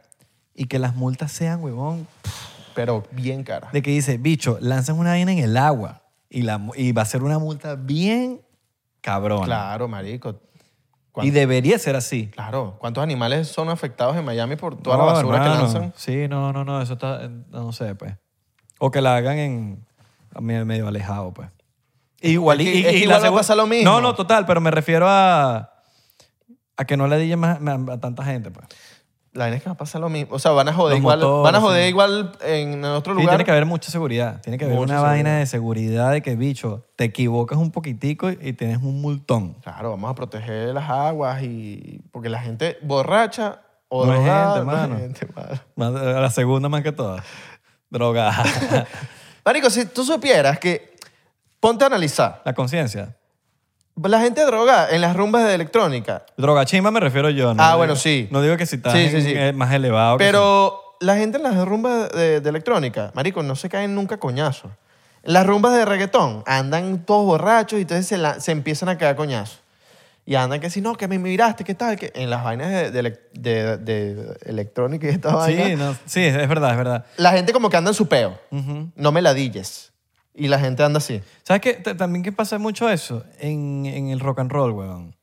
y 0.54 0.64
que 0.66 0.78
las 0.78 0.96
multas 0.96 1.30
sean, 1.32 1.62
huevón, 1.62 2.06
pero 2.74 3.04
bien 3.12 3.44
cara. 3.44 3.68
de 3.72 3.82
que 3.82 3.90
dice, 3.90 4.16
bicho, 4.16 4.56
lanzan 4.60 4.98
una 4.98 5.10
vaina 5.10 5.32
en 5.32 5.38
el 5.38 5.56
agua 5.56 6.00
y, 6.30 6.42
la, 6.42 6.60
y 6.74 6.92
va 6.92 7.02
a 7.02 7.04
ser 7.04 7.22
una 7.22 7.38
multa 7.38 7.74
bien 7.74 8.40
cabrona. 9.02 9.44
Claro, 9.44 9.86
marico. 9.86 10.30
Y 10.30 11.10
¿Cuán- 11.12 11.30
debería 11.32 11.78
ser 11.78 11.94
así. 11.96 12.28
Claro, 12.28 12.76
¿cuántos 12.78 13.02
animales 13.02 13.48
son 13.48 13.68
afectados 13.68 14.16
en 14.16 14.24
Miami 14.24 14.56
por 14.56 14.80
toda 14.80 14.96
No, 14.96 15.06
la 15.06 15.12
basura 15.12 15.38
que 15.40 15.44
hermano. 15.44 15.62
lanzan? 15.64 15.92
Sí, 15.96 16.26
no, 16.28 16.52
no, 16.52 16.64
no, 16.64 16.80
eso 16.80 16.94
está, 16.94 17.24
eh, 17.24 17.30
no 17.50 17.72
sé, 17.72 17.94
pues. 17.96 18.14
O 18.78 18.90
que 18.90 19.00
la 19.02 19.16
hagan 19.16 19.36
en 19.38 19.86
medio, 20.66 20.88
alejado, 20.88 21.34
pues. 21.34 21.50
Igual, 22.22 22.60
Es 22.60 22.66
que- 22.66 22.74
y, 22.74 22.78
es 22.78 22.86
que 22.86 22.98
y 22.98 23.02
igual 23.02 23.22
la 23.22 23.28
va 23.30 23.36
a 23.36 23.38
pasar 23.40 23.56
lo 23.56 23.66
mismo. 23.66 23.90
No, 23.90 24.00
no, 24.00 24.14
total, 24.14 24.46
pero 24.46 24.60
me 24.60 24.70
refiero 24.70 25.06
a, 25.08 25.72
a 26.78 26.84
que 26.86 26.96
no 26.96 27.06
le 27.08 27.18
digan 27.18 27.38
más, 27.40 27.60
más 27.60 27.78
a 27.90 28.00
tanta 28.00 28.24
gente, 28.24 28.50
pues. 28.50 28.66
La 29.34 29.44
vaina 29.44 29.58
es 29.58 29.62
que 29.62 29.68
va 29.68 29.74
a 29.74 29.76
pasar 29.76 30.00
lo 30.00 30.08
mismo. 30.08 30.34
O 30.34 30.38
sea, 30.38 30.52
van 30.52 30.68
a 30.68 30.72
joder 30.72 30.94
Los 30.94 31.00
igual, 31.00 31.18
motores, 31.20 31.44
van 31.44 31.54
a 31.54 31.60
joder 31.60 31.82
sí. 31.84 31.88
igual 31.90 32.32
en 32.40 32.82
otro 32.86 33.12
Sí, 33.12 33.20
lugar. 33.20 33.28
tiene 33.34 33.44
que 33.44 33.50
haber 33.50 33.66
mucha 33.66 33.90
seguridad. 33.90 34.40
Tiene 34.40 34.56
que 34.58 34.64
haber 34.64 34.76
Mucha 34.78 34.94
una 34.94 35.02
vaina 35.02 35.36
de 35.38 35.46
seguridad 35.46 36.10
de 36.12 36.22
que, 36.22 36.34
bicho, 36.34 36.86
te 36.96 37.04
equivocas 37.04 37.58
un 37.58 37.70
poquitico 37.70 38.30
y, 38.30 38.38
y 38.40 38.52
tienes 38.54 38.78
un 38.78 39.00
multón. 39.02 39.54
Claro, 39.62 39.90
vamos 39.90 40.10
a 40.10 40.14
proteger 40.14 40.72
las 40.74 40.88
aguas 40.88 41.42
y... 41.42 42.00
Porque 42.10 42.30
la 42.30 42.40
gente 42.40 42.78
borracha 42.82 43.60
o 43.88 44.06
No 44.06 44.14
es 44.14 44.18
drogada... 44.20 44.54
gente, 44.56 44.66
no 44.66 44.72
es 44.72 44.80
mano. 44.88 44.98
gente, 44.98 45.28
mano. 45.36 45.60
Más- 45.76 45.92
La 45.92 46.30
segunda 46.30 46.68
más 46.70 46.82
que 46.82 46.92
todas. 46.92 47.22
Drogada. 47.90 48.42
Marico, 49.44 49.68
si 49.70 49.84
tú 49.84 50.04
supieras 50.04 50.58
que... 50.58 50.96
Ponte 51.60 51.84
a 51.84 51.88
analizar. 51.88 52.40
la 52.44 52.54
conciencia. 52.54 53.16
La 54.02 54.20
gente 54.20 54.44
droga 54.44 54.88
en 54.90 55.00
las 55.00 55.16
rumbas 55.16 55.44
de 55.46 55.54
electrónica. 55.54 56.24
Droga 56.36 56.64
chimba 56.64 56.90
me 56.90 57.00
refiero 57.00 57.30
yo. 57.30 57.54
¿no? 57.54 57.62
Ah, 57.62 57.76
bueno, 57.76 57.96
sí. 57.96 58.28
No 58.30 58.40
digo 58.42 58.56
que 58.56 58.66
si 58.66 58.76
estás 58.76 58.92
Sí, 58.92 59.08
sí, 59.08 59.16
en- 59.16 59.22
sí. 59.24 59.32
eh, 59.34 59.52
más 59.52 59.72
elevado. 59.72 60.18
que 60.18 60.24
Pero 60.24 60.80
la 61.00 61.16
gente 61.16 61.38
en 61.38 61.42
las 61.44 61.56
rumbas 61.66 62.10
de, 62.12 62.40
de 62.40 62.48
electrónica, 62.50 63.10
marico, 63.14 63.42
no 63.42 63.56
se 63.56 63.68
caen 63.68 63.94
nunca 63.94 64.18
coñazos. 64.18 64.70
Las 65.24 65.46
rumbas 65.46 65.74
de 65.74 65.84
reggaetón 65.84 66.42
andan 66.46 67.04
todos 67.04 67.24
borrachos 67.26 67.78
y 67.78 67.82
entonces 67.82 68.06
se, 68.06 68.18
la- 68.18 68.40
se 68.40 68.52
empiezan 68.52 68.88
a 68.88 68.96
caer 68.98 69.16
coñazos. 69.16 69.60
Y 70.24 70.34
andan 70.34 70.60
que 70.60 70.68
si 70.68 70.80
no, 70.82 70.94
que 70.94 71.08
me 71.08 71.18
miraste, 71.18 71.64
¿qué 71.64 71.74
tal? 71.74 71.96
Que 71.96 72.12
en 72.14 72.28
las 72.28 72.44
vainas 72.44 72.68
de, 72.70 72.90
de 72.90 73.02
elec- 73.02 73.20
de- 73.32 73.76
de 73.78 74.36
electrónica 74.44 75.06
y 75.06 75.10
esta 75.10 75.30
sí. 75.30 75.36
vaina, 75.36 75.64
Sí, 75.66 75.76
no, 75.76 75.96
sí, 76.04 76.20
es 76.24 76.48
verdad, 76.48 76.70
es 76.72 76.76
verdad. 76.76 77.06
la 77.16 77.32
gente 77.32 77.52
como 77.54 77.70
que 77.70 77.78
anda 77.78 77.90
en 77.90 77.94
su 77.94 78.06
peo. 78.06 78.38
No 78.94 79.10
me 79.10 79.22
ladilles. 79.22 79.90
Y 80.40 80.46
la 80.48 80.58
gente 80.60 80.82
anda 80.84 80.98
así. 80.98 81.20
¿Sabes 81.42 81.60
qué? 81.62 81.74
T- 81.74 81.94
También 81.96 82.22
que 82.22 82.30
pasa 82.30 82.58
mucho 82.58 82.88
eso 82.88 83.24
en, 83.40 83.86
en 83.86 84.08
el 84.10 84.20
rock 84.20 84.38
and 84.38 84.52
roll, 84.52 84.70
weón. 84.72 85.16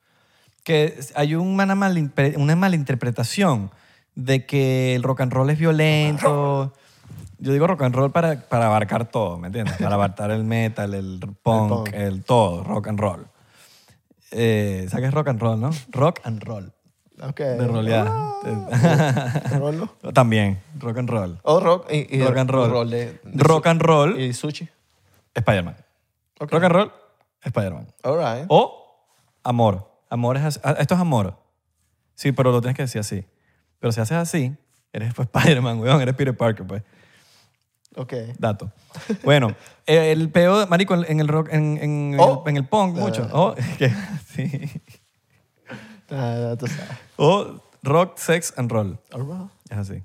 Que 0.63 0.99
hay 1.15 1.36
una, 1.36 1.65
malimpre- 1.75 2.36
una 2.38 2.56
malinterpretación 2.56 3.71
de 4.15 4.45
que 4.45 4.93
el 4.95 5.04
rock 5.04 5.21
and 5.21 5.32
roll 5.32 5.49
es 5.49 5.58
violento. 5.60 6.73
Yo 7.38 7.54
digo 7.54 7.65
rock 7.67 7.84
and 7.84 7.95
roll 7.95 8.12
para, 8.12 8.41
para 8.41 8.65
abarcar 8.65 9.10
todo, 9.10 9.38
¿me 9.38 9.47
entiendes? 9.47 9.78
Para 9.78 9.95
abarcar 9.95 10.32
el 10.32 10.43
metal, 10.43 10.93
el 10.93 11.19
punk, 11.43 11.89
el, 11.93 12.13
punk. 12.15 12.25
todo, 12.25 12.63
rock 12.63 12.88
and 12.88 12.99
roll. 12.99 13.28
Eh, 14.32 14.88
¿Sabes 14.89 15.04
qué 15.04 15.08
es 15.08 15.13
rock 15.13 15.28
and 15.30 15.39
roll, 15.41 15.60
no? 15.62 15.69
Rock 15.91 16.19
and 16.23 16.43
roll. 16.43 16.73
Ok. 17.21 17.39
De 17.39 17.67
rolear. 17.67 18.08
Rollo. 19.60 19.88
También, 20.13 20.60
rock 20.80 20.97
and 20.97 21.10
roll. 21.10 21.39
O 21.43 21.60
rock 21.60 21.88
y, 21.91 22.08
y 22.17 22.21
Rock 22.23 22.38
and 22.38 22.49
roll. 22.49 22.69
roll 22.69 22.89
de- 22.89 23.19
de 23.23 23.43
Rock 23.43 23.67
and 23.67 23.82
roll, 23.82 24.19
Y 24.19 24.34
sushi. 24.34 24.67
Spider-Man. 25.35 25.75
Rock 26.39 26.53
and 26.53 26.73
roll, 26.73 26.91
Spider-Man. 27.43 27.87
All 28.03 28.17
right. 28.17 28.45
O 28.49 28.99
amor. 29.43 29.89
Amor 30.09 30.37
es 30.37 30.43
así. 30.43 30.59
Ah, 30.63 30.75
Esto 30.79 30.95
es 30.95 30.99
amor. 31.01 31.37
Sí, 32.15 32.31
pero 32.31 32.51
lo 32.51 32.61
tienes 32.61 32.75
que 32.75 32.83
decir 32.83 32.99
así. 33.01 33.25
Pero 33.79 33.91
si 33.91 33.99
haces 34.01 34.17
así, 34.17 34.55
eres 34.93 35.13
pues, 35.13 35.27
Spider-Man, 35.33 35.79
weón, 35.79 36.01
eres 36.01 36.15
Peter 36.15 36.35
Parker, 36.35 36.65
pues. 36.65 36.83
Ok. 37.97 38.13
Dato. 38.37 38.71
Bueno, 39.23 39.55
eh, 39.85 40.11
el 40.11 40.29
peo, 40.29 40.67
marico, 40.67 40.95
en 40.95 41.19
el 41.19 41.27
rock, 41.27 41.49
en, 41.51 41.77
en, 41.81 42.17
Oh. 42.19 42.43
el, 42.45 42.51
en 42.51 42.57
el 42.57 42.67
punk, 42.67 42.95
mucho. 42.97 43.27
Oh, 43.31 43.55
que- 43.77 43.93
sí. 44.27 44.69
Ah. 46.09 46.55
O 47.17 47.61
rock, 47.83 48.17
sex 48.17 48.53
and 48.57 48.71
roll. 48.71 48.97
All 49.11 49.21
right. 49.25 49.49
Es 49.69 49.77
así. 49.77 50.03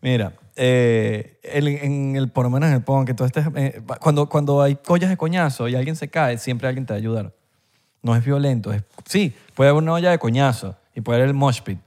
Mira, 0.00 0.32
eh, 0.56 1.38
el- 1.42 1.68
en 1.68 2.16
el, 2.16 2.30
por 2.30 2.44
lo 2.44 2.50
menos 2.50 2.68
en 2.68 2.76
el 2.76 2.82
punk, 2.82 3.06
que 3.08 3.14
todo 3.14 3.26
este, 3.26 3.42
eh, 3.56 3.82
cuando, 4.00 4.28
cuando 4.28 4.62
hay 4.62 4.76
collas 4.76 5.10
de 5.10 5.16
coñazo 5.16 5.68
y 5.68 5.74
alguien 5.74 5.96
se 5.96 6.08
cae, 6.08 6.38
siempre 6.38 6.68
alguien 6.68 6.86
te 6.86 6.92
va 6.92 6.96
a 6.96 7.00
ayudar. 7.00 7.32
No 8.02 8.14
es 8.14 8.24
violento. 8.24 8.72
Es, 8.72 8.82
sí, 9.06 9.34
puede 9.54 9.70
haber 9.70 9.82
una 9.82 9.92
olla 9.94 10.10
de 10.10 10.18
coñazo 10.18 10.76
y 10.94 11.00
puede 11.00 11.18
haber 11.18 11.28
el 11.30 11.34
mosh 11.34 11.62
pit, 11.62 11.78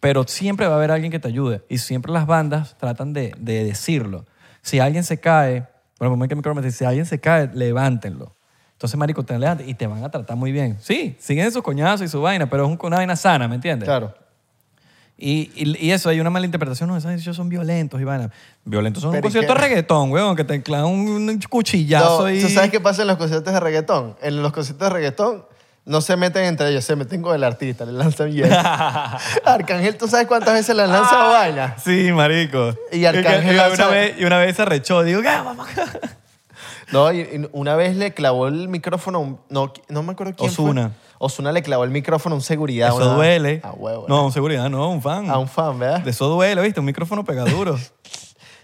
pero 0.00 0.24
siempre 0.26 0.66
va 0.66 0.74
a 0.74 0.76
haber 0.76 0.90
alguien 0.90 1.12
que 1.12 1.18
te 1.20 1.28
ayude. 1.28 1.62
Y 1.68 1.78
siempre 1.78 2.10
las 2.12 2.26
bandas 2.26 2.76
tratan 2.78 3.12
de, 3.12 3.32
de 3.38 3.64
decirlo. 3.64 4.26
Si 4.62 4.80
alguien 4.80 5.04
se 5.04 5.20
cae, 5.20 5.66
bueno, 5.98 6.14
como 6.14 6.26
que 6.42 6.54
me 6.54 6.62
dice, 6.62 6.78
si 6.78 6.84
alguien 6.84 7.06
se 7.06 7.20
cae, 7.20 7.48
levántenlo. 7.54 8.34
Entonces, 8.72 8.98
marico, 8.98 9.22
te 9.24 9.38
levantas 9.38 9.68
y 9.68 9.74
te 9.74 9.86
van 9.86 10.02
a 10.02 10.10
tratar 10.10 10.36
muy 10.36 10.52
bien. 10.52 10.78
Sí, 10.80 11.14
siguen 11.20 11.52
sus 11.52 11.62
coñazos 11.62 12.06
y 12.06 12.08
su 12.08 12.20
vaina, 12.22 12.48
pero 12.48 12.64
es 12.64 12.70
un- 12.70 12.78
una 12.82 12.96
vaina 12.96 13.14
sana, 13.14 13.46
¿me 13.46 13.54
entiendes? 13.54 13.86
Claro. 13.86 14.14
Y, 15.22 15.50
y, 15.54 15.86
y 15.86 15.92
eso, 15.92 16.08
hay 16.08 16.18
una 16.18 16.30
mala 16.30 16.46
interpretación. 16.46 16.88
No, 16.88 16.96
esos 16.96 17.10
ellos 17.10 17.36
son 17.36 17.50
violentos, 17.50 18.00
Ivana. 18.00 18.30
Violentos 18.64 19.02
son 19.02 19.10
un 19.10 19.12
Pero 19.12 19.20
¿y 19.20 19.24
concierto 19.24 19.52
de 19.52 19.60
reggaetón, 19.60 20.10
weón, 20.10 20.34
que 20.34 20.44
te 20.44 20.62
clavan 20.62 20.86
un, 20.86 21.28
un 21.28 21.40
cuchillazo 21.40 22.22
No, 22.22 22.30
y... 22.30 22.40
¿Tú 22.40 22.48
sabes 22.48 22.70
qué 22.70 22.80
pasa 22.80 23.02
en 23.02 23.08
los 23.08 23.18
conciertos 23.18 23.52
de 23.52 23.60
reggaetón? 23.60 24.16
En 24.22 24.42
los 24.42 24.50
conciertos 24.50 24.88
de 24.88 24.94
reggaetón 24.94 25.44
no 25.84 26.00
se 26.00 26.16
meten 26.16 26.44
entre 26.44 26.70
ellos, 26.70 26.84
se 26.84 26.96
meten 26.96 27.20
con 27.20 27.34
el 27.34 27.44
artista, 27.44 27.84
le 27.84 27.92
lanzan 27.92 28.30
hielo. 28.30 28.56
Arcángel, 29.44 29.96
¿tú 29.96 30.08
sabes 30.08 30.26
cuántas 30.26 30.54
veces 30.54 30.74
le 30.74 30.82
han 30.82 30.92
lanzado 30.92 31.32
vaina? 31.32 31.76
Sí, 31.84 32.12
marico. 32.12 32.74
Y 32.90 33.04
Arcángel 33.04 33.56
y, 33.56 33.74
una 33.74 33.86
vez, 33.88 34.14
y 34.18 34.24
una 34.24 34.38
vez 34.38 34.56
se 34.56 34.62
arrechó. 34.62 35.02
Digo, 35.02 35.20
¿qué? 35.20 35.28
Vamos. 35.28 35.66
No, 36.92 37.12
y, 37.12 37.20
y 37.20 37.48
una 37.52 37.76
vez 37.76 37.96
le 37.96 38.12
clavó 38.14 38.48
el 38.48 38.68
micrófono, 38.68 39.18
a 39.18 39.20
un- 39.20 39.38
no, 39.48 39.72
no 39.88 40.02
me 40.02 40.12
acuerdo 40.12 40.34
quién 40.36 40.50
Ozuna. 40.50 40.88
fue. 40.90 41.26
Ozuna 41.26 41.52
le 41.52 41.62
clavó 41.62 41.84
el 41.84 41.90
micrófono 41.90 42.34
a 42.34 42.38
un 42.38 42.42
seguridad. 42.42 42.88
Eso 42.88 42.96
una- 42.96 43.14
duele. 43.14 43.60
A 43.62 43.72
huevo. 43.72 44.06
No, 44.08 44.24
un 44.26 44.32
seguridad, 44.32 44.68
no, 44.70 44.90
un 44.90 45.02
fan. 45.02 45.30
A 45.30 45.38
un 45.38 45.48
fan, 45.48 45.78
¿verdad? 45.78 46.00
De 46.00 46.10
eso 46.10 46.26
duele, 46.28 46.60
¿viste? 46.62 46.80
Un 46.80 46.86
micrófono 46.86 47.24
pegaduro. 47.24 47.76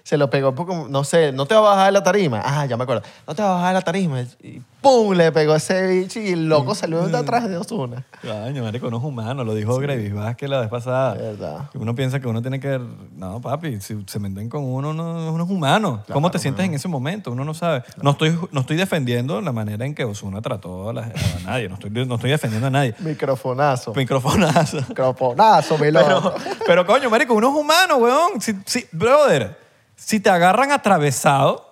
Se 0.07 0.17
lo 0.17 0.31
pegó 0.31 0.55
poco, 0.55 0.87
no 0.89 1.03
sé, 1.03 1.33
no 1.33 1.47
te 1.47 1.57
va 1.57 1.61
a 1.73 1.75
bajar 1.75 1.87
de 1.87 1.93
la 1.99 2.03
tarima. 2.05 2.41
Ah, 2.45 2.65
ya 2.65 2.77
me 2.77 2.85
acuerdo. 2.85 3.03
No 3.27 3.35
te 3.35 3.43
va 3.43 3.49
a 3.49 3.53
bajar 3.55 3.69
de 3.71 3.75
la 3.75 3.83
tarima. 3.83 4.21
Y 4.41 4.63
¡pum! 4.81 5.13
Le 5.15 5.33
pegó 5.33 5.57
ese 5.57 5.85
bicho 5.89 6.21
y 6.21 6.29
el 6.29 6.49
loco 6.49 6.77
salió 6.77 7.09
de 7.09 7.17
atrás 7.19 7.49
de 7.49 7.57
Ozuna. 7.57 8.05
Coño, 8.23 8.63
marico, 8.63 8.89
no 8.89 8.99
es 8.99 9.03
humano. 9.03 9.43
Lo 9.43 9.53
dijo 9.53 9.77
Gravis 9.79 10.15
Vázquez 10.15 10.49
la 10.49 10.61
vez 10.61 10.69
pasada. 10.69 11.15
Verdad. 11.15 11.71
Uno 11.75 11.93
piensa 11.97 12.21
que 12.21 12.29
uno 12.29 12.41
tiene 12.41 12.61
que... 12.61 12.81
No, 13.17 13.41
papi, 13.41 13.81
si 13.81 14.01
se 14.07 14.21
meten 14.21 14.49
con 14.49 14.63
uno, 14.63 14.91
uno, 14.91 15.33
uno 15.33 15.43
es 15.45 15.51
humano. 15.51 16.05
¿Cómo 16.13 16.31
te 16.31 16.39
sientes 16.39 16.65
en 16.65 16.75
ese 16.75 16.87
momento? 16.87 17.33
Uno 17.33 17.45
no 17.45 17.53
sabe. 17.53 17.83
No, 18.01 18.13
estoy, 18.13 18.39
no 18.53 18.61
estoy 18.61 18.77
defendiendo 18.77 19.41
la 19.41 19.51
manera 19.51 19.85
en 19.87 19.93
que 19.97 20.05
Osuna 20.05 20.41
trató 20.41 20.89
a, 20.89 20.93
la- 20.93 21.03
a 21.03 21.41
nadie. 21.45 21.69
No 21.69 21.75
estoy, 21.75 21.91
no 21.91 22.15
estoy 22.15 22.31
defendiendo 22.31 22.69
a 22.69 22.71
nadie. 22.71 22.95
Microfonazo. 23.01 23.93
Microfonazo. 23.93 24.77
Microfonazo, 24.89 25.75
mi 25.79 25.91
Pero, 25.91 26.09
loco. 26.09 26.35
pero 26.65 26.87
coño, 26.87 27.11
marico, 27.11 27.35
uno 27.35 27.49
es 27.49 27.55
humano, 27.57 27.97
weón. 27.97 28.41
Si, 28.41 28.55
si- 28.67 28.87
brother, 28.93 29.66
si 29.97 30.21
te 30.21 30.31
agarran 30.31 30.71
atravesado, 30.73 31.67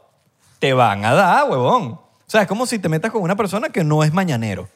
te 0.58 0.72
van 0.72 1.04
a 1.04 1.14
dar, 1.14 1.48
weón. 1.48 1.92
O 1.92 2.00
sea, 2.26 2.42
es 2.42 2.48
como 2.48 2.66
si 2.66 2.78
te 2.78 2.88
metas 2.88 3.12
con 3.12 3.22
una 3.22 3.36
persona 3.36 3.68
que 3.68 3.84
no 3.84 4.02
es 4.02 4.12
mañanero. 4.12 4.68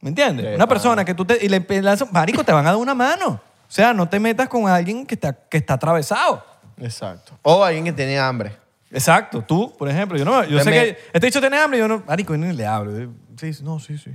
¿Me 0.00 0.08
entiendes? 0.08 0.46
De 0.46 0.54
una 0.56 0.66
persona 0.66 1.04
que 1.04 1.14
tú 1.14 1.24
te... 1.24 1.44
Y 1.44 1.48
le 1.48 1.64
lanzas, 1.82 2.10
marico, 2.10 2.42
te 2.42 2.52
van 2.52 2.66
a 2.66 2.70
dar 2.70 2.78
una 2.78 2.94
mano. 2.94 3.40
sea, 3.68 3.92
no 3.92 4.08
te 4.08 4.18
metas 4.18 4.48
con 4.48 4.66
alguien 4.66 5.06
que 5.06 5.14
está, 5.14 5.32
que 5.32 5.58
está 5.58 5.74
atravesado. 5.74 6.42
Exacto. 6.78 7.38
O 7.42 7.62
alguien 7.62 7.84
que 7.84 7.92
tiene 7.92 8.18
hambre. 8.18 8.56
Exacto. 8.90 9.44
Tú, 9.46 9.72
por 9.78 9.88
ejemplo, 9.88 10.16
yo, 10.18 10.24
no, 10.24 10.42
yo 10.44 10.58
sé 10.64 10.70
que 10.70 10.98
este 11.12 11.26
dicho 11.26 11.40
tiene 11.40 11.58
hambre 11.58 11.78
y 11.78 11.80
yo 11.82 11.86
no, 11.86 12.02
marico, 12.06 12.34
yo 12.34 12.38
ni 12.38 12.52
le 12.54 12.66
hablo. 12.66 13.12
Sí, 13.38 13.52
sí, 13.54 13.62
no, 13.62 13.78
sí, 13.78 13.98
sí. 13.98 14.10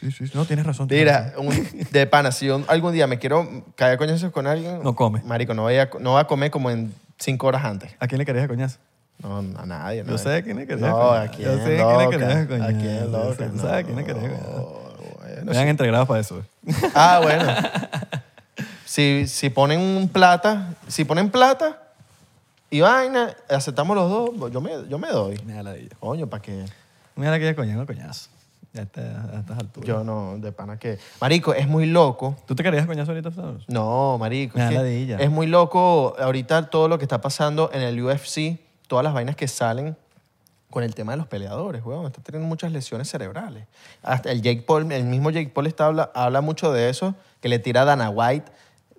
Sí, 0.00 0.10
sí, 0.12 0.26
sí. 0.28 0.32
No, 0.34 0.44
tienes 0.46 0.64
razón. 0.64 0.88
tienes 0.88 1.04
Mira, 1.06 1.30
razón. 1.30 1.46
un- 1.48 1.86
de 1.90 2.06
pana, 2.06 2.32
si 2.32 2.46
yo 2.46 2.62
algún 2.68 2.92
día 2.92 3.06
me 3.06 3.18
quiero 3.18 3.64
caer 3.74 3.94
a 3.94 3.98
coñazos 3.98 4.30
con 4.32 4.46
alguien... 4.46 4.82
No 4.82 4.94
come. 4.94 5.20
Marico, 5.24 5.52
no, 5.52 5.62
voy 5.62 5.76
a, 5.76 5.90
no 6.00 6.14
va 6.14 6.20
a 6.20 6.26
comer 6.26 6.50
como 6.50 6.70
en 6.70 6.94
cinco 7.18 7.46
horas 7.46 7.64
antes. 7.64 7.92
¿A 8.00 8.06
quién 8.06 8.18
le 8.18 8.24
querías 8.26 8.46
coñazo? 8.48 8.78
No, 9.22 9.38
a 9.38 9.66
nadie. 9.66 9.98
Yo 9.98 10.04
nadie. 10.04 10.18
sé 10.18 10.36
a 10.36 10.42
quién 10.42 10.56
le 10.56 10.66
querías 10.66 10.88
No, 10.90 10.96
coñazo. 10.98 11.14
a 11.22 11.28
quién 11.28 11.48
Yo 11.48 11.56
sé 11.64 11.80
a 11.80 11.86
quién 11.86 11.98
le 11.98 12.10
querías 12.10 12.46
coñazo. 12.46 12.64
A 12.64 12.68
quién 12.80 12.98
Yo 13.00 13.06
loca. 13.10 13.48
tú 13.50 13.58
sabes 13.58 13.72
a 13.74 13.82
quién 13.84 13.96
le 13.96 14.04
querías 14.04 14.24
coñazo. 14.30 14.50
No, 14.50 15.18
bueno, 15.20 15.52
Me 15.52 15.58
han 15.58 15.68
entregado 15.68 16.06
para 16.06 16.20
eso. 16.20 16.42
Ah, 16.94 17.20
bueno. 17.22 17.44
si, 18.84 19.26
si 19.26 19.50
ponen 19.50 19.80
un 19.80 20.08
plata, 20.08 20.74
si 20.88 21.04
ponen 21.04 21.30
plata 21.30 21.80
y 22.70 22.80
vaina, 22.80 23.34
aceptamos 23.48 23.96
los 23.96 24.10
dos, 24.10 24.50
yo 24.52 24.60
me, 24.60 24.70
yo 24.88 24.98
me 24.98 25.08
doy. 25.08 25.40
Me 25.46 25.54
da 25.54 25.62
la 25.62 25.72
dilla. 25.74 25.94
Coño, 26.00 26.26
¿para 26.26 26.42
qué? 26.42 26.64
Me 27.16 27.26
da 27.26 27.32
la 27.32 27.38
que 27.38 27.54
coñazo, 27.54 27.86
coñazo. 27.86 28.28
Ya 28.74 28.82
está, 28.82 29.02
a 29.02 29.38
estas 29.38 29.56
alturas. 29.56 29.86
Yo 29.86 30.02
no, 30.02 30.36
de 30.38 30.50
pana 30.50 30.80
que... 30.80 30.98
Marico, 31.20 31.54
es 31.54 31.68
muy 31.68 31.86
loco. 31.86 32.36
¿Tú 32.44 32.56
te 32.56 32.64
querías 32.64 32.86
coñazo 32.86 33.12
ahorita, 33.12 33.30
Flores? 33.30 33.62
No, 33.68 34.18
marico. 34.18 34.58
Me 34.58 34.64
es 34.64 34.70
que 34.70 34.76
ladilla. 34.76 35.18
Es 35.18 35.30
muy 35.30 35.46
loco 35.46 36.16
ahorita 36.18 36.68
todo 36.70 36.88
lo 36.88 36.98
que 36.98 37.04
está 37.04 37.20
pasando 37.20 37.70
en 37.72 37.82
el 37.82 38.02
UFC, 38.02 38.58
todas 38.88 39.04
las 39.04 39.14
vainas 39.14 39.36
que 39.36 39.46
salen 39.46 39.96
con 40.70 40.82
el 40.82 40.92
tema 40.92 41.12
de 41.12 41.18
los 41.18 41.28
peleadores, 41.28 41.84
weón. 41.84 42.06
Están 42.06 42.24
teniendo 42.24 42.48
muchas 42.48 42.72
lesiones 42.72 43.08
cerebrales. 43.08 43.68
Hasta 44.02 44.32
el 44.32 44.42
Jake 44.42 44.62
Paul, 44.62 44.90
el 44.90 45.04
mismo 45.04 45.30
Jake 45.30 45.52
Paul 45.54 45.68
está, 45.68 45.86
habla, 45.86 46.10
habla 46.12 46.40
mucho 46.40 46.72
de 46.72 46.90
eso, 46.90 47.14
que 47.40 47.48
le 47.48 47.60
tira 47.60 47.82
a 47.82 47.84
Dana 47.84 48.10
White, 48.10 48.50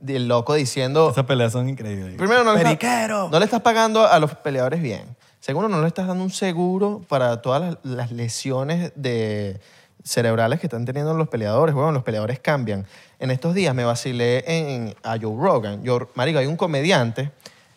el 0.07 0.29
loco 0.29 0.53
diciendo... 0.53 1.09
Esas 1.09 1.25
peleas 1.25 1.51
son 1.51 1.67
increíbles. 1.67 2.15
Primero, 2.15 2.45
no 2.45 2.53
le, 2.53 2.59
estás, 2.59 2.77
¡Periquero! 2.77 3.27
no 3.29 3.39
le 3.39 3.43
estás 3.43 3.61
pagando 3.61 4.07
a 4.07 4.17
los 4.19 4.35
peleadores 4.35 4.81
bien. 4.81 5.17
Segundo, 5.45 5.69
no 5.69 5.79
le 5.79 5.87
estás 5.87 6.07
dando 6.07 6.23
un 6.23 6.31
seguro 6.31 7.03
para 7.07 7.39
todas 7.43 7.61
las, 7.61 7.77
las 7.83 8.11
lesiones 8.11 8.91
de 8.95 9.59
cerebrales 10.03 10.59
que 10.59 10.65
están 10.65 10.85
teniendo 10.85 11.13
los 11.13 11.27
peleadores. 11.29 11.75
Bueno, 11.75 11.91
los 11.91 12.01
peleadores 12.01 12.39
cambian. 12.39 12.87
En 13.19 13.29
estos 13.29 13.53
días 13.53 13.75
me 13.75 13.83
vacilé 13.83 14.43
en, 14.47 14.95
a 15.03 15.19
Joe 15.21 15.35
Rogan. 15.39 15.83
Joe- 15.85 16.07
marico, 16.15 16.39
hay 16.39 16.47
un 16.47 16.57
comediante, 16.57 17.29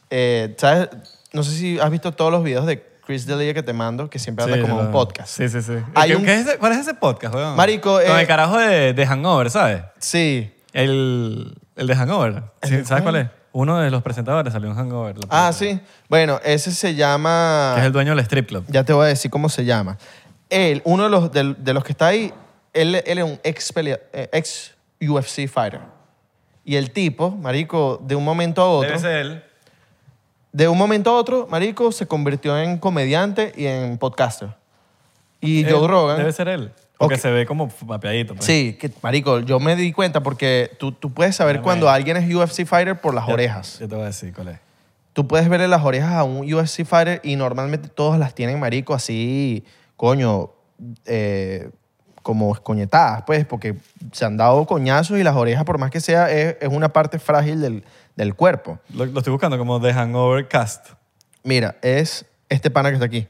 eh, 0.09 0.55
¿sabes? 0.57 0.89
No 1.35 1.43
sé 1.43 1.51
si 1.51 1.79
has 1.79 1.91
visto 1.91 2.13
todos 2.13 2.33
los 2.33 2.43
videos 2.43 2.65
de 2.65 2.83
Chris 3.05 3.27
D'Elia 3.27 3.53
que 3.53 3.63
te 3.63 3.75
mando, 3.75 4.09
que 4.09 4.19
siempre 4.19 4.45
anda 4.45 4.57
Sí, 4.57 4.63
como 4.63 4.77
lo- 4.77 4.87
un 4.87 4.91
podcast. 4.91 5.29
Sí, 5.29 5.47
sí, 5.51 5.61
sí. 5.61 5.75
Hay 5.95 6.09
¿Qué- 6.13 6.17
un- 6.17 6.25
qué 6.25 6.35
es 6.41 6.47
ese- 6.47 6.57
¿Cuál 6.57 6.73
es 6.73 6.79
ese 6.79 6.95
podcast, 6.95 7.35
weón? 7.35 7.55
Marico, 7.55 7.93
Con 7.93 8.17
eh, 8.17 8.21
el 8.23 8.27
carajo 8.27 8.57
de, 8.57 8.95
de 8.95 9.07
Hangover, 9.07 9.51
¿sabes? 9.51 9.83
Sí. 9.99 10.51
El, 10.73 11.55
el 11.77 11.87
de 11.87 11.95
Hangover. 11.95 12.45
Sí, 12.63 12.83
¿Sabes 12.87 13.03
cuál 13.03 13.17
es? 13.17 13.27
Uno 13.53 13.79
de 13.79 13.91
los 13.91 14.03
presentadores 14.03 14.53
salió 14.53 14.69
en 14.71 14.77
Hangover. 14.77 15.17
la 15.17 15.25
Ah, 15.31 15.51
película. 15.51 15.53
sí. 15.53 15.81
Bueno, 16.09 16.41
ese 16.45 16.71
se 16.73 16.95
llama... 16.95 17.73
Que 17.75 17.81
es 17.81 17.87
el 17.87 17.93
dueño 17.93 18.11
del 18.15 18.21
strip 18.21 18.47
club. 18.49 18.65
Ya 18.69 18.85
te 18.85 18.93
voy 18.93 19.07
a 19.07 19.09
decir 19.09 19.31
cómo 19.31 19.49
se 19.49 19.65
llama. 19.65 19.97
Él, 20.51 20.83
uno 20.85 21.05
de 21.05 21.11
los, 21.11 21.33
de, 21.33 21.55
de 21.59 21.75
los 21.75 21.83
que 21.85 21.93
está 21.93 22.09
ahí, 22.09 22.33
él, 22.73 22.95
él 23.07 23.19
es 23.19 23.25
un 23.25 23.41
ex, 23.43 23.73
pelea- 23.75 24.01
eh, 24.13 24.29
ex 24.33 24.75
UFC 25.01 25.49
fighter. 25.49 25.81
Y 26.65 26.77
el 26.77 26.91
tipo, 26.91 27.31
marico, 27.31 27.99
de 28.05 28.15
un 28.15 28.25
momento 28.25 28.61
a 28.63 28.69
otro, 28.71 28.89
Debe 28.89 29.01
ser 29.01 29.17
él. 29.17 29.45
de 30.53 30.69
un 30.69 30.77
momento 30.77 31.11
a 31.11 31.15
otro, 31.15 31.47
marico, 31.51 31.91
se 31.93 32.07
convirtió 32.07 32.59
en 32.59 32.79
comediante 32.79 33.53
y 33.57 33.67
en 33.67 33.97
podcaster. 33.99 34.51
Y 35.41 35.65
Joe 35.65 35.81
Él- 35.83 35.89
Rogan... 35.89 36.17
Debe 36.19 36.33
ser 36.33 36.49
él. 36.49 36.73
Porque 36.99 37.15
Ok. 37.15 37.21
se 37.21 37.31
ve 37.31 37.47
como 37.47 37.71
mapeadito. 37.87 38.35
pues. 38.35 38.45
Sí, 38.45 38.77
que, 38.79 38.91
marico, 39.03 39.39
yo 39.41 39.61
me 39.61 39.77
di 39.77 39.93
cuenta 39.93 40.21
porque 40.23 40.71
tú, 40.79 40.91
tú 40.93 41.13
puedes 41.15 41.37
saber 41.37 41.57
Dame. 41.57 41.65
cuando 41.65 41.89
alguien 41.89 42.17
es 42.17 42.35
UFC 42.35 42.67
fighter 42.67 43.01
por 43.01 43.15
las 43.15 43.27
Ya- 43.27 43.33
orejas. 43.33 43.79
Yo 43.79 43.89
te 43.89 43.95
voy 43.95 44.03
a 44.05 44.07
decir 44.09 44.33
cuál 44.35 44.49
es. 44.49 44.59
Tú 45.13 45.27
puedes 45.29 45.49
verle 45.49 45.69
las 45.69 45.83
orejas 45.85 46.13
a 46.13 46.25
un 46.25 46.53
UFC 46.53 46.85
fighter 46.85 47.21
y 47.25 47.37
normalmente 47.37 47.89
todos 47.89 48.19
las 48.19 48.35
tienen, 48.35 48.59
marico, 48.61 48.95
así, 48.95 49.65
coño, 49.97 50.51
eh, 51.07 51.71
como 52.23 52.53
escoñetadas, 52.53 53.23
pues, 53.23 53.45
porque 53.47 53.77
se 54.13 54.25
han 54.25 54.37
dado 54.37 54.67
coñazos 54.67 55.19
y 55.19 55.23
las 55.23 55.35
orejas, 55.35 55.65
por 55.65 55.79
más 55.79 55.91
que 55.91 56.01
sea, 56.01 56.31
es, 56.31 56.57
es 56.61 56.69
una 56.69 56.93
parte 56.93 57.19
frágil 57.19 57.61
del, 57.61 57.85
del 58.17 58.35
cuerpo. 58.35 58.79
Lo, 58.93 59.07
lo 59.07 59.19
estoy 59.19 59.31
buscando 59.33 59.57
como 59.57 59.81
The 59.81 59.93
Hangover 59.95 60.47
Cast. 60.47 60.89
Mira, 61.43 61.77
es 61.81 62.27
este 62.49 62.71
pana 62.71 62.91
que 62.91 62.95
está 62.95 63.07
aquí. 63.07 63.27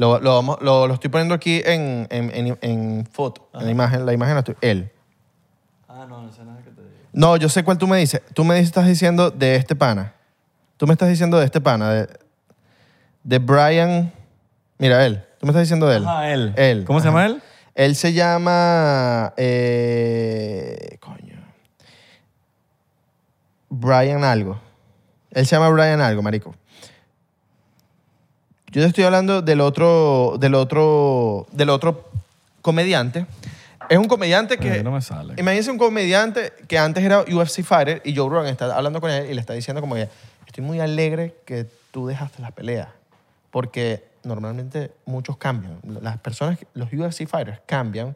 Lo, 0.00 0.18
lo, 0.18 0.34
vamos- 0.36 0.58
lo, 0.62 0.86
lo 0.86 0.94
estoy 0.94 1.10
poniendo 1.10 1.34
aquí 1.34 1.60
en, 1.62 2.06
en, 2.10 2.30
en- 2.34 2.58
en 2.62 3.06
foto, 3.12 3.50
en 3.52 3.66
la 3.66 3.70
imagen. 3.70 4.06
La 4.06 4.14
imagen 4.14 4.32
la 4.34 4.38
estoy... 4.40 4.56
Él. 4.62 4.90
Ah, 5.86 6.06
no, 6.08 6.22
no 6.22 6.32
sé 6.32 6.42
nada 6.42 6.56
que 6.62 6.70
te 6.70 6.80
digo. 6.80 6.94
No, 7.12 7.36
yo 7.36 7.50
sé 7.50 7.62
cuál 7.64 7.76
tú 7.76 7.86
me 7.86 7.98
dices. 7.98 8.22
Tú 8.32 8.42
me 8.42 8.58
estás 8.60 8.86
diciendo 8.86 9.30
de 9.30 9.56
este 9.56 9.76
pana. 9.76 10.14
Tú 10.78 10.86
me 10.86 10.94
estás 10.94 11.10
diciendo 11.10 11.38
de 11.38 11.44
este 11.44 11.60
pana, 11.60 11.90
de, 11.92 12.08
de 13.24 13.38
Brian. 13.40 14.10
Mira, 14.78 15.04
él. 15.04 15.22
Tú 15.38 15.44
me 15.44 15.50
estás 15.50 15.64
diciendo 15.64 15.86
de 15.86 15.98
él. 15.98 16.04
Ajá, 16.06 16.30
él. 16.32 16.54
Él. 16.56 16.84
¿Cómo 16.86 17.00
se 17.00 17.06
llama 17.08 17.26
él? 17.26 17.42
Él 17.74 17.94
se 17.94 18.14
llama. 18.14 19.34
eh, 19.36 20.96
coño. 21.00 21.44
Brian 23.68 24.24
algo. 24.24 24.58
Él 25.30 25.46
se 25.46 25.56
llama 25.56 25.68
Brian 25.68 26.00
algo, 26.00 26.22
marico. 26.22 26.54
Yo 28.70 28.82
te 28.82 28.86
estoy 28.86 29.02
hablando 29.02 29.42
del 29.42 29.60
otro, 29.60 30.36
del 30.38 30.54
otro, 30.54 31.48
del 31.50 31.70
otro 31.70 32.08
comediante. 32.62 33.26
Es 33.88 33.98
un 33.98 34.06
comediante 34.06 34.58
que... 34.58 34.70
Ay, 34.70 34.84
no 34.84 34.92
me 34.92 35.02
sale. 35.02 35.34
Imagínense 35.38 35.72
un 35.72 35.78
comediante 35.78 36.52
que 36.68 36.78
antes 36.78 37.02
era 37.02 37.22
UFC 37.22 37.64
fighter 37.64 38.00
y 38.04 38.14
Joe 38.14 38.28
Rogan 38.28 38.46
está 38.46 38.72
hablando 38.76 39.00
con 39.00 39.10
él 39.10 39.28
y 39.28 39.34
le 39.34 39.40
está 39.40 39.54
diciendo 39.54 39.80
como 39.80 39.96
que 39.96 40.08
estoy 40.46 40.62
muy 40.62 40.78
alegre 40.78 41.34
que 41.44 41.66
tú 41.90 42.06
dejaste 42.06 42.40
las 42.40 42.52
peleas 42.52 42.86
porque 43.50 44.04
normalmente 44.22 44.92
muchos 45.04 45.36
cambian. 45.36 45.80
Las 46.00 46.18
personas, 46.18 46.56
los 46.72 46.92
UFC 46.92 47.26
fighters 47.26 47.58
cambian 47.66 48.14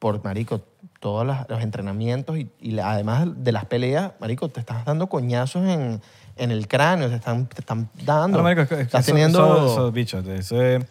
por, 0.00 0.24
marico, 0.24 0.60
todos 0.98 1.24
los 1.48 1.62
entrenamientos 1.62 2.36
y, 2.36 2.50
y 2.60 2.76
además 2.80 3.28
de 3.36 3.52
las 3.52 3.66
peleas, 3.66 4.10
marico, 4.18 4.48
te 4.48 4.58
estás 4.58 4.84
dando 4.84 5.08
coñazos 5.08 5.64
en, 5.68 6.00
en 6.38 6.50
el 6.50 6.66
cráneo, 6.68 7.08
te 7.08 7.16
están, 7.16 7.46
te 7.46 7.60
están 7.60 7.88
dando. 8.04 8.38
Ah, 8.40 8.42
marico, 8.42 8.62
es 8.62 8.68
que- 8.68 8.74
es 8.74 8.78
que 8.80 8.84
estás 8.84 9.04
eso- 9.04 9.12
teniendo... 9.12 9.38
eso- 9.56 9.72
eso, 9.72 9.92
bicho, 9.92 10.18
eso 10.20 10.62
es, 10.62 10.84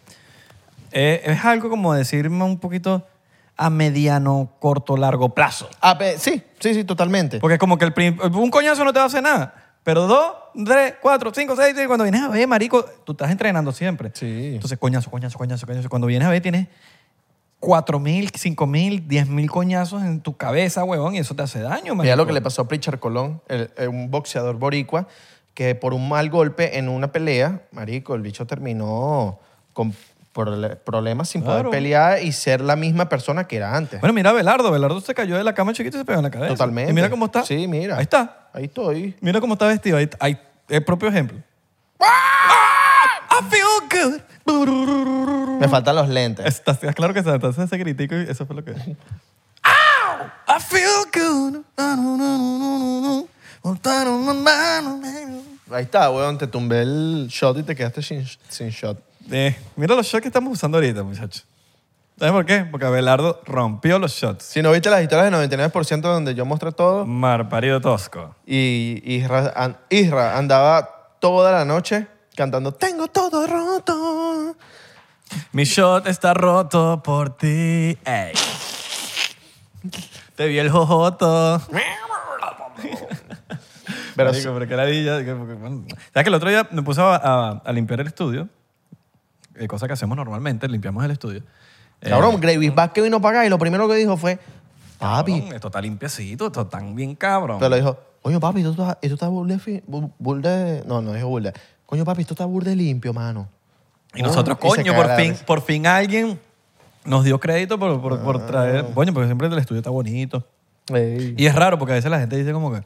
eh, 0.92 1.22
es 1.24 1.44
algo 1.44 1.68
como 1.68 1.92
decirme 1.94 2.44
un 2.44 2.58
poquito 2.58 3.06
a 3.56 3.70
mediano, 3.70 4.50
corto, 4.60 4.96
largo 4.96 5.30
plazo. 5.34 5.68
Ah, 5.80 5.98
pe- 5.98 6.18
sí, 6.18 6.42
sí, 6.60 6.74
sí, 6.74 6.84
totalmente. 6.84 7.40
Porque 7.40 7.54
es 7.54 7.60
como 7.60 7.76
que 7.76 7.84
el 7.84 7.92
prim- 7.92 8.18
un 8.34 8.50
coñazo 8.50 8.84
no 8.84 8.92
te 8.92 8.98
va 9.00 9.04
a 9.04 9.08
hacer 9.08 9.22
nada. 9.22 9.54
Pero 9.82 10.06
dos, 10.06 10.32
tres, 10.64 10.94
cuatro, 11.00 11.32
cinco, 11.34 11.54
seis, 11.56 11.68
siete, 11.74 11.86
cuando 11.86 12.04
vienes 12.04 12.22
a 12.22 12.28
ver, 12.28 12.46
marico, 12.46 12.84
tú 13.04 13.12
estás 13.12 13.30
entrenando 13.30 13.72
siempre. 13.72 14.10
Sí. 14.14 14.52
Entonces, 14.54 14.78
coñazo, 14.78 15.10
coñazo, 15.10 15.38
coñazo, 15.38 15.66
coñazo. 15.66 15.88
Cuando 15.88 16.06
vienes 16.06 16.28
a 16.28 16.30
ver, 16.30 16.42
tienes 16.42 16.68
cuatro 17.58 17.98
mil, 17.98 18.30
cinco 18.34 18.66
mil, 18.66 19.08
diez 19.08 19.26
mil 19.28 19.50
coñazos 19.50 20.02
en 20.02 20.20
tu 20.20 20.36
cabeza, 20.36 20.84
huevón, 20.84 21.14
y 21.14 21.18
eso 21.18 21.34
te 21.34 21.42
hace 21.42 21.60
daño, 21.60 21.94
marico. 21.94 22.02
Mira 22.02 22.16
lo 22.16 22.26
que 22.26 22.32
le 22.32 22.40
pasó 22.42 22.62
a 22.62 22.68
Pritchard 22.68 22.98
Colón, 23.00 23.40
el- 23.48 23.70
el- 23.76 23.88
un 23.88 24.10
boxeador 24.10 24.56
boricua, 24.56 25.08
que 25.58 25.74
por 25.74 25.92
un 25.92 26.08
mal 26.08 26.30
golpe 26.30 26.78
en 26.78 26.88
una 26.88 27.10
pelea, 27.10 27.62
marico, 27.72 28.14
el 28.14 28.22
bicho 28.22 28.46
terminó 28.46 29.40
con 29.72 29.92
problemas 30.84 31.30
sin 31.30 31.42
Claro. 31.42 31.64
poder 31.64 31.70
pelear 31.72 32.22
y 32.22 32.30
ser 32.30 32.60
la 32.60 32.76
misma 32.76 33.08
persona 33.08 33.48
que 33.48 33.56
era 33.56 33.74
antes. 33.76 34.00
Bueno, 34.00 34.12
mira 34.14 34.30
a 34.30 34.32
Belardo. 34.34 34.70
Belardo 34.70 35.00
se 35.00 35.12
cayó 35.14 35.36
de 35.36 35.42
la 35.42 35.54
cama 35.54 35.72
chiquito 35.72 35.96
y 35.96 35.98
se 35.98 36.04
pegó 36.04 36.20
en 36.20 36.26
la 36.26 36.30
cabeza. 36.30 36.54
Totalmente. 36.54 36.92
Y 36.92 36.94
mira 36.94 37.10
cómo 37.10 37.24
está. 37.24 37.42
Sí, 37.42 37.66
mira. 37.66 37.96
Ahí 37.96 38.02
está. 38.04 38.50
Ahí 38.52 38.66
estoy. 38.66 39.16
Mira 39.20 39.40
cómo 39.40 39.54
está 39.54 39.66
vestido. 39.66 39.96
Ahí, 39.96 40.08
ahí 40.20 40.38
el 40.68 40.84
propio 40.84 41.08
ejemplo. 41.08 41.36
I 42.00 43.44
feel 43.50 43.66
good. 43.90 45.58
Me 45.60 45.66
faltan 45.66 45.96
los 45.96 46.08
lentes. 46.08 46.46
Estás, 46.46 46.78
claro 46.94 47.12
que 47.12 47.24
se 47.24 47.30
entonces 47.30 47.64
ese 47.64 47.76
gritico 47.78 48.14
y 48.14 48.30
eso 48.30 48.46
fue 48.46 48.54
lo 48.54 48.64
que... 48.64 48.70
Ow! 48.76 48.86
I 50.46 50.60
feel 50.60 51.04
good. 51.12 51.64
Ahí 55.70 55.84
está, 55.84 56.10
weón. 56.10 56.38
Te 56.38 56.46
tumbé 56.46 56.82
el 56.82 57.26
shot 57.28 57.58
y 57.58 57.62
te 57.62 57.74
quedaste 57.76 58.02
sin, 58.02 58.26
sin 58.48 58.70
shot. 58.70 58.98
Eh, 59.30 59.56
mira 59.76 59.94
los 59.94 60.06
shots 60.06 60.22
que 60.22 60.28
estamos 60.28 60.52
usando 60.52 60.78
ahorita, 60.78 61.02
muchachos. 61.02 61.44
¿Sabes 62.18 62.32
por 62.32 62.46
qué? 62.46 62.64
Porque 62.64 62.86
Abelardo 62.86 63.40
rompió 63.44 63.98
los 63.98 64.12
shots. 64.12 64.44
Si 64.44 64.60
no 64.62 64.72
viste 64.72 64.90
las 64.90 65.02
historias 65.02 65.30
del 65.30 65.50
99% 65.50 66.00
donde 66.00 66.34
yo 66.34 66.44
mostré 66.44 66.72
todo 66.72 67.06
Mar 67.06 67.48
parido 67.48 67.80
tosco. 67.80 68.34
y 68.46 69.00
Isra, 69.04 69.52
an- 69.54 69.76
Isra 69.88 70.36
andaba 70.36 71.12
toda 71.20 71.52
la 71.52 71.64
noche 71.64 72.08
cantando 72.34 72.72
Tengo 72.72 73.06
todo 73.08 73.46
roto. 73.46 74.56
Mi 75.52 75.64
shot 75.64 76.06
está 76.08 76.34
roto 76.34 77.00
por 77.04 77.36
ti. 77.36 77.96
Ey. 78.04 78.32
Te 80.34 80.46
vi 80.46 80.58
el 80.58 80.70
jojoto. 80.70 81.60
Pero 84.18 84.30
Marico, 84.32 84.52
pero 84.54 84.68
qué 84.68 84.76
ladilla. 84.76 85.34
bueno, 85.56 85.84
¿Sabes 85.88 86.24
que 86.24 86.28
el 86.28 86.34
otro 86.34 86.50
día 86.50 86.68
me 86.70 86.82
puse 86.82 87.00
a, 87.00 87.16
a- 87.16 87.62
a 87.64 87.72
limpiar 87.72 88.00
el 88.00 88.06
estudio? 88.08 88.48
Eh, 89.56 89.66
cosa 89.66 89.86
que 89.86 89.94
hacemos 89.94 90.16
normalmente, 90.16 90.68
limpiamos 90.68 91.04
el 91.04 91.10
estudio. 91.12 91.42
Eh, 92.00 92.10
Cabrón, 92.10 92.38
Gravis 92.40 92.74
Vázquez 92.74 93.02
vino 93.04 93.20
para 93.20 93.38
acá 93.40 93.46
y 93.46 93.48
lo 93.50 93.58
primero 93.58 93.88
que 93.88 93.94
dijo 93.96 94.16
fue, 94.16 94.38
papi. 94.98 95.32
cabrón, 95.40 95.54
Esto 95.54 95.68
está 95.68 95.80
limpiecito, 95.80 96.46
esto 96.46 96.60
está 96.62 96.78
bien 96.80 97.14
cabrón. 97.14 97.58
Pero 97.58 97.70
le 97.70 97.76
dijo, 97.76 97.98
Coño, 98.22 98.40
papi, 98.40 98.58
esto 98.60 98.70
está, 98.72 98.98
esto 99.00 99.14
está 99.14 99.28
burde, 99.28 99.58
fi- 99.58 99.82
bu- 99.88 100.12
burde- 100.18 100.84
No, 100.84 101.00
no 101.00 101.14
es 101.14 101.24
burde. 101.24 101.52
Coño, 101.86 102.04
papi, 102.04 102.20
esto 102.22 102.34
está 102.34 102.44
burde 102.44 102.76
limpio, 102.76 103.12
mano. 103.14 103.48
Y 104.14 104.22
nosotros, 104.22 104.58
Y 104.60 104.62
se 104.62 104.68
coño, 104.76 104.92
caga 104.92 104.96
por 104.96 105.06
la 105.06 105.16
fin, 105.16 105.30
risa. 105.30 105.46
por 105.46 105.60
fin 105.62 105.86
alguien 105.86 106.38
nos 107.04 107.24
dio 107.24 107.38
crédito 107.40 107.78
por, 107.78 108.00
por, 108.00 108.20
por 108.20 108.46
traer. 108.46 108.86
Coño, 108.94 109.12
porque 109.14 109.26
siempre 109.26 109.46
el 109.48 109.58
estudio 109.58 109.78
está 109.80 109.90
bonito. 109.90 110.44
Ey. 110.92 111.34
Y 111.36 111.46
es 111.46 111.54
raro 111.54 111.78
porque 111.78 111.92
a 111.92 111.96
veces 111.96 112.10
la 112.10 112.18
gente 112.18 112.36
dice 112.36 112.52
como 112.52 112.72
que, 112.72 112.82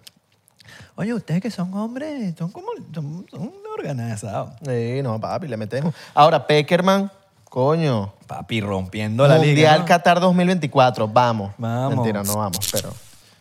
oye, 1.03 1.15
ustedes 1.15 1.41
que 1.41 1.51
son 1.51 1.73
hombres, 1.75 2.35
son 2.39 2.51
como 2.51 2.69
son, 2.95 3.27
son 3.31 3.53
organizados. 3.79 4.51
Ey, 4.67 5.03
no, 5.03 5.21
papi, 5.21 5.49
le 5.49 5.57
metemos. 5.57 5.95
Ahora, 6.15 6.47
Peckerman, 6.47 7.11
coño. 7.45 8.13
Papi, 8.27 8.61
rompiendo 8.61 9.27
la 9.27 9.35
Mundial 9.37 9.55
liga. 9.57 9.79
¿no? 9.79 9.85
Qatar 9.85 10.21
2024, 10.21 11.07
vamos. 11.09 11.53
Vamos. 11.59 11.95
Mentira, 11.95 12.23
no 12.23 12.37
vamos, 12.37 12.59
pero... 12.73 12.93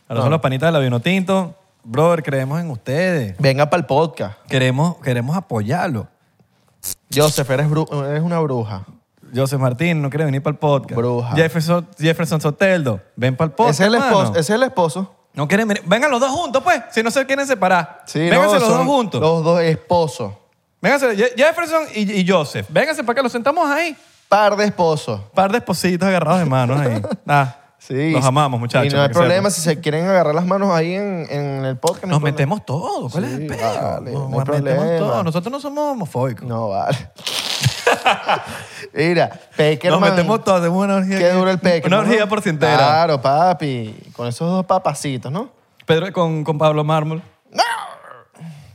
Ahora 0.09 0.24
son 0.24 0.32
los 0.32 0.41
panitas 0.41 0.68
de 0.68 0.72
la 0.74 0.80
Vino 0.80 0.99
Tinto. 0.99 1.55
Brother, 1.84 2.22
creemos 2.22 2.59
en 2.59 2.70
ustedes. 2.70 3.36
Venga 3.39 3.70
para 3.70 3.80
el 3.80 3.86
podcast. 3.88 4.38
Queremos, 4.47 4.97
queremos 4.97 5.36
apoyarlo. 5.38 6.07
Joseph, 7.14 7.49
eres, 7.49 7.68
bru- 7.68 8.05
eres 8.09 8.22
una 8.22 8.39
bruja. 8.39 8.84
José 9.34 9.57
Martín 9.57 10.01
no 10.01 10.09
quiere 10.09 10.26
venir 10.26 10.43
para 10.43 10.51
el 10.53 10.57
podcast. 10.59 10.95
Bruja. 10.97 11.34
Jefferson, 11.36 11.88
Jefferson 11.97 12.41
Soteldo, 12.41 12.99
ven 13.16 13.36
para 13.38 13.47
el 13.47 13.51
podcast. 13.55 13.80
es 13.80 13.88
el 13.88 13.95
esposo, 13.95 14.36
es 14.36 14.49
el 14.49 14.64
esposo. 14.64 15.16
No 15.34 15.48
quieren 15.48 15.68
venir. 15.68 15.84
Vengan 15.86 16.12
los 16.12 16.20
dos 16.20 16.30
juntos, 16.32 16.62
pues. 16.64 16.82
Si 16.92 17.02
no 17.02 17.10
se 17.12 17.26
quieren 17.26 17.48
separar. 17.48 18.04
Sí, 18.06 18.20
Vénganse 18.20 18.56
no, 18.56 18.60
los 18.60 18.68
son 18.70 18.78
dos 18.80 18.88
juntos. 18.88 19.22
Los 19.22 19.44
dos 19.44 19.62
esposos. 19.62 20.34
Vénganse 20.82 21.16
Je- 21.16 21.34
Jefferson 21.38 21.84
y, 21.96 22.20
y 22.22 22.28
Joseph. 22.28 22.66
Vénganse 22.70 23.04
para 23.04 23.16
que 23.16 23.24
los 23.24 23.32
sentamos 23.32 23.70
ahí. 23.70 23.96
Par 24.28 24.56
de 24.56 24.66
esposos. 24.66 25.20
par 25.34 25.52
de 25.52 25.58
espositos 25.60 26.08
agarrados 26.08 26.40
de 26.40 26.46
manos 26.46 26.80
ahí. 26.80 27.02
Ah, 27.28 27.56
Sí. 27.84 28.12
Los 28.12 28.24
amamos, 28.24 28.60
muchachos. 28.60 28.86
Y 28.86 28.90
no 28.90 28.94
para 28.98 29.04
hay 29.04 29.10
que 29.10 29.14
problema 29.16 29.50
sepan. 29.50 29.52
si 29.52 29.62
se 29.62 29.80
quieren 29.82 30.06
agarrar 30.08 30.36
las 30.36 30.46
manos 30.46 30.70
ahí 30.72 30.94
en, 30.94 31.26
en 31.32 31.66
el 31.66 31.78
podcast. 31.78 32.06
no 32.06 32.10
hay 32.10 32.12
Nos 32.12 32.20
problema. 32.20 32.38
metemos 32.38 32.66
todos. 32.66 33.12
¿Cuál 33.12 33.24
es 33.24 33.30
Sí, 33.32 33.42
el 33.42 33.48
pedo? 33.48 33.60
vale, 33.64 34.12
nos 34.12 34.30
no 34.30 34.40
hay 34.40 34.46
metemos 34.46 34.46
problema. 34.46 34.98
todos. 35.00 35.24
Nosotros 35.26 35.52
no 35.52 35.60
somos 35.60 35.92
homofóbicos. 35.94 36.48
No, 36.48 36.70
vale. 36.70 36.98
Mira, 38.94 39.30
Peckerman. 39.58 40.00
Nos 40.00 40.10
metemos 40.12 40.44
todos. 40.44 40.60
Hacemos 40.62 40.84
una 40.84 40.96
orgía. 40.98 41.18
Qué 41.18 41.26
aquí. 41.30 41.38
duro 41.38 41.50
el 41.52 41.60
Peckerman. 41.60 42.00
Una 42.00 42.08
orgía 42.10 42.28
por 42.30 42.42
cientera. 42.42 42.78
Claro, 42.78 43.22
papi. 43.22 43.96
Con 44.16 44.28
esos 44.28 44.48
dos 44.50 44.66
papacitos, 44.66 45.32
¿no? 45.32 45.50
Pedro 45.86 46.12
con, 46.14 46.44
con 46.44 46.58
Pablo 46.58 46.84
Mármol. 46.84 47.22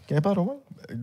¿Quién 0.07 0.19
es 0.19 0.23
Pedro 0.23 0.45
Man? 0.45 0.57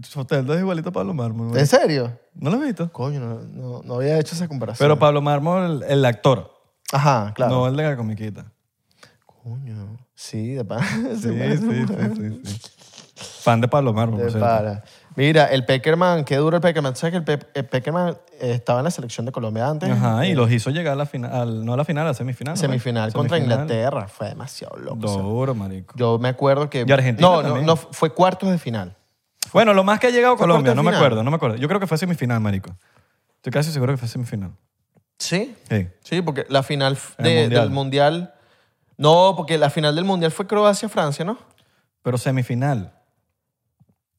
Soteldo 0.03 0.53
es 0.53 0.61
igualito 0.61 0.89
a 0.89 0.91
Pablo 0.93 1.13
Mármol. 1.13 1.49
güey. 1.49 1.59
¿En 1.59 1.67
serio? 1.67 2.17
¿No 2.35 2.49
lo 2.49 2.55
has 2.57 2.63
visto? 2.63 2.89
Coño, 2.91 3.19
no, 3.19 3.39
no, 3.41 3.81
no 3.83 3.95
había 3.95 4.17
hecho 4.17 4.33
esa 4.33 4.47
comparación. 4.47 4.85
Pero 4.85 4.97
Pablo 4.97 5.21
Mármol, 5.21 5.83
el 5.87 6.05
actor. 6.05 6.52
Ajá, 6.93 7.33
claro. 7.33 7.53
No 7.55 7.67
el 7.67 7.75
de 7.75 7.83
la 7.83 7.97
comiquita. 7.97 8.45
Coño. 9.25 9.97
Sí, 10.15 10.53
de 10.53 10.63
pana. 10.63 10.85
Sí, 11.15 11.29
sí, 11.29 11.57
sí, 11.57 11.85
sí, 12.15 12.41
sí. 12.45 12.61
Fan 13.43 13.59
de 13.61 13.67
Pablo 13.67 13.93
Mármol, 13.93 14.21
por 14.21 14.29
cierto. 14.31 14.47
pana. 14.47 14.83
Mira, 15.15 15.45
el 15.45 15.65
Peckerman, 15.65 16.23
qué 16.23 16.37
duro 16.37 16.55
el 16.57 16.61
Peckerman. 16.61 16.95
¿Sabes 16.95 17.11
que 17.11 17.17
el, 17.17 17.23
Pe- 17.23 17.47
el 17.53 17.65
Peckerman 17.65 18.17
eh, 18.39 18.51
estaba 18.53 18.79
en 18.79 18.85
la 18.85 18.91
selección 18.91 19.25
de 19.25 19.31
Colombia 19.31 19.67
antes? 19.67 19.89
Ajá, 19.91 20.25
y 20.25 20.33
los 20.33 20.49
hizo 20.51 20.71
llegar 20.71 20.93
a 20.93 20.95
la 20.95 21.05
final, 21.05 21.31
al- 21.31 21.65
no 21.65 21.73
a 21.73 21.77
la 21.77 21.85
final, 21.85 22.05
a 22.05 22.09
la 22.09 22.13
semifinal. 22.13 22.55
¿no? 22.55 22.59
Semifinal 22.59 23.11
contra 23.13 23.37
Semifinal. 23.37 23.61
Inglaterra. 23.63 24.07
Fue 24.07 24.29
demasiado 24.29 24.75
loco. 24.77 25.05
o 25.05 25.13
sea. 25.13 25.21
Duro, 25.21 25.53
marico. 25.55 25.93
Yo 25.97 26.17
me 26.19 26.29
acuerdo 26.29 26.69
que... 26.69 26.85
Y 26.87 26.91
Argentina 26.91 27.27
No, 27.27 27.35
no, 27.41 27.47
también. 27.49 27.65
no, 27.65 27.75
fue 27.75 28.11
cuartos 28.13 28.49
de 28.49 28.57
final. 28.57 28.95
Bueno, 29.51 29.73
lo 29.73 29.83
más 29.83 29.99
que 29.99 30.07
ha 30.07 30.09
llegado 30.09 30.33
a 30.33 30.37
¿Fue 30.37 30.43
Colombia, 30.45 30.71
cuarto 30.73 30.75
no 30.77 30.83
me 30.83 30.89
final? 30.91 31.01
acuerdo, 31.05 31.23
no 31.23 31.29
me 31.31 31.35
acuerdo. 31.35 31.57
Yo 31.57 31.67
creo 31.67 31.79
que 31.79 31.85
fue 31.87 31.97
semifinal, 31.97 32.39
marico. 32.39 32.75
Estoy 33.35 33.51
casi 33.51 33.71
seguro 33.71 33.93
que 33.93 33.97
fue 33.97 34.07
semifinal. 34.07 34.51
¿Sí? 35.23 35.55
Sí. 35.69 35.87
Sí, 36.03 36.21
porque 36.21 36.45
la 36.49 36.63
final 36.63 36.97
de- 37.17 37.41
Mundial. 37.41 37.61
del 37.61 37.69
Mundial... 37.69 38.33
No, 38.97 39.33
porque 39.35 39.57
la 39.57 39.69
final 39.69 39.95
del 39.95 40.05
Mundial 40.05 40.31
fue 40.31 40.45
Croacia-Francia, 40.45 41.25
¿no? 41.25 41.37
Pero 42.03 42.17
semifinal. 42.17 42.93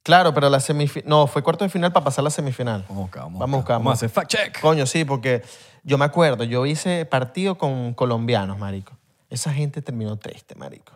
Claro, 0.02 0.34
pero 0.34 0.50
la 0.50 0.60
semifinal... 0.60 1.08
No, 1.08 1.26
fue 1.26 1.42
cuartos 1.42 1.66
de 1.66 1.70
final 1.70 1.92
para 1.92 2.04
pasar 2.04 2.24
la 2.24 2.30
semifinal. 2.30 2.84
Vamos 2.88 2.98
a 2.98 3.02
buscar, 3.02 3.22
vamos, 3.22 3.38
Vamos 3.40 3.54
a 3.54 3.56
buscar, 3.58 3.76
Vamos 3.78 3.90
a 3.90 3.94
hacer 3.94 4.10
fact 4.10 4.30
check. 4.30 4.60
Coño, 4.60 4.84
sí, 4.86 5.04
porque 5.04 5.42
yo 5.82 5.96
me 5.96 6.04
acuerdo, 6.04 6.44
yo 6.44 6.66
hice 6.66 7.06
partido 7.06 7.56
con 7.56 7.94
colombianos, 7.94 8.58
marico. 8.58 8.92
Esa 9.30 9.52
gente 9.52 9.80
terminó 9.80 10.16
triste, 10.18 10.54
marico. 10.56 10.92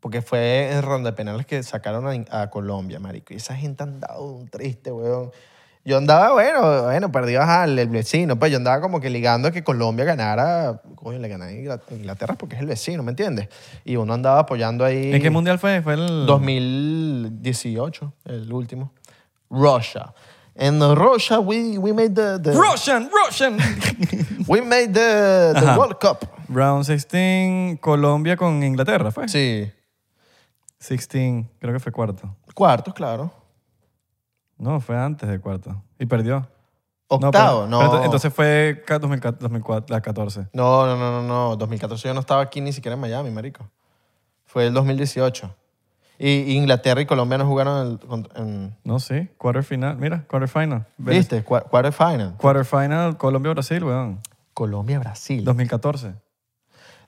Porque 0.00 0.22
fue 0.22 0.72
en 0.72 0.82
ronda 0.82 1.10
de 1.10 1.16
penales 1.16 1.46
que 1.46 1.62
sacaron 1.62 2.26
a, 2.30 2.42
a 2.42 2.50
Colombia, 2.50 3.00
marico. 3.00 3.34
Y 3.34 3.38
esa 3.38 3.56
gente 3.56 3.82
andaba 3.82 4.20
un 4.20 4.48
triste, 4.48 4.92
weón. 4.92 5.32
Yo 5.86 5.98
andaba, 5.98 6.32
bueno, 6.32 6.82
bueno, 6.82 7.12
perdió 7.12 7.40
al 7.42 7.78
el 7.78 7.88
vecino. 7.88 8.36
Pues 8.36 8.50
yo 8.50 8.58
andaba 8.58 8.80
como 8.80 8.98
que 9.00 9.08
ligando 9.08 9.46
a 9.46 9.52
que 9.52 9.62
Colombia 9.62 10.04
ganara, 10.04 10.82
coño, 10.96 11.18
le 11.20 11.28
ganara 11.28 11.52
a 11.52 11.54
Ingla- 11.54 11.80
Inglaterra 11.92 12.34
porque 12.34 12.56
es 12.56 12.60
el 12.60 12.66
vecino, 12.66 13.04
¿me 13.04 13.10
entiendes? 13.12 13.48
Y 13.84 13.94
uno 13.94 14.12
andaba 14.12 14.40
apoyando 14.40 14.84
ahí. 14.84 15.14
¿En 15.14 15.22
qué 15.22 15.30
mundial 15.30 15.60
fue? 15.60 15.80
Fue 15.82 15.94
el... 15.94 16.26
2018, 16.26 18.12
el 18.24 18.52
último. 18.52 18.92
Russia. 19.48 20.12
En 20.56 20.80
Russia, 20.96 21.38
we, 21.38 21.78
we 21.78 21.92
made 21.92 22.14
the, 22.14 22.38
the 22.40 22.52
Russian, 22.56 23.08
Russian. 23.24 23.56
we 24.48 24.60
made 24.62 24.88
the, 24.92 25.52
the 25.52 25.66
Ajá. 25.66 25.78
World 25.78 25.98
Cup. 26.00 26.26
Round 26.48 26.84
16, 26.84 27.76
Colombia 27.78 28.36
con 28.36 28.62
Inglaterra, 28.62 29.10
¿fue? 29.12 29.28
Sí. 29.28 29.70
16, 30.80 31.44
creo 31.60 31.72
que 31.74 31.78
fue 31.80 31.92
cuarto. 31.92 32.34
Cuartos, 32.54 32.94
claro. 32.94 33.30
No, 34.58 34.80
fue 34.80 34.96
antes 34.98 35.28
de 35.28 35.38
cuarto. 35.40 35.82
Y 35.98 36.06
perdió. 36.06 36.46
Octavo, 37.08 37.66
no. 37.66 37.78
pero- 37.78 37.90
pero 37.90 38.02
ento- 38.02 38.04
entonces 38.06 38.32
fue 38.34 38.82
ca- 38.86 38.98
2014, 38.98 39.42
2014. 39.42 40.46
No, 40.52 40.86
no, 40.86 40.96
no, 40.96 41.22
no, 41.22 41.22
no. 41.22 41.56
2014 41.56 42.08
yo 42.08 42.14
no 42.14 42.20
estaba 42.20 42.42
aquí 42.42 42.60
ni 42.60 42.72
siquiera 42.72 42.94
en 42.94 43.00
Miami, 43.00 43.30
marico. 43.30 43.68
Fue 44.44 44.66
el 44.66 44.74
2018. 44.74 45.54
Y 46.18 46.28
y 46.30 46.56
Inglaterra 46.56 47.00
y 47.00 47.06
Colombia 47.06 47.36
no 47.38 47.46
jugaron 47.46 47.98
el- 48.10 48.28
en... 48.36 48.76
No, 48.82 48.98
sí. 48.98 49.28
Quarterfinal. 49.38 49.96
Mira, 49.98 50.24
quarterfinal. 50.26 50.86
¿Viste? 50.96 51.44
Qua- 51.44 51.62
Quarterfinal. 51.62 52.34
Quarterfinal, 52.38 53.16
Colombia-Brasil, 53.18 53.84
weón. 53.84 54.20
Colombia-Brasil. 54.54 55.44
2014. 55.44 56.14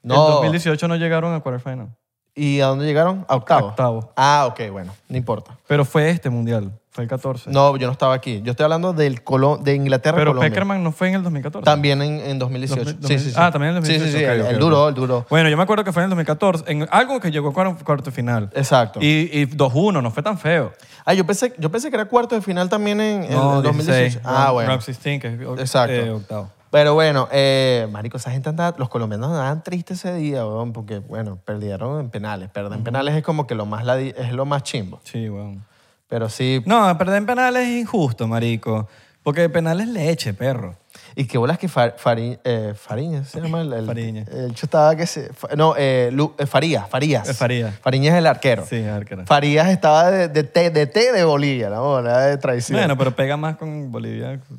No. 0.02 0.14
En 0.26 0.32
2018 0.34 0.86
no 0.86 0.96
llegaron 0.96 1.34
a 1.34 1.40
quarterfinal. 1.40 1.88
¿Y 2.34 2.60
a 2.60 2.66
dónde 2.66 2.84
llegaron? 2.84 3.24
A 3.28 3.34
octavo. 3.34 3.68
Octavo. 3.68 4.12
Ah, 4.14 4.46
ok, 4.48 4.70
bueno. 4.70 4.92
No 5.08 5.16
importa. 5.16 5.58
Pero 5.66 5.84
fue 5.84 6.08
este 6.10 6.30
mundial. 6.30 6.70
Fue 6.98 7.04
el 7.04 7.08
14. 7.10 7.50
No, 7.52 7.76
yo 7.76 7.86
no 7.86 7.92
estaba 7.92 8.12
aquí. 8.12 8.42
Yo 8.42 8.50
estoy 8.50 8.64
hablando 8.64 8.92
del 8.92 9.22
Colo- 9.22 9.56
de 9.62 9.72
Inglaterra 9.76 10.16
Pero 10.16 10.32
Colombia. 10.32 10.50
Peckerman 10.50 10.82
no 10.82 10.90
fue 10.90 11.06
en 11.10 11.14
el 11.14 11.22
2014. 11.22 11.64
También 11.64 12.02
en, 12.02 12.18
en 12.18 12.40
2018. 12.40 12.84
2000, 12.94 13.06
sí, 13.06 13.18
sí, 13.24 13.30
sí. 13.30 13.36
Ah, 13.38 13.52
también 13.52 13.70
en 13.70 13.76
el 13.76 13.84
Sí, 13.84 13.92
2018. 13.98 14.18
sí, 14.18 14.18
sí. 14.18 14.24
ok, 14.24 14.30
el, 14.34 14.40
ok, 14.40 14.48
el 14.48 14.54
ok. 14.56 14.60
duró, 14.60 14.88
el 14.88 14.94
duró. 14.96 15.26
Bueno, 15.30 15.48
yo 15.48 15.56
me 15.56 15.62
acuerdo 15.62 15.84
que 15.84 15.92
fue 15.92 16.02
en 16.02 16.06
el 16.06 16.10
2014. 16.10 16.64
En 16.66 16.88
algo 16.90 17.20
que 17.20 17.30
llegó 17.30 17.50
a 17.50 17.52
cuar- 17.52 17.84
cuarto 17.84 18.10
final. 18.10 18.50
Exacto. 18.52 18.98
Y, 19.00 19.30
y 19.32 19.46
2-1, 19.46 20.02
no 20.02 20.10
fue 20.10 20.24
tan 20.24 20.38
feo. 20.38 20.72
Ah, 21.04 21.14
yo 21.14 21.24
pensé, 21.24 21.54
yo 21.56 21.70
pensé 21.70 21.88
que 21.88 21.94
era 21.94 22.06
cuarto 22.06 22.34
de 22.34 22.42
final 22.42 22.68
también 22.68 23.00
en, 23.00 23.20
No, 23.30 23.58
el 23.58 23.62
2018. 23.62 23.92
16. 23.96 24.20
Ah, 24.24 24.50
bueno. 24.50 24.70
Round 24.70 24.84
16, 24.84 25.20
que 25.22 25.28
es 25.28 25.60
Exacto. 25.60 25.92
eh, 25.94 26.10
octavo. 26.10 26.50
Pero 26.70 26.92
bueno, 26.92 27.28
eh, 27.32 27.88
marico, 27.90 28.18
esa 28.18 28.30
gente 28.30 28.50
andaba, 28.50 28.76
los 28.78 28.90
colombianos 28.90 29.30
andaban 29.30 29.62
tristes 29.62 30.04
ese 30.04 30.12
día, 30.16 30.44
weón, 30.44 30.74
porque, 30.74 30.98
bueno, 30.98 31.38
perdieron 31.42 31.98
en 31.98 32.10
penales. 32.10 32.50
Perder 32.50 32.74
en 32.74 32.84
penales 32.84 33.14
es 33.14 33.22
como 33.22 33.46
que 33.46 33.54
lo 33.54 33.64
más, 33.64 33.86
es 33.98 34.32
lo 34.34 34.44
más 34.44 34.64
chimbo. 34.64 35.00
Sí, 35.02 35.30
weón. 35.30 35.64
Pero 36.08 36.28
sí, 36.28 36.62
No, 36.66 36.96
perder 36.98 37.16
en 37.18 37.26
penales 37.26 37.68
es 37.68 37.80
injusto, 37.80 38.26
marico. 38.26 38.88
Porque 39.22 39.48
penales 39.50 39.88
es 39.88 39.92
leche, 39.92 40.32
perro. 40.32 40.74
y 41.14 41.26
qué 41.26 41.36
bolas 41.36 41.58
que 41.58 41.68
Far- 41.68 41.96
Fari- 42.02 42.38
eh, 42.44 42.72
Fariñas 42.74 43.28
se 43.28 43.40
llama 43.42 43.60
el... 43.60 43.72
el 43.74 43.84
Fariña. 43.84 44.24
El 44.32 44.52
hecho 44.52 44.64
estaba 44.64 44.96
que 44.96 45.06
se... 45.06 45.30
fa- 45.34 45.48
No, 45.54 45.74
eh, 45.76 46.08
Lu- 46.12 46.34
eh, 46.38 46.46
Farías, 46.46 46.88
Farías. 46.88 47.28
Eh, 47.28 47.34
Farías. 47.34 47.74
Fariñas 47.80 48.14
es 48.14 48.18
el 48.20 48.26
arquero. 48.26 48.64
Sí, 48.66 48.82
arquero. 48.84 49.26
Farías 49.26 49.68
estaba 49.68 50.10
de, 50.10 50.28
de, 50.28 50.44
té, 50.44 50.70
de 50.70 50.86
té 50.86 51.12
de 51.12 51.24
Bolivia, 51.24 51.68
¿no? 51.68 51.98
Era 51.98 52.20
de 52.20 52.38
traición. 52.38 52.78
Bueno, 52.78 52.96
pero 52.96 53.14
pega 53.14 53.36
más 53.36 53.56
con 53.56 53.92
Bolivia. 53.92 54.40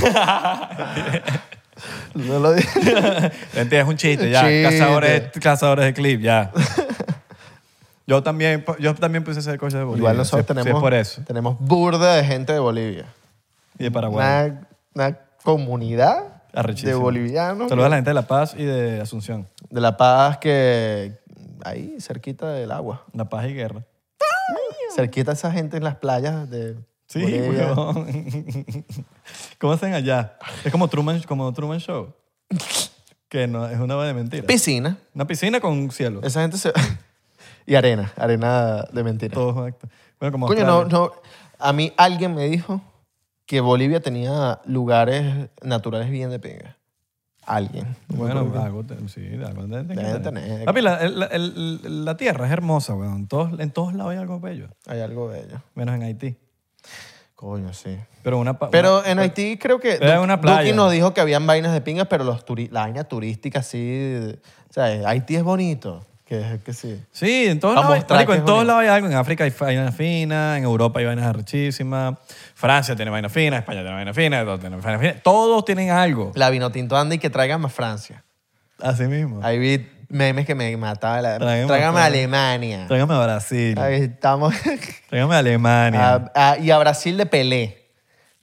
No 2.14 2.38
lo 2.40 2.52
dije. 2.54 2.80
Mentira, 3.54 3.82
es 3.82 3.88
un 3.88 3.96
chiste, 3.96 4.30
ya. 4.30 4.40
Chiste. 4.42 4.62
Cazadores, 4.64 5.22
cazadores 5.40 5.84
de 5.84 5.94
clip, 5.94 6.20
ya. 6.20 6.50
Yo 8.08 8.22
también, 8.22 8.64
yo 8.80 8.94
también 8.94 9.22
puse 9.22 9.40
ese 9.40 9.58
coche 9.58 9.76
de 9.76 9.84
Bolivia. 9.84 10.00
Igual 10.00 10.16
nosotros 10.16 10.46
tenemos, 10.46 10.66
es 10.66 10.74
por 10.74 10.94
eso. 10.94 11.22
tenemos 11.26 11.58
burda 11.60 12.14
de 12.14 12.24
gente 12.24 12.54
de 12.54 12.58
Bolivia. 12.58 13.04
Y 13.78 13.84
de 13.84 13.90
Paraguay. 13.90 14.50
Una, 14.50 14.68
una 14.94 15.18
comunidad 15.44 16.42
de 16.82 16.94
bolivianos 16.94 17.68
Saludos 17.68 17.86
a 17.86 17.90
la 17.90 17.96
gente 17.96 18.10
de 18.10 18.14
La 18.14 18.26
Paz 18.26 18.54
y 18.56 18.64
de 18.64 19.00
Asunción. 19.02 19.46
de 19.68 19.80
La 19.82 19.98
Paz 19.98 20.38
que 20.38 21.18
ahí 21.62 21.96
cerquita 22.00 22.50
del 22.50 22.72
agua. 22.72 23.04
La 23.12 23.28
Paz 23.28 23.46
y 23.46 23.52
Guerra. 23.52 23.84
Cerquita 24.96 25.32
esa 25.32 25.52
gente 25.52 25.76
en 25.76 25.84
las 25.84 25.96
playas 25.96 26.48
de 26.48 26.76
Sí, 27.06 27.20
Bolivia. 27.20 27.72
weón. 27.74 28.06
¿Cómo 29.58 29.74
hacen 29.74 29.92
allá? 29.92 30.38
Es 30.64 30.72
como 30.72 30.88
Truman, 30.88 31.20
como 31.22 31.52
Truman 31.52 31.78
Show. 31.78 32.14
Que 33.28 33.46
no, 33.46 33.68
es 33.68 33.78
una 33.78 34.02
de 34.04 34.14
mentira. 34.14 34.46
Piscina. 34.46 34.96
Una 35.14 35.26
piscina 35.26 35.60
con 35.60 35.90
cielo. 35.90 36.22
Esa 36.22 36.40
gente 36.40 36.56
se... 36.56 36.72
y 37.68 37.74
arena, 37.76 38.12
arena 38.16 38.84
de 38.92 39.04
mentira. 39.04 39.34
Todo 39.34 39.54
correcto. 39.54 39.88
Bueno, 40.18 40.32
como 40.32 40.46
Coño, 40.46 40.64
no, 40.64 40.72
Australia. 40.80 41.10
no. 41.14 41.22
A 41.58 41.72
mí 41.72 41.92
alguien 41.96 42.34
me 42.34 42.48
dijo 42.48 42.80
que 43.46 43.60
Bolivia 43.60 44.00
tenía 44.00 44.60
lugares 44.64 45.48
naturales 45.62 46.10
bien 46.10 46.30
de 46.30 46.38
pinga. 46.38 46.76
Alguien. 47.44 47.96
Bueno, 48.08 48.40
algo, 48.60 48.84
te- 48.84 49.08
sí, 49.08 49.26
algo 49.44 49.66
deben 49.66 49.88
Deben 49.88 50.22
tener. 50.22 50.22
tener. 50.22 50.64
Papi, 50.66 50.82
la, 50.82 50.96
el- 50.96 51.22
el- 51.30 52.04
la 52.04 52.16
tierra 52.16 52.44
es 52.46 52.52
hermosa, 52.52 52.94
weón. 52.94 53.16
En 53.20 53.26
todos, 53.28 53.58
en 53.58 53.70
todos 53.70 53.94
lados 53.94 54.12
hay 54.12 54.18
algo 54.18 54.38
bello. 54.38 54.68
Hay 54.86 55.00
algo 55.00 55.30
de 55.30 55.40
ello. 55.40 55.62
Menos 55.74 55.94
en 55.94 56.02
Haití. 56.02 56.36
Coño, 57.34 57.72
sí. 57.72 57.96
Pero 58.22 58.38
una... 58.38 58.58
pa- 58.58 58.70
Pero 58.70 59.04
en 59.06 59.18
Haití 59.18 59.56
creo 59.58 59.78
que 59.80 59.96
Pero 59.98 60.16
Du- 60.18 60.22
una 60.24 60.40
playa. 60.40 60.62
Duki 60.62 60.76
nos 60.76 60.90
dijo 60.92 61.14
que 61.14 61.20
habían 61.20 61.46
vainas 61.46 61.72
de 61.72 61.80
pingas, 61.80 62.08
pero 62.08 62.24
los 62.24 62.44
turi- 62.44 62.68
la 62.70 62.80
vaina 62.80 63.04
turística 63.04 63.62
sí... 63.62 63.78
de- 63.78 64.40
O 64.68 64.72
sea, 64.72 64.84
Haití 65.08 65.36
es 65.36 65.42
bonito. 65.42 66.04
Que, 66.28 66.60
que 66.62 66.74
sí. 66.74 67.02
Sí, 67.10 67.46
en 67.46 67.58
todos 67.58 67.74
lados, 67.74 68.04
marico, 68.10 68.34
en 68.34 68.40
es 68.40 68.44
todos 68.44 68.66
lados 68.66 68.82
hay 68.82 68.88
algo. 68.88 69.06
En 69.08 69.14
África 69.14 69.44
hay 69.44 69.52
vainas 69.58 69.96
finas, 69.96 70.58
en 70.58 70.64
Europa 70.64 71.00
hay 71.00 71.06
vainas 71.06 71.24
arrechísimas, 71.24 72.18
Francia 72.54 72.94
tiene 72.94 73.10
vainas 73.10 73.32
finas, 73.32 73.60
España 73.60 73.80
tiene 73.80 73.94
vainas 73.94 74.14
finas, 74.14 74.44
todos 74.44 74.60
tienen 74.60 74.78
vainas 74.82 75.00
finas. 75.00 75.22
Todos 75.22 75.64
tienen 75.64 75.88
algo. 75.90 76.32
La 76.34 76.50
vino 76.50 76.70
tinto 76.70 76.98
anda 76.98 77.14
y 77.14 77.18
que 77.18 77.30
traigan 77.30 77.62
más 77.62 77.72
Francia. 77.72 78.24
Así 78.78 79.04
mismo. 79.04 79.40
Ahí 79.42 79.58
vi 79.58 79.88
memes 80.10 80.44
que 80.44 80.54
me 80.54 80.76
mataba. 80.76 81.22
La, 81.22 81.38
Tráigame 81.38 81.66
tráigame 81.66 82.00
a. 82.00 82.04
Alemania. 82.04 82.84
Tráigame 82.88 83.14
a 83.14 83.18
Brasil. 83.24 83.78
Ahí 83.78 83.94
estamos. 84.02 84.54
Tráigame 85.08 85.34
a 85.34 85.38
Alemania. 85.38 86.14
A- 86.34 86.50
a- 86.52 86.58
y 86.58 86.70
a 86.70 86.76
Brasil 86.78 87.16
de 87.16 87.24
Pelé. 87.24 87.87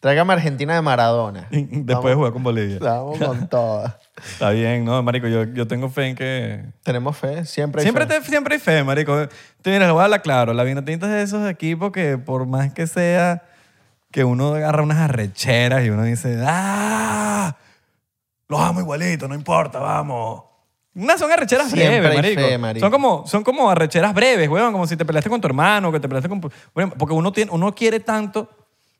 Tráigame 0.05 0.33
Argentina 0.33 0.75
de 0.75 0.83
Maradona. 0.83 1.47
Después 1.49 2.11
de 2.11 2.13
jugar 2.13 2.31
con 2.31 2.43
Bolivia. 2.43 2.77
Vamos 2.79 3.17
con 3.17 3.47
todas. 3.49 3.95
Está 4.23 4.51
bien, 4.51 4.85
¿no? 4.85 5.01
Marico, 5.01 5.27
yo, 5.27 5.45
yo 5.45 5.65
tengo 5.65 5.89
fe 5.89 6.09
en 6.09 6.15
que... 6.15 6.63
Tenemos 6.83 7.17
fe, 7.17 7.43
siempre 7.43 7.81
hay 7.81 7.85
Siempre, 7.85 8.05
fe. 8.05 8.19
te- 8.19 8.25
siempre 8.27 8.53
hay 8.53 8.61
fe, 8.61 8.83
marico. 8.83 9.27
Tú 9.63 9.71
mira, 9.71 9.87
lo 9.87 9.93
voy 9.95 10.01
a 10.01 10.03
hablar 10.05 10.21
claro. 10.21 10.53
La 10.53 10.63
Vinotinto 10.63 11.07
es 11.07 11.11
de 11.11 11.23
esos 11.23 11.49
equipos 11.49 11.91
que 11.91 12.19
por 12.19 12.45
más 12.45 12.71
que 12.71 12.85
sea 12.85 13.41
que 14.11 14.23
uno 14.23 14.53
agarra 14.53 14.83
unas 14.83 14.99
arrecheras 14.99 15.83
y 15.83 15.89
uno 15.89 16.03
dice, 16.03 16.39
¡ah! 16.45 17.57
Los 18.47 18.59
amo 18.61 18.81
igualito, 18.81 19.27
no 19.27 19.33
importa, 19.33 19.79
vamos. 19.79 20.43
Unas 20.93 21.19
son 21.19 21.31
arrecheras 21.31 21.71
Siempre 21.71 21.99
breves, 21.99 22.11
hay 22.11 22.15
marico. 22.17 22.41
fe, 22.43 22.57
marico. 22.59 22.85
Son, 22.85 22.91
como, 22.91 23.25
son 23.25 23.43
como 23.43 23.71
arrecheras 23.71 24.13
breves, 24.13 24.47
weón. 24.49 24.71
Como 24.71 24.85
si 24.85 24.95
te 24.95 25.03
peleaste 25.03 25.31
con 25.31 25.41
tu 25.41 25.47
hermano, 25.47 25.91
que 25.91 25.99
te 25.99 26.07
peleaste 26.07 26.29
con... 26.29 26.39
Porque 26.41 27.13
uno, 27.15 27.33
tiene, 27.33 27.49
uno 27.51 27.73
quiere 27.73 27.99
tanto 27.99 28.47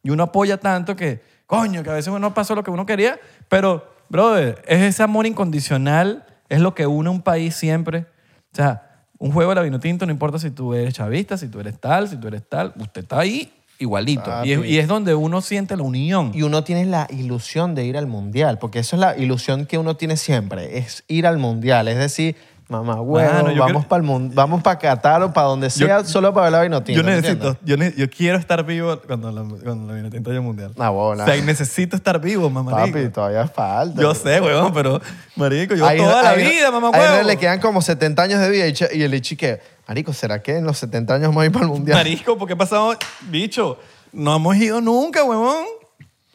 y 0.06 0.12
uno 0.12 0.22
apoya 0.22 0.58
tanto 0.58 0.96
que, 0.96 1.20
coño, 1.48 1.82
que 1.82 1.90
a 1.90 1.94
veces 1.94 2.14
no 2.14 2.32
pasó 2.32 2.54
lo 2.54 2.64
que 2.64 2.70
uno 2.70 2.86
quería, 2.86 3.20
pero, 3.50 3.92
brother, 4.08 4.62
es 4.68 4.84
ese 4.84 5.02
amor 5.02 5.26
incondicional, 5.26 6.24
es 6.48 6.60
lo 6.60 6.76
que 6.76 6.86
une 6.86 7.10
a 7.10 7.12
un 7.12 7.24
país 7.24 7.56
siempre. 7.56 8.06
O 8.54 8.56
sea, 8.56 9.08
un 9.18 9.32
juego 9.32 9.50
de 9.50 9.56
la 9.56 9.62
vino 9.64 9.80
tinto, 9.80 10.06
no 10.06 10.12
importa 10.12 10.38
si 10.38 10.52
tú 10.52 10.76
eres 10.76 10.94
chavista, 10.94 11.40
si 11.40 11.48
tú 11.48 11.60
eres 11.60 11.80
tal, 11.80 12.08
si 12.08 12.18
tú 12.18 12.28
eres 12.28 12.48
tal, 12.48 12.72
usted 12.78 13.02
está 13.02 13.18
ahí 13.18 13.52
igualito. 13.80 14.32
Y 14.44 14.52
es, 14.52 14.66
y 14.66 14.78
es 14.78 14.88
donde 14.88 15.16
uno 15.16 15.42
siente 15.42 15.76
la 15.76 15.82
unión. 15.82 16.34
Y 16.36 16.44
uno 16.44 16.64
tiene 16.64 16.86
la 16.86 17.08
ilusión 17.10 17.74
de 17.74 17.86
ir 17.86 17.98
al 17.98 18.06
mundial, 18.06 18.60
porque 18.60 18.78
eso 18.78 18.96
es 18.96 19.00
la 19.00 19.18
ilusión 19.18 19.66
que 19.66 19.80
uno 19.80 19.98
tiene 19.98 20.18
siempre, 20.18 20.78
es 20.78 21.04
ir 21.08 21.26
al 21.26 21.40
mundial. 21.40 21.88
Es 21.88 21.98
decir, 21.98 22.36
mamá, 22.68 23.00
huevo, 23.02 23.32
Mano, 23.32 23.52
yo 23.52 23.60
vamos 23.60 23.66
quiero- 23.84 23.88
para 23.90 23.98
el 24.02 24.04
mundo, 24.08 24.34
vamos 24.36 24.64
para 24.64 24.80
Qatar 24.80 25.22
o 25.24 25.32
para 25.32 25.48
donde 25.48 25.70
sea, 25.70 26.04
solo 26.04 26.34
para 26.34 26.46
ver 26.46 26.52
la 26.52 26.62
vino 26.64 26.82
tinto, 26.84 27.02
Yo 27.02 27.06
¿me 27.06 27.16
necesito, 27.16 27.50
entiendes? 27.50 27.62
yo, 27.64 27.78
ne- 27.78 27.94
yo 27.96 28.10
quiero 28.10 28.38
estar 28.40 28.66
vivo 28.66 29.00
cuando 29.06 29.32
la, 29.32 29.44
cuando 29.64 29.88
la 29.88 29.94
vino 29.94 30.10
tinto 30.10 30.32
haya 30.32 30.42
mundial. 30.42 30.72
Ah, 30.80 30.90
bola. 30.90 31.24
O 31.24 31.28
sea, 31.28 31.40
necesito 31.44 31.96
estar 31.96 32.20
vivo, 32.20 32.50
mamá. 32.50 32.72
Papi, 32.72 33.10
todavía 33.10 33.48
falta. 33.48 34.02
Yo 34.02 34.16
sé, 34.16 34.42
weón, 34.42 34.74
pero, 34.74 35.00
marico, 35.36 35.76
yo 35.76 35.86
Ahí- 35.86 35.98
toda 36.00 36.24
la 36.24 36.30
ahí- 36.32 36.44
vida, 36.50 36.72
mamá, 36.72 36.90
ahí 36.94 37.00
huevo. 37.18 37.28
le 37.28 37.38
quedan 37.38 37.60
como 37.60 37.82
70 37.82 38.24
años 38.24 38.40
de 38.40 38.50
vida 38.50 38.66
y, 38.68 38.74
che- 38.74 38.90
y 38.94 39.04
el 39.04 39.14
Ichi 39.14 39.36
que, 39.36 39.60
marico, 39.88 40.12
¿será 40.14 40.42
que 40.42 40.58
en 40.58 40.66
los 40.66 40.78
70 40.80 41.14
años 41.14 41.28
vamos 41.28 41.44
a 41.44 41.46
ir 41.46 41.52
para 41.52 41.66
el 41.66 41.72
mundial? 41.72 41.98
Marisco, 41.98 42.38
porque 42.38 42.54
he 42.54 42.58
pasado, 42.58 42.96
bicho, 43.30 43.78
no 44.12 44.36
hemos 44.36 44.56
ido 44.56 44.82
nunca, 44.82 45.24
huevón. 45.24 45.66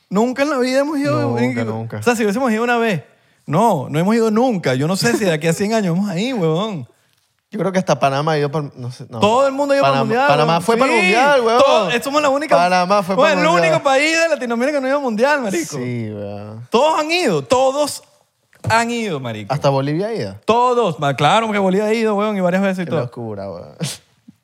Nunca 0.09 0.43
en 0.43 0.51
la 0.51 0.59
vida 0.59 0.81
hemos 0.81 0.99
ido. 0.99 1.21
Nunca, 1.23 1.41
marico. 1.41 1.65
nunca. 1.65 1.97
O 1.99 2.03
sea, 2.03 2.17
si 2.17 2.23
hubiésemos 2.25 2.51
ido 2.53 2.65
una 2.65 2.79
vez. 2.79 3.03
No, 3.51 3.89
no 3.91 3.99
hemos 3.99 4.15
ido 4.15 4.31
nunca. 4.31 4.75
Yo 4.75 4.87
no 4.87 4.97
sé 4.97 5.17
si 5.17 5.25
de 5.25 5.33
aquí 5.33 5.47
a 5.47 5.53
100 5.53 5.75
años 5.75 5.95
vamos 5.97 6.11
ahí, 6.11 6.33
huevón. 6.33 6.89
Yo 7.53 7.59
creo 7.59 7.73
que 7.73 7.81
hasta 7.81 7.99
Panamá 7.99 8.33
ha 8.33 8.39
ido 8.39 8.51
para 8.51 8.71
no 8.77 8.93
sé, 8.93 9.07
no. 9.11 9.19
Todo 9.19 9.47
el 9.49 9.53
mundo 9.53 9.75
ha 9.75 9.77
ido 9.79 9.83
para 9.83 9.95
el 9.97 10.01
mundial. 10.05 10.29
Panamá 10.29 10.61
fue 10.61 10.77
para 10.77 10.93
el 10.93 10.99
mundial, 11.03 11.41
huevón. 11.41 11.63
todo- 11.65 12.03
somos 12.03 12.23
la 12.23 12.29
única. 12.29 12.57
Panamá 12.57 13.03
fue 13.03 13.17
para 13.17 13.33
el 13.33 13.39
el 13.41 13.45
mundial. 13.45 13.71
único 13.73 13.83
país 13.85 14.17
de 14.23 14.29
Latinoamérica 14.29 14.79
que 14.79 14.81
no 14.83 14.87
ha 14.87 14.91
ido 14.91 14.99
al 14.99 15.03
mundial, 15.05 15.41
marico. 15.43 15.77
Sí, 15.77 16.11
weón. 16.13 16.67
Todos 16.71 17.01
han 17.01 17.11
ido. 17.11 17.43
Todos 17.43 18.05
han 18.69 18.91
ido, 18.93 19.19
marico. 19.19 19.53
Hasta 19.53 19.69
Bolivia 19.69 20.07
ha 20.07 20.15
ido. 20.15 20.37
Todos. 20.45 20.97
Claro 21.17 21.51
que 21.51 21.59
Bolivia 21.59 21.87
ha 21.87 21.93
ido, 21.93 22.15
huevón, 22.15 22.37
y 22.37 22.41
varias 22.41 22.63
veces 22.63 22.83
y 22.83 22.85
Qué 22.85 22.91
todo. 22.93 23.01
locura, 23.01 23.51
weón. 23.51 23.75
O 23.81 23.85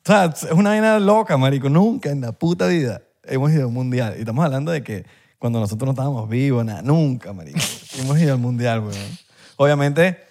sea, 0.03 0.25
es 0.25 0.43
una 0.51 0.71
vaina 0.71 0.99
loca, 0.99 1.37
marico. 1.37 1.69
Nunca 1.69 2.09
en 2.09 2.19
la 2.21 2.33
puta 2.33 2.67
vida 2.67 3.01
hemos 3.23 3.51
ido 3.51 3.63
a 3.63 3.67
un 3.67 3.73
mundial. 3.73 4.15
Y 4.17 4.19
estamos 4.21 4.43
hablando 4.43 4.71
de 4.73 4.83
que 4.83 5.05
cuando 5.39 5.59
nosotros 5.61 5.85
no 5.85 5.91
estábamos 5.93 6.27
vivos, 6.27 6.65
nada, 6.65 6.81
nunca, 6.81 7.31
marico. 7.31 7.59
Hemos 7.97 8.19
ido 8.19 8.33
al 8.33 8.39
mundial, 8.39 8.79
weón. 8.81 9.17
Obviamente 9.57 10.23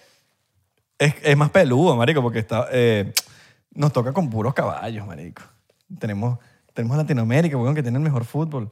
es, 0.97 1.15
es 1.23 1.37
más 1.37 1.49
peludo, 1.49 1.95
marico, 1.95 2.21
porque 2.21 2.39
está, 2.39 2.67
eh, 2.71 3.13
nos 3.73 3.93
toca 3.93 4.13
con 4.13 4.29
puros 4.29 4.53
caballos, 4.53 5.05
marico. 5.05 5.43
Tenemos, 5.99 6.39
tenemos 6.73 6.97
Latinoamérica, 6.97 7.57
weón, 7.57 7.75
que 7.75 7.83
tiene 7.83 7.97
el 7.97 8.03
mejor 8.03 8.25
fútbol. 8.25 8.71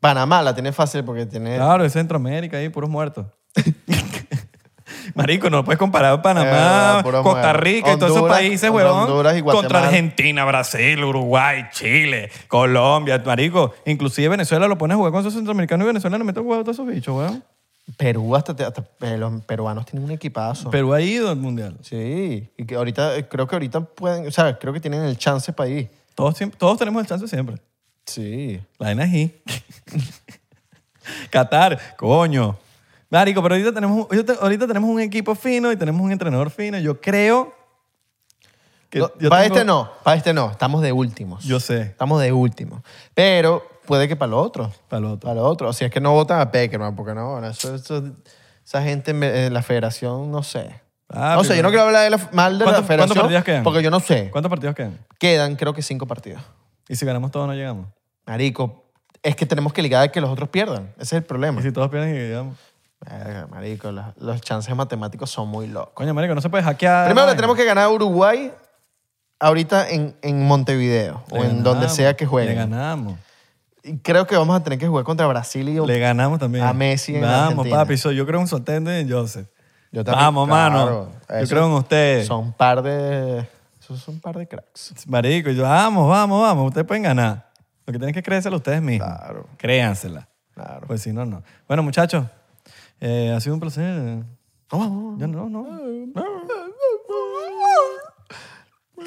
Panamá 0.00 0.42
la 0.42 0.54
tiene 0.54 0.72
fácil 0.72 1.04
porque 1.04 1.26
tiene... 1.26 1.56
Claro, 1.56 1.84
es 1.84 1.92
Centroamérica 1.92 2.56
ahí, 2.56 2.68
puros 2.70 2.88
muertos. 2.88 3.26
Marico, 5.14 5.50
no 5.50 5.64
puedes 5.64 5.78
comparar 5.78 6.14
Eh, 6.14 6.22
Panamá, 6.22 7.00
puros 7.02 7.22
Costa. 7.22 7.52
Rica 7.52 7.92
y 7.92 7.98
todos 7.98 8.12
esos 8.12 8.28
países, 8.28 8.70
huevón. 8.70 9.06
Contra 9.44 9.84
Argentina, 9.84 10.44
Brasil, 10.44 11.02
Uruguay, 11.02 11.64
Chile, 11.72 12.30
Colombia, 12.48 13.22
marico. 13.24 13.74
Inclusive 13.86 14.28
Venezuela 14.28 14.68
lo 14.68 14.78
pones 14.78 14.94
a 14.94 14.98
jugar 14.98 15.12
con 15.12 15.20
esos 15.20 15.34
centroamericanos 15.34 15.84
y 15.84 15.88
Venezuela 15.88 16.18
le 16.18 16.24
mete 16.24 16.40
el 16.40 16.46
huevo 16.46 16.60
a 16.60 16.64
todos 16.64 16.76
esos 16.76 16.86
bichos, 16.86 17.16
weón. 17.16 17.44
Perú, 17.96 18.36
hasta, 18.36 18.52
hasta 18.52 18.84
eh, 19.00 19.16
los 19.18 19.42
peruanos 19.44 19.84
tienen 19.86 20.04
un 20.04 20.10
equipazo. 20.12 20.70
Perú 20.70 20.92
ha 20.94 21.00
ido 21.00 21.28
al 21.30 21.36
mundial. 21.36 21.76
sí, 21.82 22.48
y 22.56 22.64
que 22.64 22.74
ahorita, 22.74 23.16
eh, 23.16 23.28
creo 23.28 23.46
que 23.46 23.54
ahorita 23.56 23.80
pueden, 23.80 24.26
o 24.26 24.30
sea, 24.30 24.58
creo 24.58 24.72
que 24.72 24.80
tienen 24.80 25.02
el 25.02 25.16
chance 25.18 25.52
para 25.52 25.68
ir. 25.68 25.90
Todos, 26.14 26.36
todos 26.58 26.78
tenemos 26.78 27.02
el 27.02 27.08
chance 27.08 27.26
siempre. 27.28 27.56
Sí. 28.06 28.60
La 28.78 28.86
vaina 28.88 29.04
es 29.04 29.12
ahí. 29.12 29.42
Qatar, 31.30 31.78
coño. 31.96 32.58
Marico, 33.10 33.42
pero 33.42 33.54
ahorita 33.54 33.72
tenemos, 33.72 34.06
ahorita- 34.10 34.36
ahorita 34.40 34.66
tenemos 34.66 34.88
un 34.90 35.00
equipo 35.00 35.34
fino 35.34 35.72
y 35.72 35.76
tenemos 35.76 36.00
un 36.00 36.12
entrenador 36.12 36.50
fino. 36.50 36.78
Yo 36.78 37.00
creo 37.00 37.52
que... 38.88 38.98
yo 38.98 39.08
para 39.28 39.42
tengo- 39.44 39.54
este 39.56 39.64
no, 39.64 39.90
para 40.04 40.16
este 40.16 40.32
no, 40.32 40.50
estamos 40.50 40.82
de 40.82 40.92
últimos. 40.92 41.44
Yo 41.44 41.58
sé. 41.58 41.82
Estamos 41.82 42.20
de 42.20 42.32
últimos. 42.32 42.82
Pero 43.14 43.64
puede 43.90 44.08
que 44.08 44.16
para 44.16 44.30
lo 44.30 44.40
otro. 44.40 44.72
Para 44.88 45.00
lo 45.00 45.12
otro. 45.12 45.28
Para 45.28 45.34
lo 45.40 45.46
otro. 45.46 45.68
O 45.68 45.72
sea, 45.72 45.88
es 45.88 45.92
que 45.92 46.00
no 46.00 46.12
votan 46.12 46.40
a 46.40 46.50
Peckerman, 46.50 46.94
porque 46.96 47.12
no, 47.14 47.44
eso, 47.44 47.74
eso- 47.74 48.02
esa 48.64 48.82
gente 48.82 49.10
en 49.10 49.52
la 49.52 49.62
federación, 49.62 50.30
no 50.30 50.42
sé. 50.42 50.80
Ah, 51.08 51.34
no 51.36 51.42
sé, 51.42 51.56
yo 51.56 51.62
no 51.64 51.70
quiero 51.70 51.84
hablar 51.86 52.04
de 52.04 52.10
la- 52.10 52.28
mal 52.32 52.52
de 52.58 52.64
la 52.64 52.70
¿Cuántos- 52.70 52.86
federación. 52.86 53.08
cuántos 53.08 53.16
partidos 53.18 53.44
quedan? 53.44 53.62
Porque 53.64 53.82
yo 53.82 53.90
no 53.90 53.98
sé. 54.00 54.30
¿Cuántos 54.30 54.48
partidos 54.48 54.76
quedan? 54.76 54.98
Quedan, 55.18 55.56
creo 55.56 55.74
que 55.74 55.82
cinco 55.82 56.06
partidos. 56.06 56.40
Y 56.88 56.94
si 56.94 57.04
ganamos 57.04 57.30
todos 57.32 57.46
no 57.48 57.54
llegamos. 57.54 57.88
Marico, 58.26 58.84
es 59.22 59.34
que 59.34 59.44
tenemos 59.44 59.72
que 59.72 59.82
ligar 59.82 60.02
a 60.04 60.08
que 60.12 60.20
los 60.20 60.30
otros 60.30 60.48
pierdan. 60.50 60.92
Ese 60.96 61.02
es 61.02 61.12
el 61.14 61.24
problema. 61.24 61.60
Y 61.60 61.64
si 61.64 61.72
todos 61.72 61.88
pierden 61.90 62.10
y 62.14 62.18
llegamos. 62.18 62.56
Marico, 63.50 63.90
los, 63.90 64.04
los 64.18 64.40
chances 64.40 64.74
matemáticos 64.76 65.30
son 65.30 65.48
muy 65.48 65.66
locos. 65.66 65.92
Coño, 65.94 66.14
marico, 66.14 66.34
no 66.34 66.40
se 66.40 66.48
puede 66.50 66.62
hackear. 66.62 67.06
Primero 67.06 67.26
le 67.26 67.34
tenemos 67.34 67.56
que 67.56 67.64
ganar 67.64 67.84
a 67.84 67.90
Uruguay 67.90 68.52
ahorita 69.40 69.88
en, 69.90 70.14
en 70.22 70.46
Montevideo 70.46 71.22
Le 71.32 71.38
o 71.38 71.44
en 71.44 71.62
donde 71.62 71.88
sea 71.88 72.14
que 72.14 72.24
Le 72.24 72.28
jueguen. 72.30 72.56
ganamos. 72.56 73.18
Creo 74.02 74.26
que 74.26 74.36
vamos 74.36 74.56
a 74.56 74.62
tener 74.62 74.78
que 74.78 74.86
jugar 74.86 75.04
contra 75.04 75.26
Brasil 75.26 75.68
y 75.68 75.86
Le 75.86 75.98
ganamos 75.98 76.38
también. 76.38 76.64
A 76.64 76.72
Messi 76.72 77.14
en 77.16 77.22
Vamos, 77.22 77.66
Argentina. 77.66 77.76
papi. 77.78 77.96
yo 78.16 78.26
creo 78.26 78.40
en 78.40 78.46
Sotende 78.46 78.98
y 78.98 79.02
en 79.02 79.10
Joseph. 79.10 79.46
Yo 79.92 80.04
también, 80.04 80.24
Vamos, 80.26 80.48
claro. 80.48 80.74
mano. 80.74 81.08
Yo 81.28 81.34
Eso 81.36 81.54
creo 81.54 81.66
en 81.66 81.72
ustedes. 81.72 82.26
Son 82.26 82.44
un 82.46 82.52
par 82.52 82.82
de... 82.82 83.46
Esos 83.80 84.00
son 84.00 84.14
un 84.16 84.20
par 84.20 84.36
de 84.36 84.46
cracks. 84.46 84.94
Marico, 85.08 85.50
yo, 85.50 85.62
vamos, 85.64 86.08
vamos, 86.08 86.42
vamos. 86.42 86.66
Ustedes 86.68 86.86
pueden 86.86 87.02
ganar. 87.02 87.50
Lo 87.86 87.92
que 87.92 87.98
tienen 87.98 88.14
que 88.14 88.22
creérselo 88.22 88.56
ustedes 88.58 88.80
mismos. 88.82 89.08
Claro. 89.08 89.46
Créansela. 89.56 90.28
Claro. 90.54 90.86
Pues 90.86 91.02
si 91.02 91.12
no, 91.12 91.24
no. 91.24 91.42
Bueno, 91.66 91.82
muchachos, 91.82 92.24
eh, 93.00 93.32
ha 93.34 93.40
sido 93.40 93.54
un 93.54 93.60
placer. 93.60 94.22
Yo 94.70 95.26
no, 95.26 95.48
no. 95.48 95.66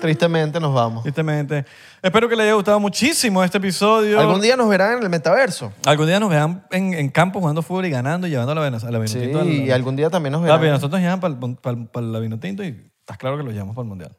Tristemente 0.03 0.59
nos 0.59 0.73
vamos. 0.73 1.03
Tristemente. 1.03 1.65
Espero 2.01 2.27
que 2.27 2.35
les 2.35 2.43
haya 2.43 2.55
gustado 2.55 2.77
muchísimo 2.77 3.41
este 3.41 3.57
episodio. 3.57 4.19
Algún 4.19 4.41
día 4.41 4.57
nos 4.57 4.67
verán 4.67 4.97
en 4.97 5.03
el 5.03 5.09
metaverso. 5.09 5.71
Algún 5.85 6.07
día 6.07 6.19
nos 6.19 6.29
vean 6.29 6.65
en, 6.71 6.93
en 6.93 7.07
campo 7.09 7.39
jugando 7.39 7.61
fútbol 7.61 7.85
y 7.85 7.89
ganando 7.89 8.27
y 8.27 8.29
llevando 8.29 8.51
a 8.51 8.55
la 8.55 8.61
Venezuela. 8.61 8.99
Sí, 9.07 9.31
y 9.65 9.71
algún 9.71 9.95
día 9.95 10.09
también 10.09 10.33
nos 10.33 10.41
verán. 10.41 10.57
Papi, 10.59 10.69
nosotros 10.69 10.99
llevamos 10.99 11.21
para 11.61 11.77
el- 11.77 11.87
para 11.87 12.05
la 12.05 12.19
Vinotinto 12.19 12.65
y 12.65 12.91
estás 12.99 13.17
claro 13.17 13.37
que 13.37 13.43
lo 13.43 13.51
llevamos 13.51 13.75
para 13.75 13.83
el 13.83 13.87
Mundial. 13.89 14.11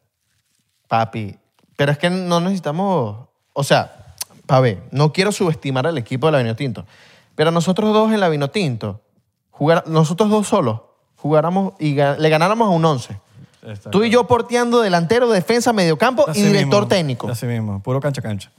Papi, 0.88 1.36
pero 1.76 1.92
es 1.92 1.98
que 1.98 2.08
no 2.08 2.40
necesitamos... 2.40 3.28
O 3.52 3.62
sea, 3.62 4.14
pa' 4.46 4.60
ver, 4.60 4.84
no 4.90 5.12
quiero 5.12 5.32
subestimar 5.32 5.86
al 5.86 5.98
equipo 5.98 6.28
de 6.28 6.32
la 6.32 6.38
Vinotinto, 6.38 6.86
pero 7.34 7.50
nosotros 7.50 7.92
dos 7.92 8.10
en 8.10 8.20
la 8.20 8.30
Vinotinto, 8.30 9.02
jugar, 9.50 9.84
nosotros 9.86 10.30
dos 10.30 10.46
solos, 10.48 10.80
jugáramos 11.16 11.74
y 11.78 11.94
le 11.94 12.28
ganáramos 12.30 12.68
a 12.68 12.70
un 12.70 12.84
11. 12.86 13.18
Está 13.66 13.90
Tú 13.90 14.04
y 14.04 14.10
yo 14.10 14.26
porteando 14.26 14.80
delantero, 14.80 15.30
defensa, 15.30 15.72
mediocampo 15.72 16.26
y 16.34 16.42
director 16.42 16.82
mismo, 16.82 16.88
técnico. 16.88 17.28
Así 17.28 17.46
mismo, 17.46 17.82
puro 17.82 18.00
cancha 18.00 18.20
cancha. 18.22 18.50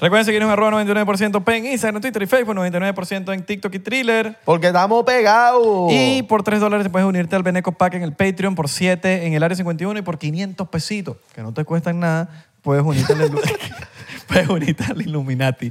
Recuerden 0.00 0.24
seguirnos 0.24 0.46
en 0.46 0.52
arroba 0.54 0.82
99% 0.82 1.44
P 1.44 1.56
en 1.56 1.66
Instagram, 1.66 2.00
Twitter 2.00 2.22
y 2.22 2.26
Facebook, 2.26 2.54
99% 2.54 3.34
en 3.34 3.44
TikTok 3.44 3.74
y 3.74 3.78
Thriller. 3.80 4.38
Porque 4.46 4.68
estamos 4.68 5.04
pegados. 5.04 5.92
Y 5.92 6.22
por 6.22 6.42
3 6.42 6.58
dólares 6.58 6.88
puedes 6.90 7.06
unirte 7.06 7.36
al 7.36 7.42
Beneco 7.42 7.72
Pack 7.72 7.94
en 7.94 8.02
el 8.02 8.14
Patreon, 8.14 8.54
por 8.54 8.70
7 8.70 9.26
en 9.26 9.34
el 9.34 9.42
Área 9.42 9.56
51 9.56 9.98
y 9.98 10.02
por 10.02 10.18
500 10.18 10.68
pesitos, 10.68 11.18
que 11.34 11.42
no 11.42 11.52
te 11.52 11.66
cuestan 11.66 12.00
nada, 12.00 12.46
puedes 12.62 12.82
unirte 12.82 13.12
al, 13.12 13.30
puedes 14.26 14.48
unirte 14.48 14.84
al 14.84 15.02
Illuminati. 15.02 15.70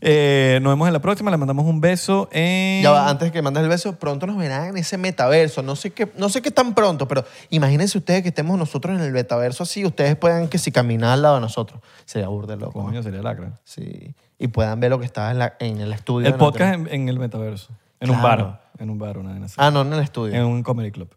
Eh, 0.00 0.58
nos 0.62 0.72
vemos 0.72 0.86
en 0.86 0.92
la 0.92 1.00
próxima, 1.00 1.30
le 1.30 1.36
mandamos 1.36 1.64
un 1.66 1.80
beso 1.80 2.28
en... 2.32 2.82
Ya 2.82 2.90
va, 2.90 3.08
antes 3.08 3.32
que 3.32 3.40
mandes 3.42 3.62
el 3.62 3.68
beso, 3.68 3.96
pronto 3.96 4.26
nos 4.26 4.36
verán 4.36 4.66
en 4.68 4.76
ese 4.76 4.98
metaverso. 4.98 5.62
No 5.62 5.74
sé 5.76 5.90
qué, 5.90 6.10
no 6.18 6.28
sé 6.28 6.42
qué 6.42 6.50
tan 6.50 6.74
pronto, 6.74 7.08
pero 7.08 7.24
imagínense 7.50 7.96
ustedes 7.98 8.22
que 8.22 8.28
estemos 8.28 8.58
nosotros 8.58 8.96
en 8.98 9.02
el 9.04 9.12
metaverso 9.12 9.62
así, 9.62 9.84
ustedes 9.84 10.16
puedan 10.16 10.48
que 10.48 10.58
si 10.58 10.70
caminar 10.72 11.12
al 11.12 11.22
lado 11.22 11.34
de 11.36 11.40
nosotros. 11.40 11.80
Sería 12.04 12.28
burde 12.28 12.56
loco. 12.56 12.82
Coño, 12.82 13.02
sería 13.02 13.22
lacra. 13.22 13.52
Sí. 13.64 14.14
Y 14.38 14.48
puedan 14.48 14.80
ver 14.80 14.90
lo 14.90 14.98
que 14.98 15.06
está 15.06 15.30
en, 15.30 15.38
la- 15.38 15.54
en 15.60 15.80
el 15.80 15.92
estudio. 15.92 16.26
El 16.26 16.32
de 16.34 16.38
podcast 16.38 16.74
en, 16.74 16.88
en 16.88 17.08
el 17.08 17.18
metaverso. 17.18 17.68
En 18.00 18.10
un 18.10 18.20
bar. 18.20 18.60
En 18.78 18.90
un 18.90 18.98
bar, 18.98 19.16
una 19.16 19.30
vaina 19.30 19.46
así. 19.46 19.54
Ah, 19.56 19.70
no, 19.70 19.80
en 19.80 19.92
el 19.94 20.00
estudio. 20.00 20.34
En 20.34 20.44
un 20.44 20.62
comedy 20.62 20.90
club. 20.90 21.08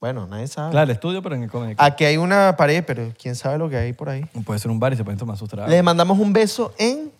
Bueno, 0.00 0.26
nadie 0.26 0.48
sabe. 0.48 0.72
Claro, 0.72 0.84
el 0.86 0.90
estudio, 0.90 1.22
pero 1.22 1.36
en 1.36 1.44
el 1.44 1.50
comedy 1.50 1.76
club. 1.76 1.86
Aquí 1.86 2.04
hay 2.04 2.16
una 2.16 2.56
pared, 2.56 2.82
pero 2.84 3.12
quién 3.16 3.36
sabe 3.36 3.58
lo 3.58 3.70
que 3.70 3.76
hay 3.76 3.92
por 3.92 4.08
ahí. 4.08 4.24
Puede 4.44 4.58
ser 4.58 4.72
un 4.72 4.80
bar 4.80 4.92
y 4.92 4.96
se 4.96 5.04
pueden 5.04 5.16
tomar 5.20 5.36
sus 5.36 5.48
tragos. 5.48 5.70
Les 5.70 5.84
mandamos 5.84 6.18
un 6.18 6.32
beso 6.32 6.74
en 6.76 7.12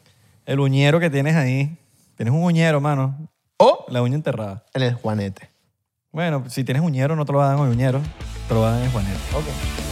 El 0.46 0.60
uñero 0.60 1.00
que 1.00 1.10
tienes 1.10 1.36
ahí. 1.36 1.76
Tienes 2.16 2.34
un 2.34 2.42
uñero, 2.42 2.80
mano. 2.80 3.28
o 3.58 3.84
La 3.88 4.02
uña 4.02 4.14
enterrada. 4.16 4.64
en 4.74 4.82
el 4.82 4.94
Juanete. 4.94 5.50
Bueno, 6.12 6.44
si 6.48 6.64
tienes 6.64 6.82
uñero, 6.82 7.16
no 7.16 7.24
te 7.24 7.32
lo 7.32 7.40
dan 7.40 7.56
con 7.56 7.68
uñero. 7.68 8.00
Te 8.48 8.54
lo 8.54 8.62
dan 8.62 8.82
en 8.82 8.90
Juanete. 8.90 9.18
Ok. 9.34 9.91